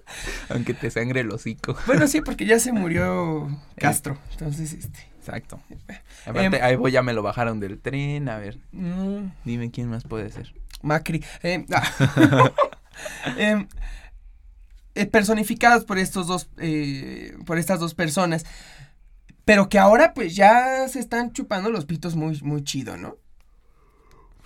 Aunque 0.50 0.72
te 0.74 0.90
sangre 0.90 1.20
el 1.20 1.32
hocico. 1.32 1.76
Bueno, 1.86 2.06
sí, 2.06 2.20
porque 2.20 2.46
ya 2.46 2.58
se 2.60 2.72
murió 2.72 3.48
Castro. 3.76 4.18
Entonces, 4.32 4.72
este. 4.72 5.00
Exacto. 5.26 5.60
Aparte, 6.24 6.56
Em, 6.56 6.62
ahí 6.62 6.76
voy, 6.76 6.92
ya 6.92 7.02
me 7.02 7.12
lo 7.12 7.22
bajaron 7.22 7.58
del 7.58 7.80
tren. 7.80 8.28
A 8.28 8.38
ver, 8.38 8.58
mm, 8.72 9.32
dime 9.44 9.70
quién 9.72 9.88
más 9.88 10.04
puede 10.04 10.30
ser. 10.30 10.54
Macri. 10.82 11.24
eh, 11.42 11.64
ah. 11.72 12.52
Em, 13.36 13.66
eh, 14.94 15.06
personificadas 15.06 15.84
por 15.84 15.98
estos 15.98 16.26
dos. 16.28 16.48
eh, 16.58 17.34
por 17.44 17.58
estas 17.58 17.80
dos 17.80 17.94
personas. 17.94 18.44
Pero 19.44 19.68
que 19.68 19.78
ahora, 19.78 20.14
pues 20.14 20.34
ya 20.34 20.88
se 20.88 20.98
están 21.00 21.32
chupando 21.32 21.70
los 21.70 21.84
pitos 21.86 22.16
muy, 22.16 22.40
muy 22.42 22.64
chido, 22.64 22.96
¿no? 22.96 23.16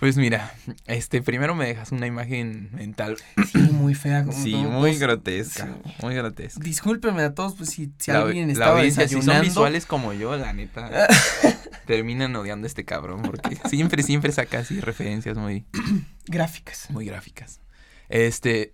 Pues 0.01 0.17
mira, 0.17 0.51
este, 0.87 1.21
primero 1.21 1.53
me 1.55 1.67
dejas 1.67 1.91
una 1.91 2.07
imagen 2.07 2.69
mental. 2.73 3.17
Sí, 3.51 3.59
muy 3.59 3.93
fea. 3.93 4.25
Como 4.25 4.35
Sí, 4.35 4.51
todos. 4.51 4.65
muy 4.71 4.97
grotesca. 4.97 5.65
sí. 5.85 5.93
Muy 6.01 6.15
grotesca. 6.15 6.59
Discúlpenme 6.63 7.21
a 7.21 7.33
todos, 7.35 7.53
pues 7.55 7.69
si, 7.69 7.91
si 7.99 8.11
la, 8.11 8.21
alguien 8.23 8.47
la 8.47 8.53
estaba 8.53 8.77
audiencia, 8.79 9.07
si 9.07 9.13
son 9.13 9.19
desayunando. 9.21 9.47
visuales 9.49 9.85
como 9.85 10.11
yo, 10.13 10.35
la 10.37 10.53
neta, 10.53 11.07
terminan 11.85 12.35
odiando 12.35 12.65
a 12.65 12.67
este 12.67 12.83
cabrón 12.83 13.21
porque 13.21 13.55
siempre, 13.69 14.01
siempre 14.03 14.31
saca 14.31 14.57
así 14.59 14.79
referencias 14.81 15.37
muy, 15.37 15.65
Gráficas. 16.25 16.87
muy 16.89 17.05
gráficas. 17.05 17.61
Este, 18.09 18.73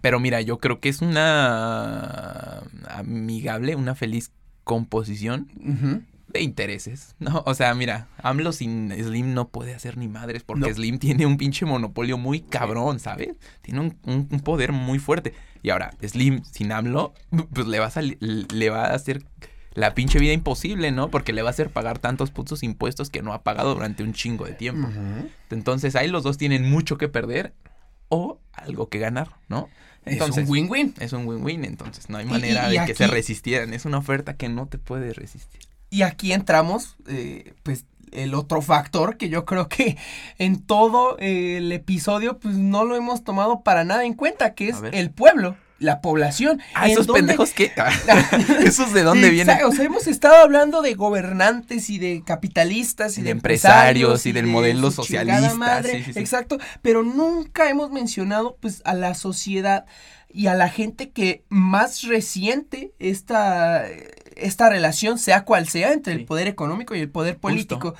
pero 0.00 0.20
mira, 0.20 0.40
yo 0.42 0.58
creo 0.58 0.78
que 0.78 0.88
es 0.90 1.02
una 1.02 2.62
amigable, 2.88 3.74
una 3.74 3.96
feliz 3.96 4.30
composición 4.62 5.48
Ujú. 5.58 6.02
De 6.28 6.42
intereses, 6.42 7.14
¿no? 7.18 7.42
O 7.46 7.54
sea, 7.54 7.74
mira, 7.74 8.08
AMLO 8.22 8.52
sin 8.52 8.92
Slim 8.92 9.34
no 9.34 9.48
puede 9.48 9.74
hacer 9.74 9.96
ni 9.96 10.08
madres 10.08 10.42
porque 10.44 10.68
No. 10.68 10.74
Slim 10.74 10.98
tiene 10.98 11.26
un 11.26 11.36
pinche 11.36 11.64
monopolio 11.66 12.18
muy 12.18 12.40
cabrón, 12.40 13.00
¿sabes? 13.00 13.30
Tiene 13.62 13.80
un, 13.80 13.96
un- 14.04 14.28
un 14.30 14.40
poder 14.40 14.72
muy 14.72 14.98
fuerte. 14.98 15.32
Y 15.62 15.70
ahora, 15.70 15.90
Slim 16.06 16.42
sin 16.44 16.70
AMLO, 16.72 17.14
pues 17.54 17.66
le 17.66 17.78
va 17.80 17.86
a 17.86 17.90
salir, 17.90 18.18
le 18.20 18.70
va 18.70 18.86
a 18.86 18.94
hacer 18.94 19.24
la 19.74 19.94
pinche 19.94 20.18
vida 20.18 20.32
imposible, 20.32 20.90
¿no? 20.90 21.08
Porque 21.10 21.32
le 21.32 21.42
va 21.42 21.48
a 21.48 21.50
hacer 21.50 21.70
pagar 21.70 21.98
tantos 21.98 22.30
putos 22.30 22.62
impuestos 22.62 23.10
que 23.10 23.22
no 23.22 23.32
ha 23.32 23.42
pagado 23.42 23.74
durante 23.74 24.02
un 24.02 24.12
chingo 24.12 24.44
de 24.44 24.52
tiempo. 24.54 24.88
Entonces 25.50 25.94
ahí 25.96 26.08
los 26.08 26.24
dos 26.24 26.36
tienen 26.36 26.68
mucho 26.68 26.98
que 26.98 27.08
perder 27.08 27.54
o 28.08 28.40
algo 28.52 28.88
que 28.88 28.98
ganar, 28.98 29.28
¿no? 29.48 29.68
Entonces, 30.04 30.44
es 30.44 30.48
un 30.48 30.52
win-win. 30.52 30.94
es 31.00 31.12
un 31.12 31.26
win-win, 31.26 31.64
entonces 31.64 32.08
no 32.08 32.16
hay 32.18 32.24
manera 32.24 32.72
y 32.72 32.78
de 32.78 32.86
que 32.86 32.94
se 32.94 33.06
resistieran. 33.06 33.74
Es 33.74 33.84
una 33.84 33.98
oferta 33.98 34.36
que 34.36 34.48
no 34.48 34.66
te 34.66 34.78
puede 34.78 35.12
resistir. 35.12 35.60
Y 35.90 36.02
aquí 36.02 36.32
entramos, 36.32 36.96
eh, 37.08 37.54
pues, 37.62 37.84
el 38.12 38.34
otro 38.34 38.62
factor 38.62 39.16
que 39.16 39.28
yo 39.28 39.44
creo 39.44 39.68
que 39.68 39.96
en 40.38 40.62
todo 40.62 41.18
eh, 41.18 41.58
el 41.58 41.72
episodio, 41.72 42.38
pues, 42.38 42.56
no 42.56 42.84
lo 42.84 42.96
hemos 42.96 43.24
tomado 43.24 43.62
para 43.62 43.84
nada 43.84 44.04
en 44.04 44.14
cuenta, 44.14 44.54
que 44.54 44.68
es 44.68 44.76
el 44.92 45.10
pueblo, 45.10 45.56
la 45.78 46.00
población. 46.00 46.60
Ah, 46.74 46.88
esos 46.88 47.06
donde- 47.06 47.20
pendejos 47.20 47.52
que. 47.52 47.72
¿Esos 48.64 48.92
de 48.92 49.02
dónde 49.02 49.30
vienen? 49.30 49.64
O 49.64 49.72
sea, 49.72 49.84
hemos 49.84 50.06
estado 50.06 50.36
hablando 50.36 50.82
de 50.82 50.94
gobernantes 50.94 51.88
y 51.90 51.98
de 51.98 52.22
capitalistas 52.24 53.16
y 53.16 53.20
Y 53.20 53.24
de 53.24 53.26
de 53.28 53.30
empresarios 53.32 53.78
empresarios 54.10 54.26
y 54.26 54.32
del 54.32 54.46
de 54.46 54.50
modelo 54.52 54.90
socialista, 54.90 55.54
madre, 55.54 55.98
sí, 55.98 56.04
sí, 56.04 56.12
sí. 56.14 56.18
Exacto, 56.18 56.58
pero 56.82 57.02
nunca 57.02 57.70
hemos 57.70 57.90
mencionado 57.90 58.56
pues 58.60 58.82
a 58.84 58.94
la 58.94 59.14
sociedad 59.14 59.86
y 60.30 60.48
a 60.48 60.54
la 60.54 60.68
gente 60.68 61.10
que 61.10 61.44
más 61.48 62.02
resiente 62.02 62.92
esta, 62.98 63.84
esta 64.38 64.68
relación, 64.68 65.18
sea 65.18 65.44
cual 65.44 65.68
sea, 65.68 65.92
entre 65.92 66.12
el 66.14 66.24
poder 66.24 66.46
económico 66.48 66.94
y 66.94 67.00
el 67.00 67.10
poder 67.10 67.36
político. 67.38 67.94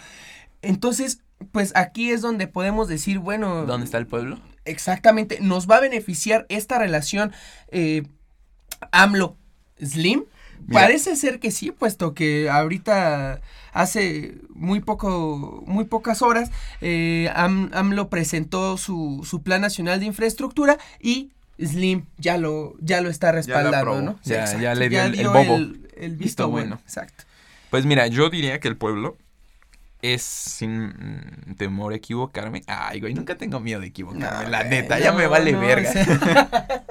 Entonces, 0.63 1.21
pues 1.53 1.73
aquí 1.77 2.11
es 2.11 2.21
donde 2.21 2.47
podemos 2.49 2.89
decir, 2.89 3.19
bueno, 3.19 3.65
¿Dónde 3.67 3.85
está 3.85 3.99
el 3.99 4.07
pueblo? 4.07 4.41
exactamente, 4.65 5.39
nos 5.41 5.69
va 5.69 5.77
a 5.77 5.81
beneficiar 5.81 6.47
esta 6.49 6.79
relación 6.79 7.33
eh, 7.71 8.03
AMLO-Slim. 8.93 10.25
Mira. 10.67 10.81
Parece 10.81 11.15
ser 11.17 11.39
que 11.39 11.51
sí, 11.53 11.71
puesto 11.71 12.13
que 12.15 12.51
ahorita 12.51 13.41
hace 13.73 14.35
muy 14.51 14.81
poco, 14.81 15.63
muy 15.67 15.85
pocas 15.85 16.21
horas, 16.21 16.51
eh, 16.81 17.31
Am- 17.35 17.71
AMLO 17.73 18.11
presentó 18.11 18.77
su, 18.77 19.25
su 19.25 19.43
plan 19.43 19.61
nacional 19.61 20.01
de 20.01 20.07
infraestructura 20.07 20.77
y 21.01 21.31
Slim 21.65 22.07
ya 22.19 22.39
lo, 22.39 22.75
ya 22.81 23.01
lo 23.01 23.09
está 23.09 23.31
respaldando. 23.33 24.03
¿no? 24.03 24.19
Ya- 24.25 24.75
le 24.75 24.89
dio 24.89 25.03
el- 25.03 25.19
el 25.21 25.29
bobo. 25.29 25.57
el, 25.57 25.88
el 26.01 26.11
visto, 26.13 26.25
Visto 26.25 26.49
bueno. 26.49 26.67
bueno. 26.77 26.83
Exacto. 26.85 27.25
Pues 27.71 27.85
mira, 27.85 28.07
yo 28.07 28.31
diría 28.31 28.61
que 28.61 28.69
el 28.69 28.77
pueblo 28.77 29.17
es 30.01 30.23
sin 30.23 31.55
temor 31.59 31.93
a 31.93 31.97
equivocarme. 31.97 32.63
Ay, 32.67 33.01
güey, 33.01 33.15
nunca 33.15 33.37
tengo 33.37 33.61
miedo 33.61 33.81
de 33.81 33.89
equivocarme. 33.89 34.45
No, 34.45 34.49
la 34.51 34.59
güey, 34.65 34.71
neta, 34.71 34.99
ya 34.99 35.13
me 35.13 35.27
vale 35.27 35.53
no, 35.53 35.61
verga. 35.61 35.91
o 35.91 35.93
sea, 35.93 36.83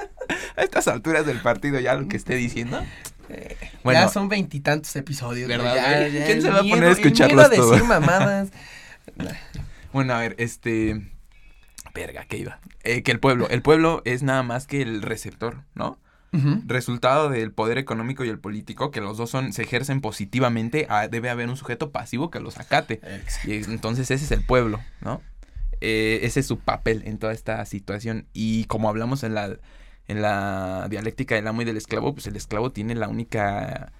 a 0.58 0.62
estas 0.64 0.88
alturas 0.88 1.26
del 1.26 1.40
partido, 1.40 1.80
ya 1.80 1.94
lo 1.96 2.08
que 2.08 2.18
esté 2.18 2.36
diciendo. 2.36 2.84
eh, 3.30 3.56
Bueno. 3.84 4.02
ya 4.02 4.10
son 4.10 4.28
veintitantos 4.30 4.96
episodios. 4.96 5.48
¿Verdad? 5.48 5.76
Ya- 5.76 6.08
ya 6.10 6.26
¿Quién 6.26 6.42
se 6.42 6.50
va 6.50 6.60
a 6.60 6.64
poner 6.64 6.84
a 6.86 6.92
escucharlos 6.92 7.50
miedo 7.50 7.64
a 7.64 7.72
decir 7.74 7.88
mamadas. 7.88 8.50
Bueno, 9.94 10.14
a 10.14 10.20
ver, 10.20 10.36
este. 10.38 11.02
Verga, 11.94 12.26
¿qué 12.28 12.38
iba? 12.38 12.60
Eh, 12.84 13.02
que 13.04 13.12
el 13.12 13.20
pueblo. 13.20 13.50
El 13.50 13.62
pueblo 13.62 14.02
es 14.06 14.22
nada 14.22 14.44
más 14.44 14.68
que 14.68 14.82
el 14.82 15.02
receptor, 15.02 15.64
¿no? 15.74 15.98
Resultado 16.68 17.30
del 17.30 17.52
poder 17.52 17.78
económico 17.78 18.24
y 18.26 18.30
el 18.30 18.40
político, 18.40 18.92
que 18.92 19.02
los 19.02 19.18
dos 19.18 19.30
son, 19.30 19.54
se 19.54 19.64
ejercen 19.64 20.02
positivamente, 20.02 20.86
ah, 20.90 21.08
debe 21.08 21.30
haber 21.30 21.50
un 21.50 21.58
sujeto 21.58 21.92
pasivo 21.92 22.30
que 22.30 22.40
los 22.40 22.58
acate. 22.60 23.00
Y 23.46 23.54
entonces 23.72 24.12
ese 24.12 24.26
es 24.26 24.32
el 24.32 24.44
pueblo, 24.44 24.80
¿no? 25.02 25.22
Eh, 25.82 26.20
ese 26.24 26.40
es 26.42 26.48
su 26.48 26.60
papel 26.60 27.04
en 27.06 27.18
toda 27.18 27.34
esta 27.34 27.64
situación. 27.66 28.28
Y 28.34 28.66
como 28.66 28.90
hablamos 28.90 29.24
en 29.24 29.34
la, 29.36 29.58
en 30.08 30.22
la 30.22 30.88
dialéctica 30.90 31.36
del 31.36 31.48
amo 31.48 31.62
y 31.62 31.66
del 31.66 31.78
esclavo, 31.78 32.14
pues 32.14 32.28
el 32.28 32.36
esclavo 32.36 32.72
tiene 32.72 32.94
la 32.96 33.08
única. 33.08 33.92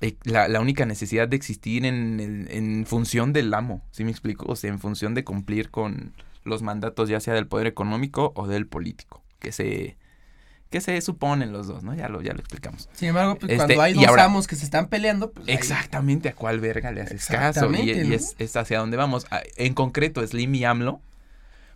eh, 0.00 0.16
La, 0.24 0.48
la 0.48 0.60
única 0.60 0.86
necesidad 0.86 1.28
de 1.28 1.36
existir 1.36 1.84
en, 1.84 2.20
el- 2.20 2.48
en 2.50 2.86
función 2.86 3.32
del 3.32 3.52
amo, 3.54 3.82
¿sí 3.92 4.04
me 4.04 4.10
explico? 4.10 4.46
O 4.48 4.56
sea, 4.56 4.70
en 4.70 4.78
función 4.78 5.14
de 5.14 5.24
cumplir 5.24 5.70
con 5.70 6.14
los 6.44 6.62
mandatos 6.62 7.08
ya 7.08 7.20
sea 7.20 7.34
del 7.34 7.46
poder 7.46 7.66
económico 7.66 8.32
o 8.34 8.46
del 8.46 8.66
político, 8.66 9.22
que 9.38 9.52
se, 9.52 9.98
que 10.70 10.80
se 10.80 11.00
suponen 11.00 11.52
los 11.52 11.66
dos, 11.66 11.82
¿no? 11.82 11.94
Ya 11.94 12.08
lo, 12.08 12.22
ya 12.22 12.32
lo 12.32 12.38
explicamos. 12.38 12.88
Sin 12.92 13.08
embargo, 13.08 13.34
pues, 13.34 13.50
Este, 13.52 13.56
cuando 13.64 13.82
hay 13.82 13.92
dos 13.94 14.06
ahora- 14.06 14.24
amos 14.24 14.46
que 14.46 14.54
se 14.56 14.64
están 14.64 14.86
peleando, 14.86 15.32
pues 15.32 15.48
ahí- 15.48 15.54
Exactamente 15.54 16.28
a 16.28 16.34
cuál 16.34 16.60
verga 16.60 16.92
le 16.92 17.02
haces 17.02 17.26
caso. 17.26 17.66
Y, 17.72 17.90
Exactamente, 17.90 18.06
y 18.06 18.14
es, 18.14 18.36
es 18.38 18.56
hacia 18.56 18.78
dónde 18.78 18.96
vamos. 18.96 19.26
Ah, 19.30 19.42
En 19.56 19.74
concreto, 19.74 20.24
Slim 20.26 20.54
y 20.54 20.64
AMLO. 20.64 21.00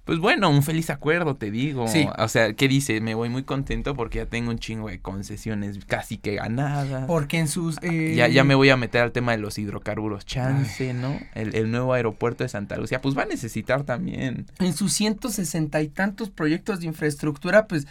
Pues 0.04 0.18
bueno, 0.18 0.50
un 0.50 0.62
feliz 0.62 0.90
acuerdo, 0.90 1.34
te 1.36 1.50
digo. 1.50 1.88
Sí. 1.88 2.06
O 2.18 2.28
sea, 2.28 2.52
¿qué 2.52 2.68
dice? 2.68 3.00
Me 3.00 3.14
voy 3.14 3.30
muy 3.30 3.42
contento 3.42 3.94
porque 3.94 4.18
ya 4.18 4.26
tengo 4.26 4.50
un 4.50 4.58
chingo 4.58 4.88
de 4.90 5.00
concesiones 5.00 5.78
casi 5.86 6.18
que 6.18 6.34
ganadas. 6.34 7.04
porque 7.06 7.38
en 7.38 7.48
sus... 7.48 7.78
eh, 7.82 8.14
Ya, 8.14 8.28
ya 8.28 8.44
me 8.44 8.54
voy 8.54 8.68
a 8.68 8.76
meter 8.76 9.00
al 9.00 9.12
tema 9.12 9.32
de 9.32 9.38
los 9.38 9.56
hidrocarburos 9.58 10.26
chance, 10.26 10.92
¿no? 10.92 11.18
El, 11.34 11.54
el 11.54 11.70
nuevo 11.70 11.94
aeropuerto 11.94 12.44
de 12.44 12.48
Santa 12.50 12.76
Lucía, 12.76 13.00
pues 13.00 13.16
va 13.16 13.22
a 13.22 13.26
necesitar 13.26 13.84
también. 13.84 14.46
En 14.58 14.74
sus 14.74 14.92
160 14.92 15.80
y 15.80 15.88
tantos 15.88 16.28
proyectos 16.28 16.80
de 16.80 16.86
infraestructura, 16.86 17.66
pues 17.66 17.86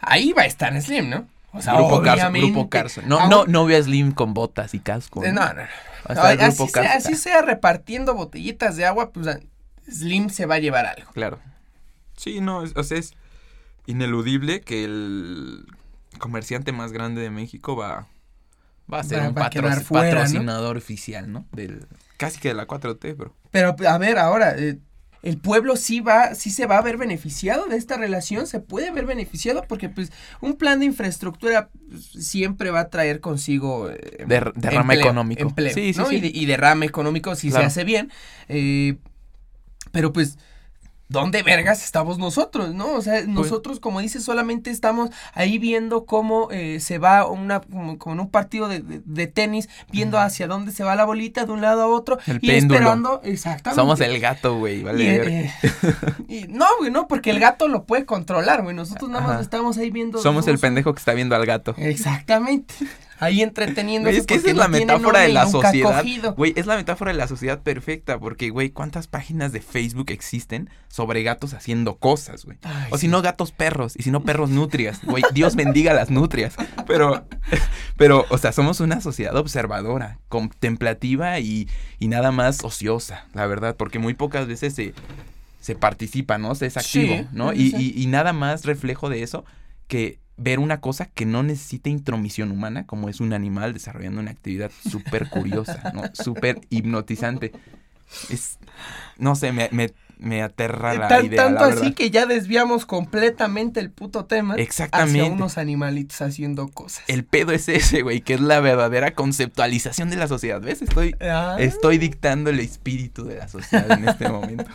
ahí 0.00 0.32
va 0.32 0.42
a 0.42 0.46
estar 0.46 0.80
Slim, 0.80 1.10
¿no? 1.10 1.26
O 1.52 1.60
sea, 1.60 1.74
Grupo 1.74 2.00
Carso. 2.02 2.30
Grupo 2.32 2.68
Carso. 2.70 3.02
No, 3.06 3.28
no, 3.28 3.44
no 3.46 3.66
veo 3.66 3.78
a 3.78 3.82
Slim 3.82 4.12
con 4.12 4.32
botas 4.32 4.72
y 4.74 4.80
casco. 4.80 5.24
Eh, 5.24 5.32
¿no? 5.32 5.42
No, 5.44 6.22
así, 6.22 6.68
sea, 6.68 6.92
así 6.94 7.14
sea 7.14 7.42
repartiendo 7.42 8.14
botellitas 8.14 8.76
de 8.76 8.86
agua, 8.86 9.10
pues 9.10 9.26
Slim 9.90 10.30
se 10.30 10.46
va 10.46 10.54
a 10.56 10.58
llevar 10.58 10.86
algo. 10.86 11.10
Claro. 11.12 11.38
Sí, 12.18 12.40
no, 12.42 12.62
es- 12.62 12.76
o 12.76 12.82
sea, 12.82 12.98
es 12.98 13.14
ineludible 13.86 14.60
que 14.60 14.84
el 14.84 15.64
comerciante 16.18 16.72
más 16.72 16.92
grande 16.92 17.22
de 17.22 17.30
México 17.30 17.74
va, 17.76 18.08
va 18.92 19.00
a 19.00 19.04
ser 19.04 19.20
Va- 19.20 19.28
un 19.28 19.34
va 19.36 19.40
a 19.42 19.44
patro- 19.50 19.62
quedar 19.62 19.82
fuera, 19.82 20.10
¿no? 20.10 20.16
patrocinador 20.18 20.76
oficial, 20.76 21.32
¿no? 21.32 21.46
Del, 21.52 21.86
casi 22.18 22.38
que 22.40 22.48
de 22.48 22.54
la 22.54 22.66
4T, 22.66 23.14
bro. 23.14 23.34
Pero, 23.50 23.74
a 23.88 23.98
ver, 23.98 24.18
ahora, 24.18 24.54
eh, 24.58 24.78
el 25.22 25.38
pueblo 25.38 25.76
sí 25.76 26.00
va, 26.00 26.34
sí 26.34 26.50
se 26.50 26.66
va 26.66 26.78
a 26.78 26.82
ver 26.82 26.96
beneficiado 26.96 27.66
de 27.66 27.76
esta 27.76 27.96
relación, 27.96 28.46
se 28.46 28.60
puede 28.60 28.92
ver 28.92 29.04
beneficiado 29.06 29.64
porque 29.68 29.88
pues 29.88 30.12
un 30.40 30.56
plan 30.56 30.78
de 30.80 30.86
infraestructura 30.86 31.70
siempre 32.18 32.70
va 32.70 32.80
a 32.80 32.88
traer 32.88 33.20
consigo 33.20 33.90
eh, 33.90 34.24
derrama 34.54 34.94
económico. 34.94 35.42
Empleo, 35.42 35.72
sí, 35.74 35.92
sí, 35.92 36.04
sí. 36.08 36.30
Y, 36.34 36.46
derrame 36.46 36.86
económico 36.86 37.34
si 37.34 37.50
se 37.50 37.58
hace 37.58 37.84
bien. 37.84 38.12
Eh, 38.48 38.96
pero 39.92 40.12
pues 40.12 40.38
¿dónde 41.08 41.42
vergas 41.42 41.84
estamos 41.84 42.18
nosotros, 42.18 42.74
no? 42.74 42.92
O 42.92 43.02
sea, 43.02 43.14
pues 43.14 43.28
nosotros, 43.28 43.80
como 43.80 44.00
dices, 44.00 44.24
solamente 44.24 44.70
estamos 44.70 45.10
ahí 45.34 45.58
viendo 45.58 46.04
cómo 46.04 46.50
eh, 46.50 46.80
se 46.80 46.98
va 46.98 47.26
una, 47.26 47.60
como, 47.60 47.98
en 48.12 48.20
un 48.20 48.30
partido 48.30 48.68
de, 48.68 49.26
tenis, 49.26 49.68
viendo 49.90 50.18
hacia 50.18 50.46
dónde 50.46 50.72
se 50.72 50.84
va 50.84 50.94
la 50.94 51.04
bolita 51.04 51.44
de 51.44 51.52
un 51.52 51.60
lado 51.60 51.82
a 51.82 51.86
otro 51.86 52.18
y 52.40 52.50
esperando, 52.50 53.20
exactamente. 53.24 53.80
Somos 53.80 54.00
el 54.00 54.18
gato, 54.20 54.58
güey, 54.58 54.82
vale. 54.82 55.44
Eh, 55.44 55.52
y, 56.28 56.46
no, 56.48 56.66
güey, 56.78 56.90
no, 56.90 57.08
porque 57.08 57.30
el 57.30 57.40
gato 57.40 57.68
lo 57.68 57.84
puede 57.84 58.04
controlar, 58.04 58.62
güey. 58.62 58.74
Nosotros 58.74 59.10
nada 59.10 59.26
más 59.26 59.40
estamos 59.40 59.78
ahí 59.78 59.90
viendo. 59.90 60.20
Somos 60.22 60.46
el 60.48 60.58
pendejo 60.58 60.94
que 60.94 60.98
está 60.98 61.14
viendo 61.14 61.34
al 61.34 61.46
gato. 61.46 61.74
Exactamente 61.78 62.74
ahí 63.18 63.42
entreteniéndose. 63.42 64.18
es 64.18 64.26
que 64.26 64.34
esa 64.34 64.50
es 64.50 64.56
la 64.56 64.68
metáfora 64.68 65.20
de 65.20 65.28
la 65.28 65.46
sociedad. 65.46 66.04
Güey, 66.36 66.52
es 66.56 66.66
la 66.66 66.76
metáfora 66.76 67.12
de 67.12 67.18
la 67.18 67.28
sociedad 67.28 67.62
perfecta, 67.62 68.18
porque, 68.18 68.50
güey, 68.50 68.70
¿cuántas 68.70 69.06
páginas 69.06 69.52
de 69.52 69.60
Facebook 69.60 70.10
existen 70.10 70.70
sobre 70.88 71.22
gatos 71.22 71.54
haciendo 71.54 71.96
cosas, 71.96 72.44
güey? 72.44 72.58
O 72.90 72.98
si 72.98 73.08
no, 73.08 73.22
gatos 73.22 73.52
perros, 73.52 73.94
y 73.96 74.02
si 74.02 74.10
no, 74.10 74.22
perros 74.22 74.50
nutrias, 74.50 75.00
güey, 75.04 75.22
Dios 75.32 75.56
bendiga 75.56 75.92
las 75.92 76.10
nutrias. 76.10 76.54
Pero, 76.86 77.26
pero, 77.96 78.24
o 78.30 78.38
sea, 78.38 78.52
somos 78.52 78.80
una 78.80 79.00
sociedad 79.00 79.36
observadora, 79.36 80.18
contemplativa 80.28 81.38
y, 81.40 81.68
y 81.98 82.08
nada 82.08 82.32
más 82.32 82.64
ociosa, 82.64 83.26
la 83.34 83.46
verdad, 83.46 83.76
porque 83.76 83.98
muy 83.98 84.14
pocas 84.14 84.46
veces 84.46 84.74
se, 84.74 84.94
se 85.60 85.74
participa, 85.74 86.38
¿no? 86.38 86.54
Se 86.54 86.66
es 86.66 86.76
activo, 86.76 87.26
¿no? 87.32 87.52
Y, 87.52 87.74
y, 87.76 88.00
y 88.00 88.06
nada 88.06 88.32
más 88.32 88.64
reflejo 88.64 89.08
de 89.08 89.22
eso 89.22 89.44
que 89.88 90.20
ver 90.38 90.60
una 90.60 90.80
cosa 90.80 91.06
que 91.06 91.26
no 91.26 91.42
necesita 91.42 91.90
intromisión 91.90 92.50
humana, 92.50 92.86
como 92.86 93.08
es 93.08 93.20
un 93.20 93.32
animal 93.32 93.74
desarrollando 93.74 94.20
una 94.20 94.30
actividad 94.30 94.70
súper 94.88 95.28
curiosa, 95.28 95.92
¿no? 95.94 96.02
Súper 96.14 96.60
hipnotizante. 96.70 97.52
Es, 98.30 98.58
no 99.18 99.34
sé, 99.34 99.52
me, 99.52 99.68
me, 99.72 99.92
me 100.18 100.42
aterra 100.42 100.94
la 100.94 101.22
idea. 101.22 101.44
Tanto 101.44 101.64
así 101.64 101.92
que 101.92 102.10
ya 102.10 102.24
desviamos 102.24 102.86
completamente 102.86 103.80
el 103.80 103.90
puto 103.90 104.24
tema. 104.24 104.54
Exactamente. 104.54 105.20
Hacia 105.20 105.32
unos 105.32 105.58
animalitos 105.58 106.22
haciendo 106.22 106.68
cosas. 106.68 107.04
El 107.08 107.24
pedo 107.24 107.52
es 107.52 107.68
ese, 107.68 108.02
güey, 108.02 108.20
que 108.20 108.34
es 108.34 108.40
la 108.40 108.60
verdadera 108.60 109.14
conceptualización 109.14 110.08
de 110.08 110.16
la 110.16 110.28
sociedad. 110.28 110.60
¿Ves? 110.60 110.82
Estoy, 110.82 111.16
ah. 111.20 111.56
estoy 111.58 111.98
dictando 111.98 112.50
el 112.50 112.60
espíritu 112.60 113.24
de 113.24 113.36
la 113.36 113.48
sociedad 113.48 113.90
en 113.90 114.08
este 114.08 114.28
momento. 114.28 114.70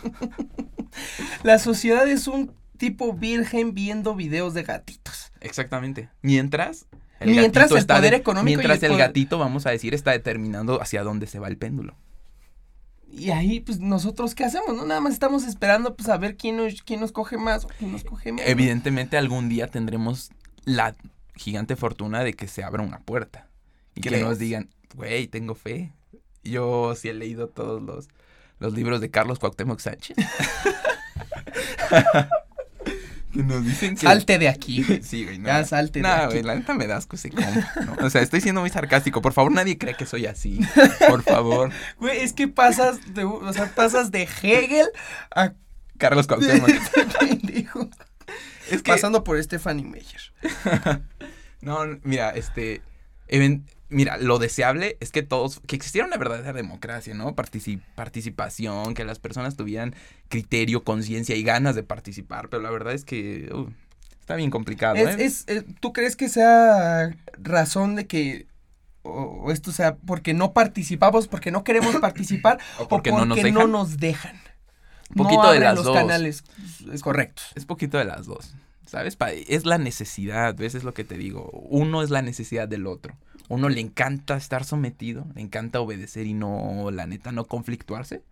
la 1.42 1.58
sociedad 1.58 2.06
es 2.06 2.28
un 2.28 2.52
tipo 2.76 3.12
virgen 3.12 3.74
viendo 3.74 4.14
videos 4.14 4.54
de 4.54 4.62
gatitos. 4.62 5.32
Exactamente. 5.40 6.08
Mientras 6.22 6.86
el 7.20 7.30
mientras 7.30 7.70
el 7.70 7.86
poder 7.86 8.14
económico 8.14 8.58
mientras 8.58 8.82
el, 8.82 8.96
gatito 8.96 9.38
vamos 9.38 9.66
a 9.66 9.70
decir 9.70 9.94
está 9.94 10.10
determinando 10.10 10.82
hacia 10.82 11.02
dónde 11.02 11.26
se 11.26 11.38
va 11.38 11.48
el 11.48 11.56
péndulo. 11.56 11.96
Y 13.16 13.30
ahí, 13.30 13.60
pues, 13.60 13.78
nosotros, 13.78 14.34
¿qué 14.34 14.44
hacemos? 14.44 14.74
No, 14.74 14.84
nada 14.84 15.00
más 15.00 15.12
estamos 15.12 15.44
esperando, 15.44 15.94
pues, 15.94 16.08
a 16.08 16.16
ver 16.16 16.36
quién 16.36 16.56
nos, 16.56 16.82
quién 16.82 16.98
nos 16.98 17.12
coge 17.12 17.38
más 17.38 17.64
o 17.64 17.68
quién 17.68 17.92
nos 17.92 18.02
coge 18.02 18.32
menos. 18.32 18.50
Evidentemente, 18.50 19.16
algún 19.16 19.48
día 19.48 19.68
tendremos 19.68 20.32
la 20.64 20.96
gigante 21.36 21.76
fortuna 21.76 22.24
de 22.24 22.34
que 22.34 22.48
se 22.48 22.64
abra 22.64 22.82
una 22.82 22.98
puerta. 22.98 23.48
Y 23.94 24.00
que 24.00 24.20
nos 24.20 24.40
digan, 24.40 24.68
güey, 24.96 25.28
tengo 25.28 25.54
fe. 25.54 25.92
Yo 26.42 26.96
sí 26.96 27.08
he 27.08 27.14
leído 27.14 27.46
todos 27.46 27.80
los, 27.80 28.08
los 28.58 28.72
libros 28.72 29.00
de 29.00 29.10
Carlos 29.10 29.38
Cuauhtémoc 29.38 29.78
Sánchez. 29.78 30.16
nos 33.42 33.64
dicen 33.64 33.94
que... 33.96 34.02
Salte 34.02 34.38
de 34.38 34.48
aquí. 34.48 34.84
Sí, 35.02 35.24
güey. 35.24 35.38
No, 35.38 35.48
ya 35.48 35.64
salte 35.64 36.00
de 36.00 36.08
aquí. 36.08 36.26
güey, 36.26 36.42
la 36.42 36.54
neta 36.54 36.74
me 36.74 36.86
das 36.86 37.08
ese 37.12 37.30
combo, 37.30 37.60
¿no? 37.86 38.06
O 38.06 38.10
sea, 38.10 38.22
estoy 38.22 38.40
siendo 38.40 38.60
muy 38.60 38.70
sarcástico. 38.70 39.22
Por 39.22 39.32
favor, 39.32 39.52
nadie 39.52 39.78
cree 39.78 39.94
que 39.94 40.06
soy 40.06 40.26
así. 40.26 40.60
Por 41.08 41.22
favor. 41.22 41.70
Güey, 41.98 42.20
es 42.20 42.32
que 42.32 42.48
pasas 42.48 43.14
de, 43.14 43.24
o 43.24 43.52
sea, 43.52 43.74
pasas 43.74 44.10
de 44.10 44.22
Hegel 44.22 44.86
a... 45.34 45.52
Carlos 45.98 46.26
Cuauhtémoc. 46.28 46.68
es 48.70 48.82
que... 48.82 48.92
Pasando 48.92 49.24
por 49.24 49.42
Stephanie 49.42 49.84
Meyer. 49.84 50.32
no, 51.60 51.80
mira, 52.02 52.30
este 52.30 52.82
mira, 53.94 54.18
lo 54.18 54.38
deseable 54.38 54.96
es 55.00 55.10
que 55.10 55.22
todos, 55.22 55.60
que 55.66 55.76
existiera 55.76 56.06
una 56.06 56.16
verdadera 56.16 56.52
democracia, 56.52 57.14
¿no? 57.14 57.34
participación, 57.34 58.94
que 58.94 59.04
las 59.04 59.18
personas 59.18 59.56
tuvieran 59.56 59.94
criterio, 60.28 60.84
conciencia 60.84 61.36
y 61.36 61.42
ganas 61.42 61.74
de 61.74 61.82
participar, 61.82 62.48
pero 62.48 62.62
la 62.62 62.70
verdad 62.70 62.92
es 62.92 63.04
que 63.04 63.48
uh, 63.52 63.68
está 64.20 64.36
bien 64.36 64.50
complicado. 64.50 64.96
Es, 64.96 65.16
¿eh? 65.16 65.24
es, 65.24 65.44
eh, 65.46 65.64
¿Tú 65.80 65.92
crees 65.92 66.16
que 66.16 66.28
sea 66.28 67.14
razón 67.38 67.94
de 67.94 68.06
que 68.06 68.46
o, 69.02 69.52
esto 69.52 69.70
sea 69.72 69.96
porque 69.96 70.34
no 70.34 70.52
participamos, 70.52 71.28
porque 71.28 71.50
no 71.50 71.64
queremos 71.64 71.96
participar 72.00 72.58
o 72.78 72.88
porque, 72.88 73.10
no, 73.10 73.24
nos 73.24 73.36
dejan? 73.36 73.54
no 73.54 73.66
nos 73.66 73.98
dejan? 73.98 74.36
Poquito 75.14 75.52
de 75.52 75.60
las 75.60 75.76
los 75.76 75.84
dos. 75.84 75.96
canales 75.96 76.44
correctos. 77.02 77.52
Es 77.54 77.66
poquito 77.66 77.98
de 77.98 78.04
las 78.04 78.26
dos. 78.26 78.54
¿Sabes? 78.86 79.16
Es 79.48 79.64
la 79.64 79.78
necesidad, 79.78 80.54
¿ves? 80.56 80.74
Es 80.74 80.84
lo 80.84 80.92
que 80.94 81.04
te 81.04 81.16
digo. 81.16 81.50
Uno 81.50 82.02
es 82.02 82.10
la 82.10 82.22
necesidad 82.22 82.68
del 82.68 82.86
otro 82.86 83.16
uno 83.48 83.68
le 83.68 83.80
encanta 83.80 84.36
estar 84.36 84.64
sometido, 84.64 85.26
le 85.34 85.42
encanta 85.42 85.80
obedecer 85.80 86.26
y 86.26 86.34
no, 86.34 86.90
la 86.90 87.06
neta, 87.06 87.32
no 87.32 87.44
conflictuarse. 87.44 88.22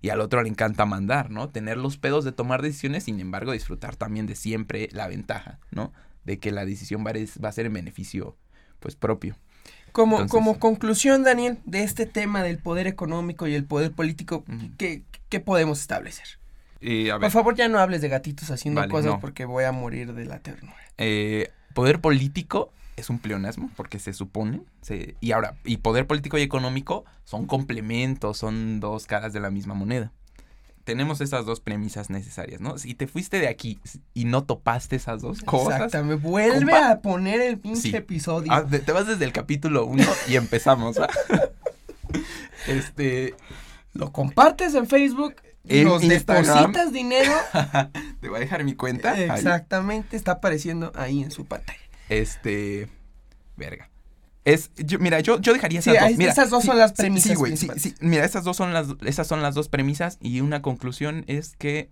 Y 0.00 0.08
al 0.08 0.20
otro 0.20 0.42
le 0.42 0.48
encanta 0.48 0.84
mandar, 0.84 1.30
¿no? 1.30 1.48
Tener 1.50 1.76
los 1.76 1.96
pedos 1.96 2.24
de 2.24 2.32
tomar 2.32 2.60
decisiones, 2.60 3.04
sin 3.04 3.20
embargo, 3.20 3.52
disfrutar 3.52 3.94
también 3.94 4.26
de 4.26 4.34
siempre 4.34 4.88
la 4.92 5.06
ventaja, 5.06 5.60
¿no? 5.70 5.92
De 6.24 6.38
que 6.38 6.50
la 6.50 6.64
decisión 6.64 7.04
va 7.04 7.48
a 7.48 7.52
ser 7.52 7.66
en 7.66 7.72
beneficio, 7.74 8.36
pues, 8.80 8.96
propio. 8.96 9.36
Como, 9.92 10.26
como 10.26 10.58
conclusión, 10.58 11.22
Daniel, 11.22 11.58
de 11.66 11.84
este 11.84 12.06
tema 12.06 12.42
del 12.42 12.58
poder 12.58 12.86
económico 12.86 13.46
y 13.46 13.54
el 13.54 13.64
poder 13.64 13.92
político, 13.92 14.44
¿qué, 14.78 15.04
podemos 15.44 15.80
establecer? 15.80 16.26
Eh, 16.80 17.10
Por 17.20 17.30
favor, 17.30 17.54
ya 17.54 17.68
no 17.68 17.78
hables 17.78 18.00
de 18.00 18.08
gatitos 18.08 18.50
haciendo 18.50 18.86
cosas 18.88 19.16
porque 19.20 19.44
voy 19.44 19.64
a 19.64 19.72
morir 19.72 20.14
de 20.14 20.24
la 20.24 20.40
ternura. 20.40 20.74
Eh, 20.98 21.50
poder 21.74 22.00
político 22.00 22.72
es 22.96 23.10
un 23.10 23.18
pleonasmo 23.18 23.70
porque 23.76 23.98
se 23.98 24.12
supone 24.12 24.62
se, 24.82 25.16
y 25.20 25.32
ahora 25.32 25.56
y 25.64 25.78
poder 25.78 26.06
político 26.06 26.38
y 26.38 26.42
económico 26.42 27.04
son 27.24 27.46
complementos 27.46 28.38
son 28.38 28.80
dos 28.80 29.06
caras 29.06 29.32
de 29.32 29.40
la 29.40 29.50
misma 29.50 29.74
moneda. 29.74 30.12
Tenemos 30.84 31.20
esas 31.20 31.46
dos 31.46 31.60
premisas 31.60 32.10
necesarias 32.10 32.60
no 32.60 32.76
si 32.76 32.94
te 32.94 33.06
fuiste 33.06 33.38
de 33.38 33.48
aquí 33.48 33.78
y 34.14 34.24
no 34.24 34.44
topaste 34.44 34.96
esas 34.96 35.22
dos 35.22 35.42
cosas 35.42 35.92
me 36.04 36.14
vuelve 36.14 36.74
a 36.74 37.00
poner 37.00 37.40
el 37.40 37.58
pinche 37.58 37.96
episodio. 37.96 38.52
Ah, 38.52 38.66
te 38.66 38.92
vas 38.92 39.06
desde 39.06 39.24
el 39.24 39.32
capítulo 39.32 39.86
1 39.86 40.04
y 40.28 40.36
empezamos 40.36 40.96
este 42.66 43.34
lo 43.92 44.12
compartes 44.12 44.74
en 44.74 44.86
Facebook 44.86 45.36
en 45.68 45.84
nos 45.84 46.02
depositas 46.02 46.92
dinero. 46.92 47.32
Te 48.20 48.28
voy 48.28 48.38
a 48.38 48.40
dejar 48.40 48.64
mi 48.64 48.74
cuenta. 48.74 49.16
Exactamente 49.20 50.16
está 50.16 50.32
apareciendo 50.32 50.90
ahí 50.96 51.22
en 51.22 51.30
su 51.30 51.44
pantalla 51.44 51.81
este. 52.20 52.88
Verga. 53.56 53.88
Es, 54.44 54.70
yo, 54.76 54.98
mira, 54.98 55.20
yo, 55.20 55.40
yo 55.40 55.52
dejaría 55.52 55.78
esas 55.78 55.94
dos. 56.00 56.16
Mira, 56.16 56.32
esas 56.32 56.50
dos 56.50 56.64
son 56.64 56.78
las 56.78 56.92
premisas. 56.92 57.30
Sí, 57.30 57.34
güey, 57.36 57.56
sí, 57.56 57.68
sí, 57.76 57.94
Mira, 58.00 58.24
esas 58.24 58.42
dos 58.42 58.56
son 58.56 58.72
las, 58.72 58.88
esas 59.04 59.26
son 59.26 59.40
las 59.40 59.54
dos 59.54 59.68
premisas. 59.68 60.18
Y 60.20 60.40
una 60.40 60.62
conclusión 60.62 61.24
es 61.28 61.54
que 61.56 61.90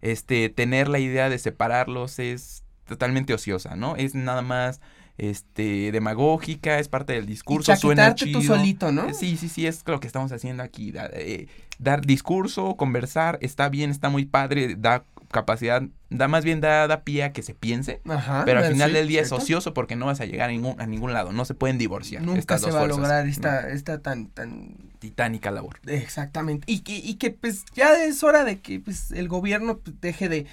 este, 0.00 0.48
tener 0.48 0.88
la 0.88 0.98
idea 0.98 1.28
de 1.28 1.38
separarlos 1.38 2.18
es 2.18 2.64
totalmente 2.86 3.34
ociosa, 3.34 3.76
¿no? 3.76 3.96
Es 3.96 4.14
nada 4.14 4.42
más 4.42 4.80
este 5.18 5.92
demagógica, 5.92 6.78
es 6.78 6.88
parte 6.88 7.12
del 7.12 7.26
discurso, 7.26 7.76
suena 7.76 8.14
chido. 8.14 8.40
tú 8.40 8.46
solito, 8.46 8.90
¿no? 8.90 9.12
Sí, 9.12 9.36
sí, 9.36 9.50
sí, 9.50 9.66
es 9.66 9.82
lo 9.86 10.00
que 10.00 10.06
estamos 10.06 10.32
haciendo 10.32 10.62
aquí. 10.62 10.94
Eh, 11.12 11.46
dar 11.78 12.00
discurso, 12.00 12.76
conversar, 12.76 13.38
está 13.42 13.68
bien, 13.68 13.90
está 13.90 14.08
muy 14.08 14.24
padre, 14.24 14.76
da 14.78 15.04
capacidad, 15.30 15.82
da 16.08 16.28
más 16.28 16.44
bien 16.44 16.60
da, 16.60 16.86
da 16.86 17.04
pie 17.04 17.22
a 17.24 17.32
que 17.32 17.42
se 17.42 17.54
piense, 17.54 18.00
Ajá, 18.08 18.42
pero 18.44 18.60
al 18.60 18.72
final 18.72 18.92
del 18.92 19.06
día 19.08 19.22
es 19.22 19.32
ocioso 19.32 19.72
porque 19.74 19.96
no 19.96 20.06
vas 20.06 20.20
a 20.20 20.24
llegar 20.24 20.48
a 20.48 20.52
ningún, 20.52 20.80
a 20.80 20.86
ningún 20.86 21.12
lado, 21.12 21.32
no 21.32 21.44
se 21.44 21.54
pueden 21.54 21.78
divorciar. 21.78 22.22
Nunca 22.22 22.58
se 22.58 22.70
va 22.70 22.82
a 22.82 22.86
lograr 22.86 23.26
esta, 23.26 23.70
esta 23.70 24.00
tan, 24.00 24.26
tan 24.28 24.74
titánica 24.98 25.50
labor. 25.50 25.80
Exactamente. 25.86 26.70
Y 26.70 26.80
que, 26.80 26.96
y 26.96 27.14
que 27.14 27.30
pues 27.30 27.64
ya 27.74 28.04
es 28.04 28.22
hora 28.22 28.44
de 28.44 28.60
que 28.60 28.80
pues 28.80 29.12
el 29.12 29.28
gobierno 29.28 29.78
pues, 29.78 30.00
deje 30.00 30.28
de 30.28 30.46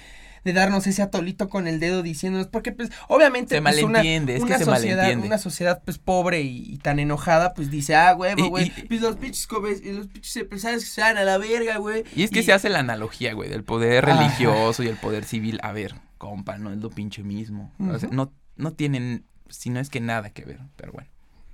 de 0.44 0.52
darnos 0.52 0.86
ese 0.86 1.02
atolito 1.02 1.48
con 1.48 1.66
el 1.66 1.80
dedo 1.80 2.02
diciéndonos, 2.02 2.48
porque 2.48 2.72
pues 2.72 2.90
obviamente 3.08 3.56
se 3.56 3.62
pues, 3.62 3.76
es 3.76 4.44
que 4.44 4.58
se 4.58 4.64
sociedad, 4.64 5.16
una 5.18 5.38
sociedad 5.38 5.82
pues 5.84 5.98
pobre 5.98 6.42
y, 6.42 6.78
tan 6.78 6.98
enojada, 6.98 7.54
pues 7.54 7.70
dice, 7.70 7.94
ah, 7.94 8.14
huevo, 8.14 8.48
güey, 8.48 8.70
pues 8.88 9.00
los 9.00 9.16
pinches 9.16 9.48
los 9.50 10.06
pinches 10.06 10.36
empresarios 10.36 10.84
que 10.84 10.90
se 10.90 11.00
dan 11.00 11.16
a 11.16 11.24
la 11.24 11.38
verga, 11.38 11.78
güey. 11.78 12.04
Y 12.14 12.22
es 12.22 12.30
que 12.30 12.42
se 12.42 12.52
hace 12.52 12.68
la 12.68 12.80
analogía, 12.80 13.32
güey, 13.34 13.48
del 13.48 13.64
poder 13.64 14.04
religioso 14.04 14.82
y 14.82 14.88
el 14.88 14.96
poder 14.96 15.24
civil, 15.24 15.58
a 15.62 15.72
ver, 15.72 15.94
compa, 16.18 16.58
no 16.58 16.72
es 16.72 16.78
lo 16.78 16.90
pinche 16.90 17.22
mismo. 17.22 17.72
o 17.80 17.98
sea, 17.98 18.08
no, 18.12 18.32
no 18.56 18.72
tienen, 18.72 19.24
si 19.48 19.70
no 19.70 19.80
es 19.80 19.90
que 19.90 20.00
nada 20.00 20.30
que 20.30 20.44
ver, 20.44 20.60
pero 20.76 20.92
bueno. 20.92 21.08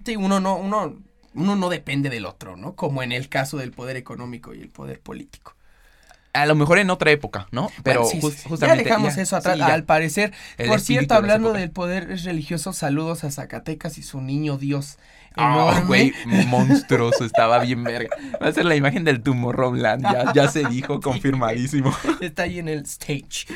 Sí, 0.04 0.16
uno 0.16 0.38
no, 0.38 0.56
uno 0.56 0.98
uno 1.34 1.56
no 1.56 1.68
depende 1.68 2.10
del 2.10 2.26
otro, 2.26 2.56
¿no? 2.56 2.74
Como 2.74 3.02
en 3.02 3.12
el 3.12 3.28
caso 3.28 3.58
del 3.58 3.72
poder 3.72 3.96
económico 3.96 4.54
y 4.54 4.60
el 4.60 4.68
poder 4.68 5.00
político. 5.00 5.56
A 6.34 6.46
lo 6.46 6.54
mejor 6.56 6.78
en 6.78 6.90
otra 6.90 7.10
época, 7.12 7.46
¿no? 7.52 7.70
Pero 7.82 8.02
Bueno, 8.02 8.10
sí, 8.12 8.20
jus- 8.20 8.32
sí, 8.34 8.40
sí. 8.42 8.48
justamente. 8.48 8.82
ya 8.82 8.88
dejamos 8.90 9.14
ya- 9.16 9.22
eso 9.22 9.36
atrás, 9.36 9.56
sí, 9.56 9.62
al 9.62 9.84
parecer. 9.84 10.32
El 10.58 10.68
Por 10.68 10.80
cierto, 10.80 11.14
hablando 11.14 11.52
del 11.52 11.70
poder 11.70 12.08
religioso, 12.24 12.72
saludos 12.72 13.24
a 13.24 13.30
Zacatecas 13.30 13.98
y 13.98 14.02
su 14.02 14.20
niño 14.20 14.58
Dios. 14.58 14.98
Ah, 15.36 15.82
güey, 15.86 16.12
monstruoso, 16.48 17.24
estaba 17.24 17.58
bien 17.60 17.82
verga. 17.82 18.08
Va 18.42 18.48
a 18.48 18.52
ser 18.52 18.64
la 18.66 18.76
imagen 18.76 19.02
del 19.04 19.20
Tomorrowland, 19.22 20.02
ya, 20.04 20.32
ya 20.32 20.48
se 20.48 20.64
dijo, 20.64 21.00
confirmadísimo. 21.02 21.92
Está 22.20 22.44
ahí 22.44 22.58
en 22.60 22.68
el 22.68 22.82
stage. 22.84 23.46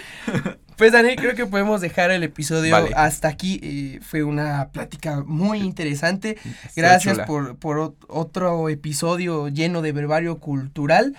Pues 0.77 0.93
Daniel, 0.93 1.17
creo 1.17 1.35
que 1.35 1.47
podemos 1.47 1.81
dejar 1.81 2.11
el 2.13 2.23
episodio 2.23 2.73
Vale. 2.73 2.91
hasta 2.97 3.27
aquí. 3.29 3.61
Eh, 3.63 4.01
fue 4.03 4.23
una 4.23 4.69
plática 4.71 5.23
muy 5.27 5.59
interesante. 5.61 6.37
Gracias 6.77 7.19
por, 7.27 7.57
por 7.59 7.77
ot- 7.79 8.05
otro 8.09 8.69
episodio 8.69 9.49
lleno 9.49 9.83
de 9.83 9.91
verbario 9.93 10.39
cultural. 10.39 11.17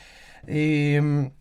Eh, 0.47 1.32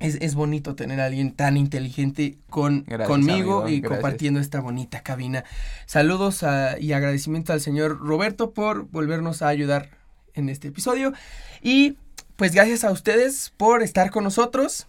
es, 0.00 0.16
es 0.20 0.34
bonito 0.34 0.74
tener 0.74 1.00
a 1.00 1.06
alguien 1.06 1.32
tan 1.32 1.56
inteligente 1.56 2.38
con, 2.50 2.84
Gracias, 2.86 3.08
conmigo 3.08 3.62
amigo, 3.62 3.68
y 3.68 3.80
gracias. 3.80 4.00
compartiendo 4.00 4.40
esta 4.40 4.60
bonita 4.60 5.02
cabina. 5.02 5.44
Saludos 5.86 6.42
a- 6.42 6.78
y 6.78 6.92
agradecimiento 6.92 7.52
al 7.52 7.60
señor 7.60 7.98
Roberto 7.98 8.52
por 8.52 8.84
volvernos 8.90 9.42
a 9.42 9.48
ayudar 9.48 9.90
en 10.34 10.48
este 10.48 10.68
episodio. 10.68 11.12
Y 11.62 11.96
pues 12.36 12.52
gracias 12.52 12.84
a 12.84 12.92
ustedes 12.92 13.52
por 13.56 13.82
estar 13.82 14.10
con 14.10 14.24
nosotros. 14.24 14.86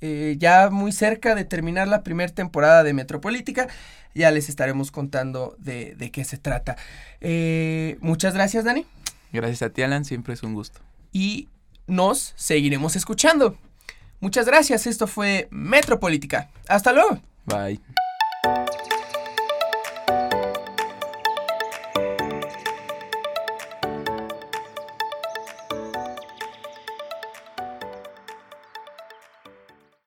Eh, 0.00 0.36
ya 0.38 0.68
muy 0.70 0.92
cerca 0.92 1.34
de 1.34 1.44
terminar 1.44 1.88
la 1.88 2.02
primera 2.04 2.32
temporada 2.32 2.84
de 2.84 2.92
Metropolítica. 2.92 3.66
Ya 4.14 4.30
les 4.30 4.48
estaremos 4.48 4.90
contando 4.90 5.56
de, 5.58 5.94
de 5.96 6.10
qué 6.10 6.24
se 6.24 6.38
trata. 6.38 6.76
Eh, 7.20 7.96
muchas 8.00 8.34
gracias, 8.34 8.64
Dani. 8.64 8.86
Gracias 9.32 9.62
a 9.62 9.70
ti, 9.70 9.82
Alan, 9.82 10.04
siempre 10.04 10.34
es 10.34 10.42
un 10.42 10.54
gusto. 10.54 10.80
Y 11.12 11.48
nos 11.86 12.32
seguiremos 12.36 12.94
escuchando. 12.96 13.58
Muchas 14.20 14.46
gracias. 14.46 14.86
Esto 14.86 15.06
fue 15.06 15.48
Metropolítica. 15.50 16.50
Hasta 16.68 16.92
luego. 16.92 17.20
Bye. 17.44 17.80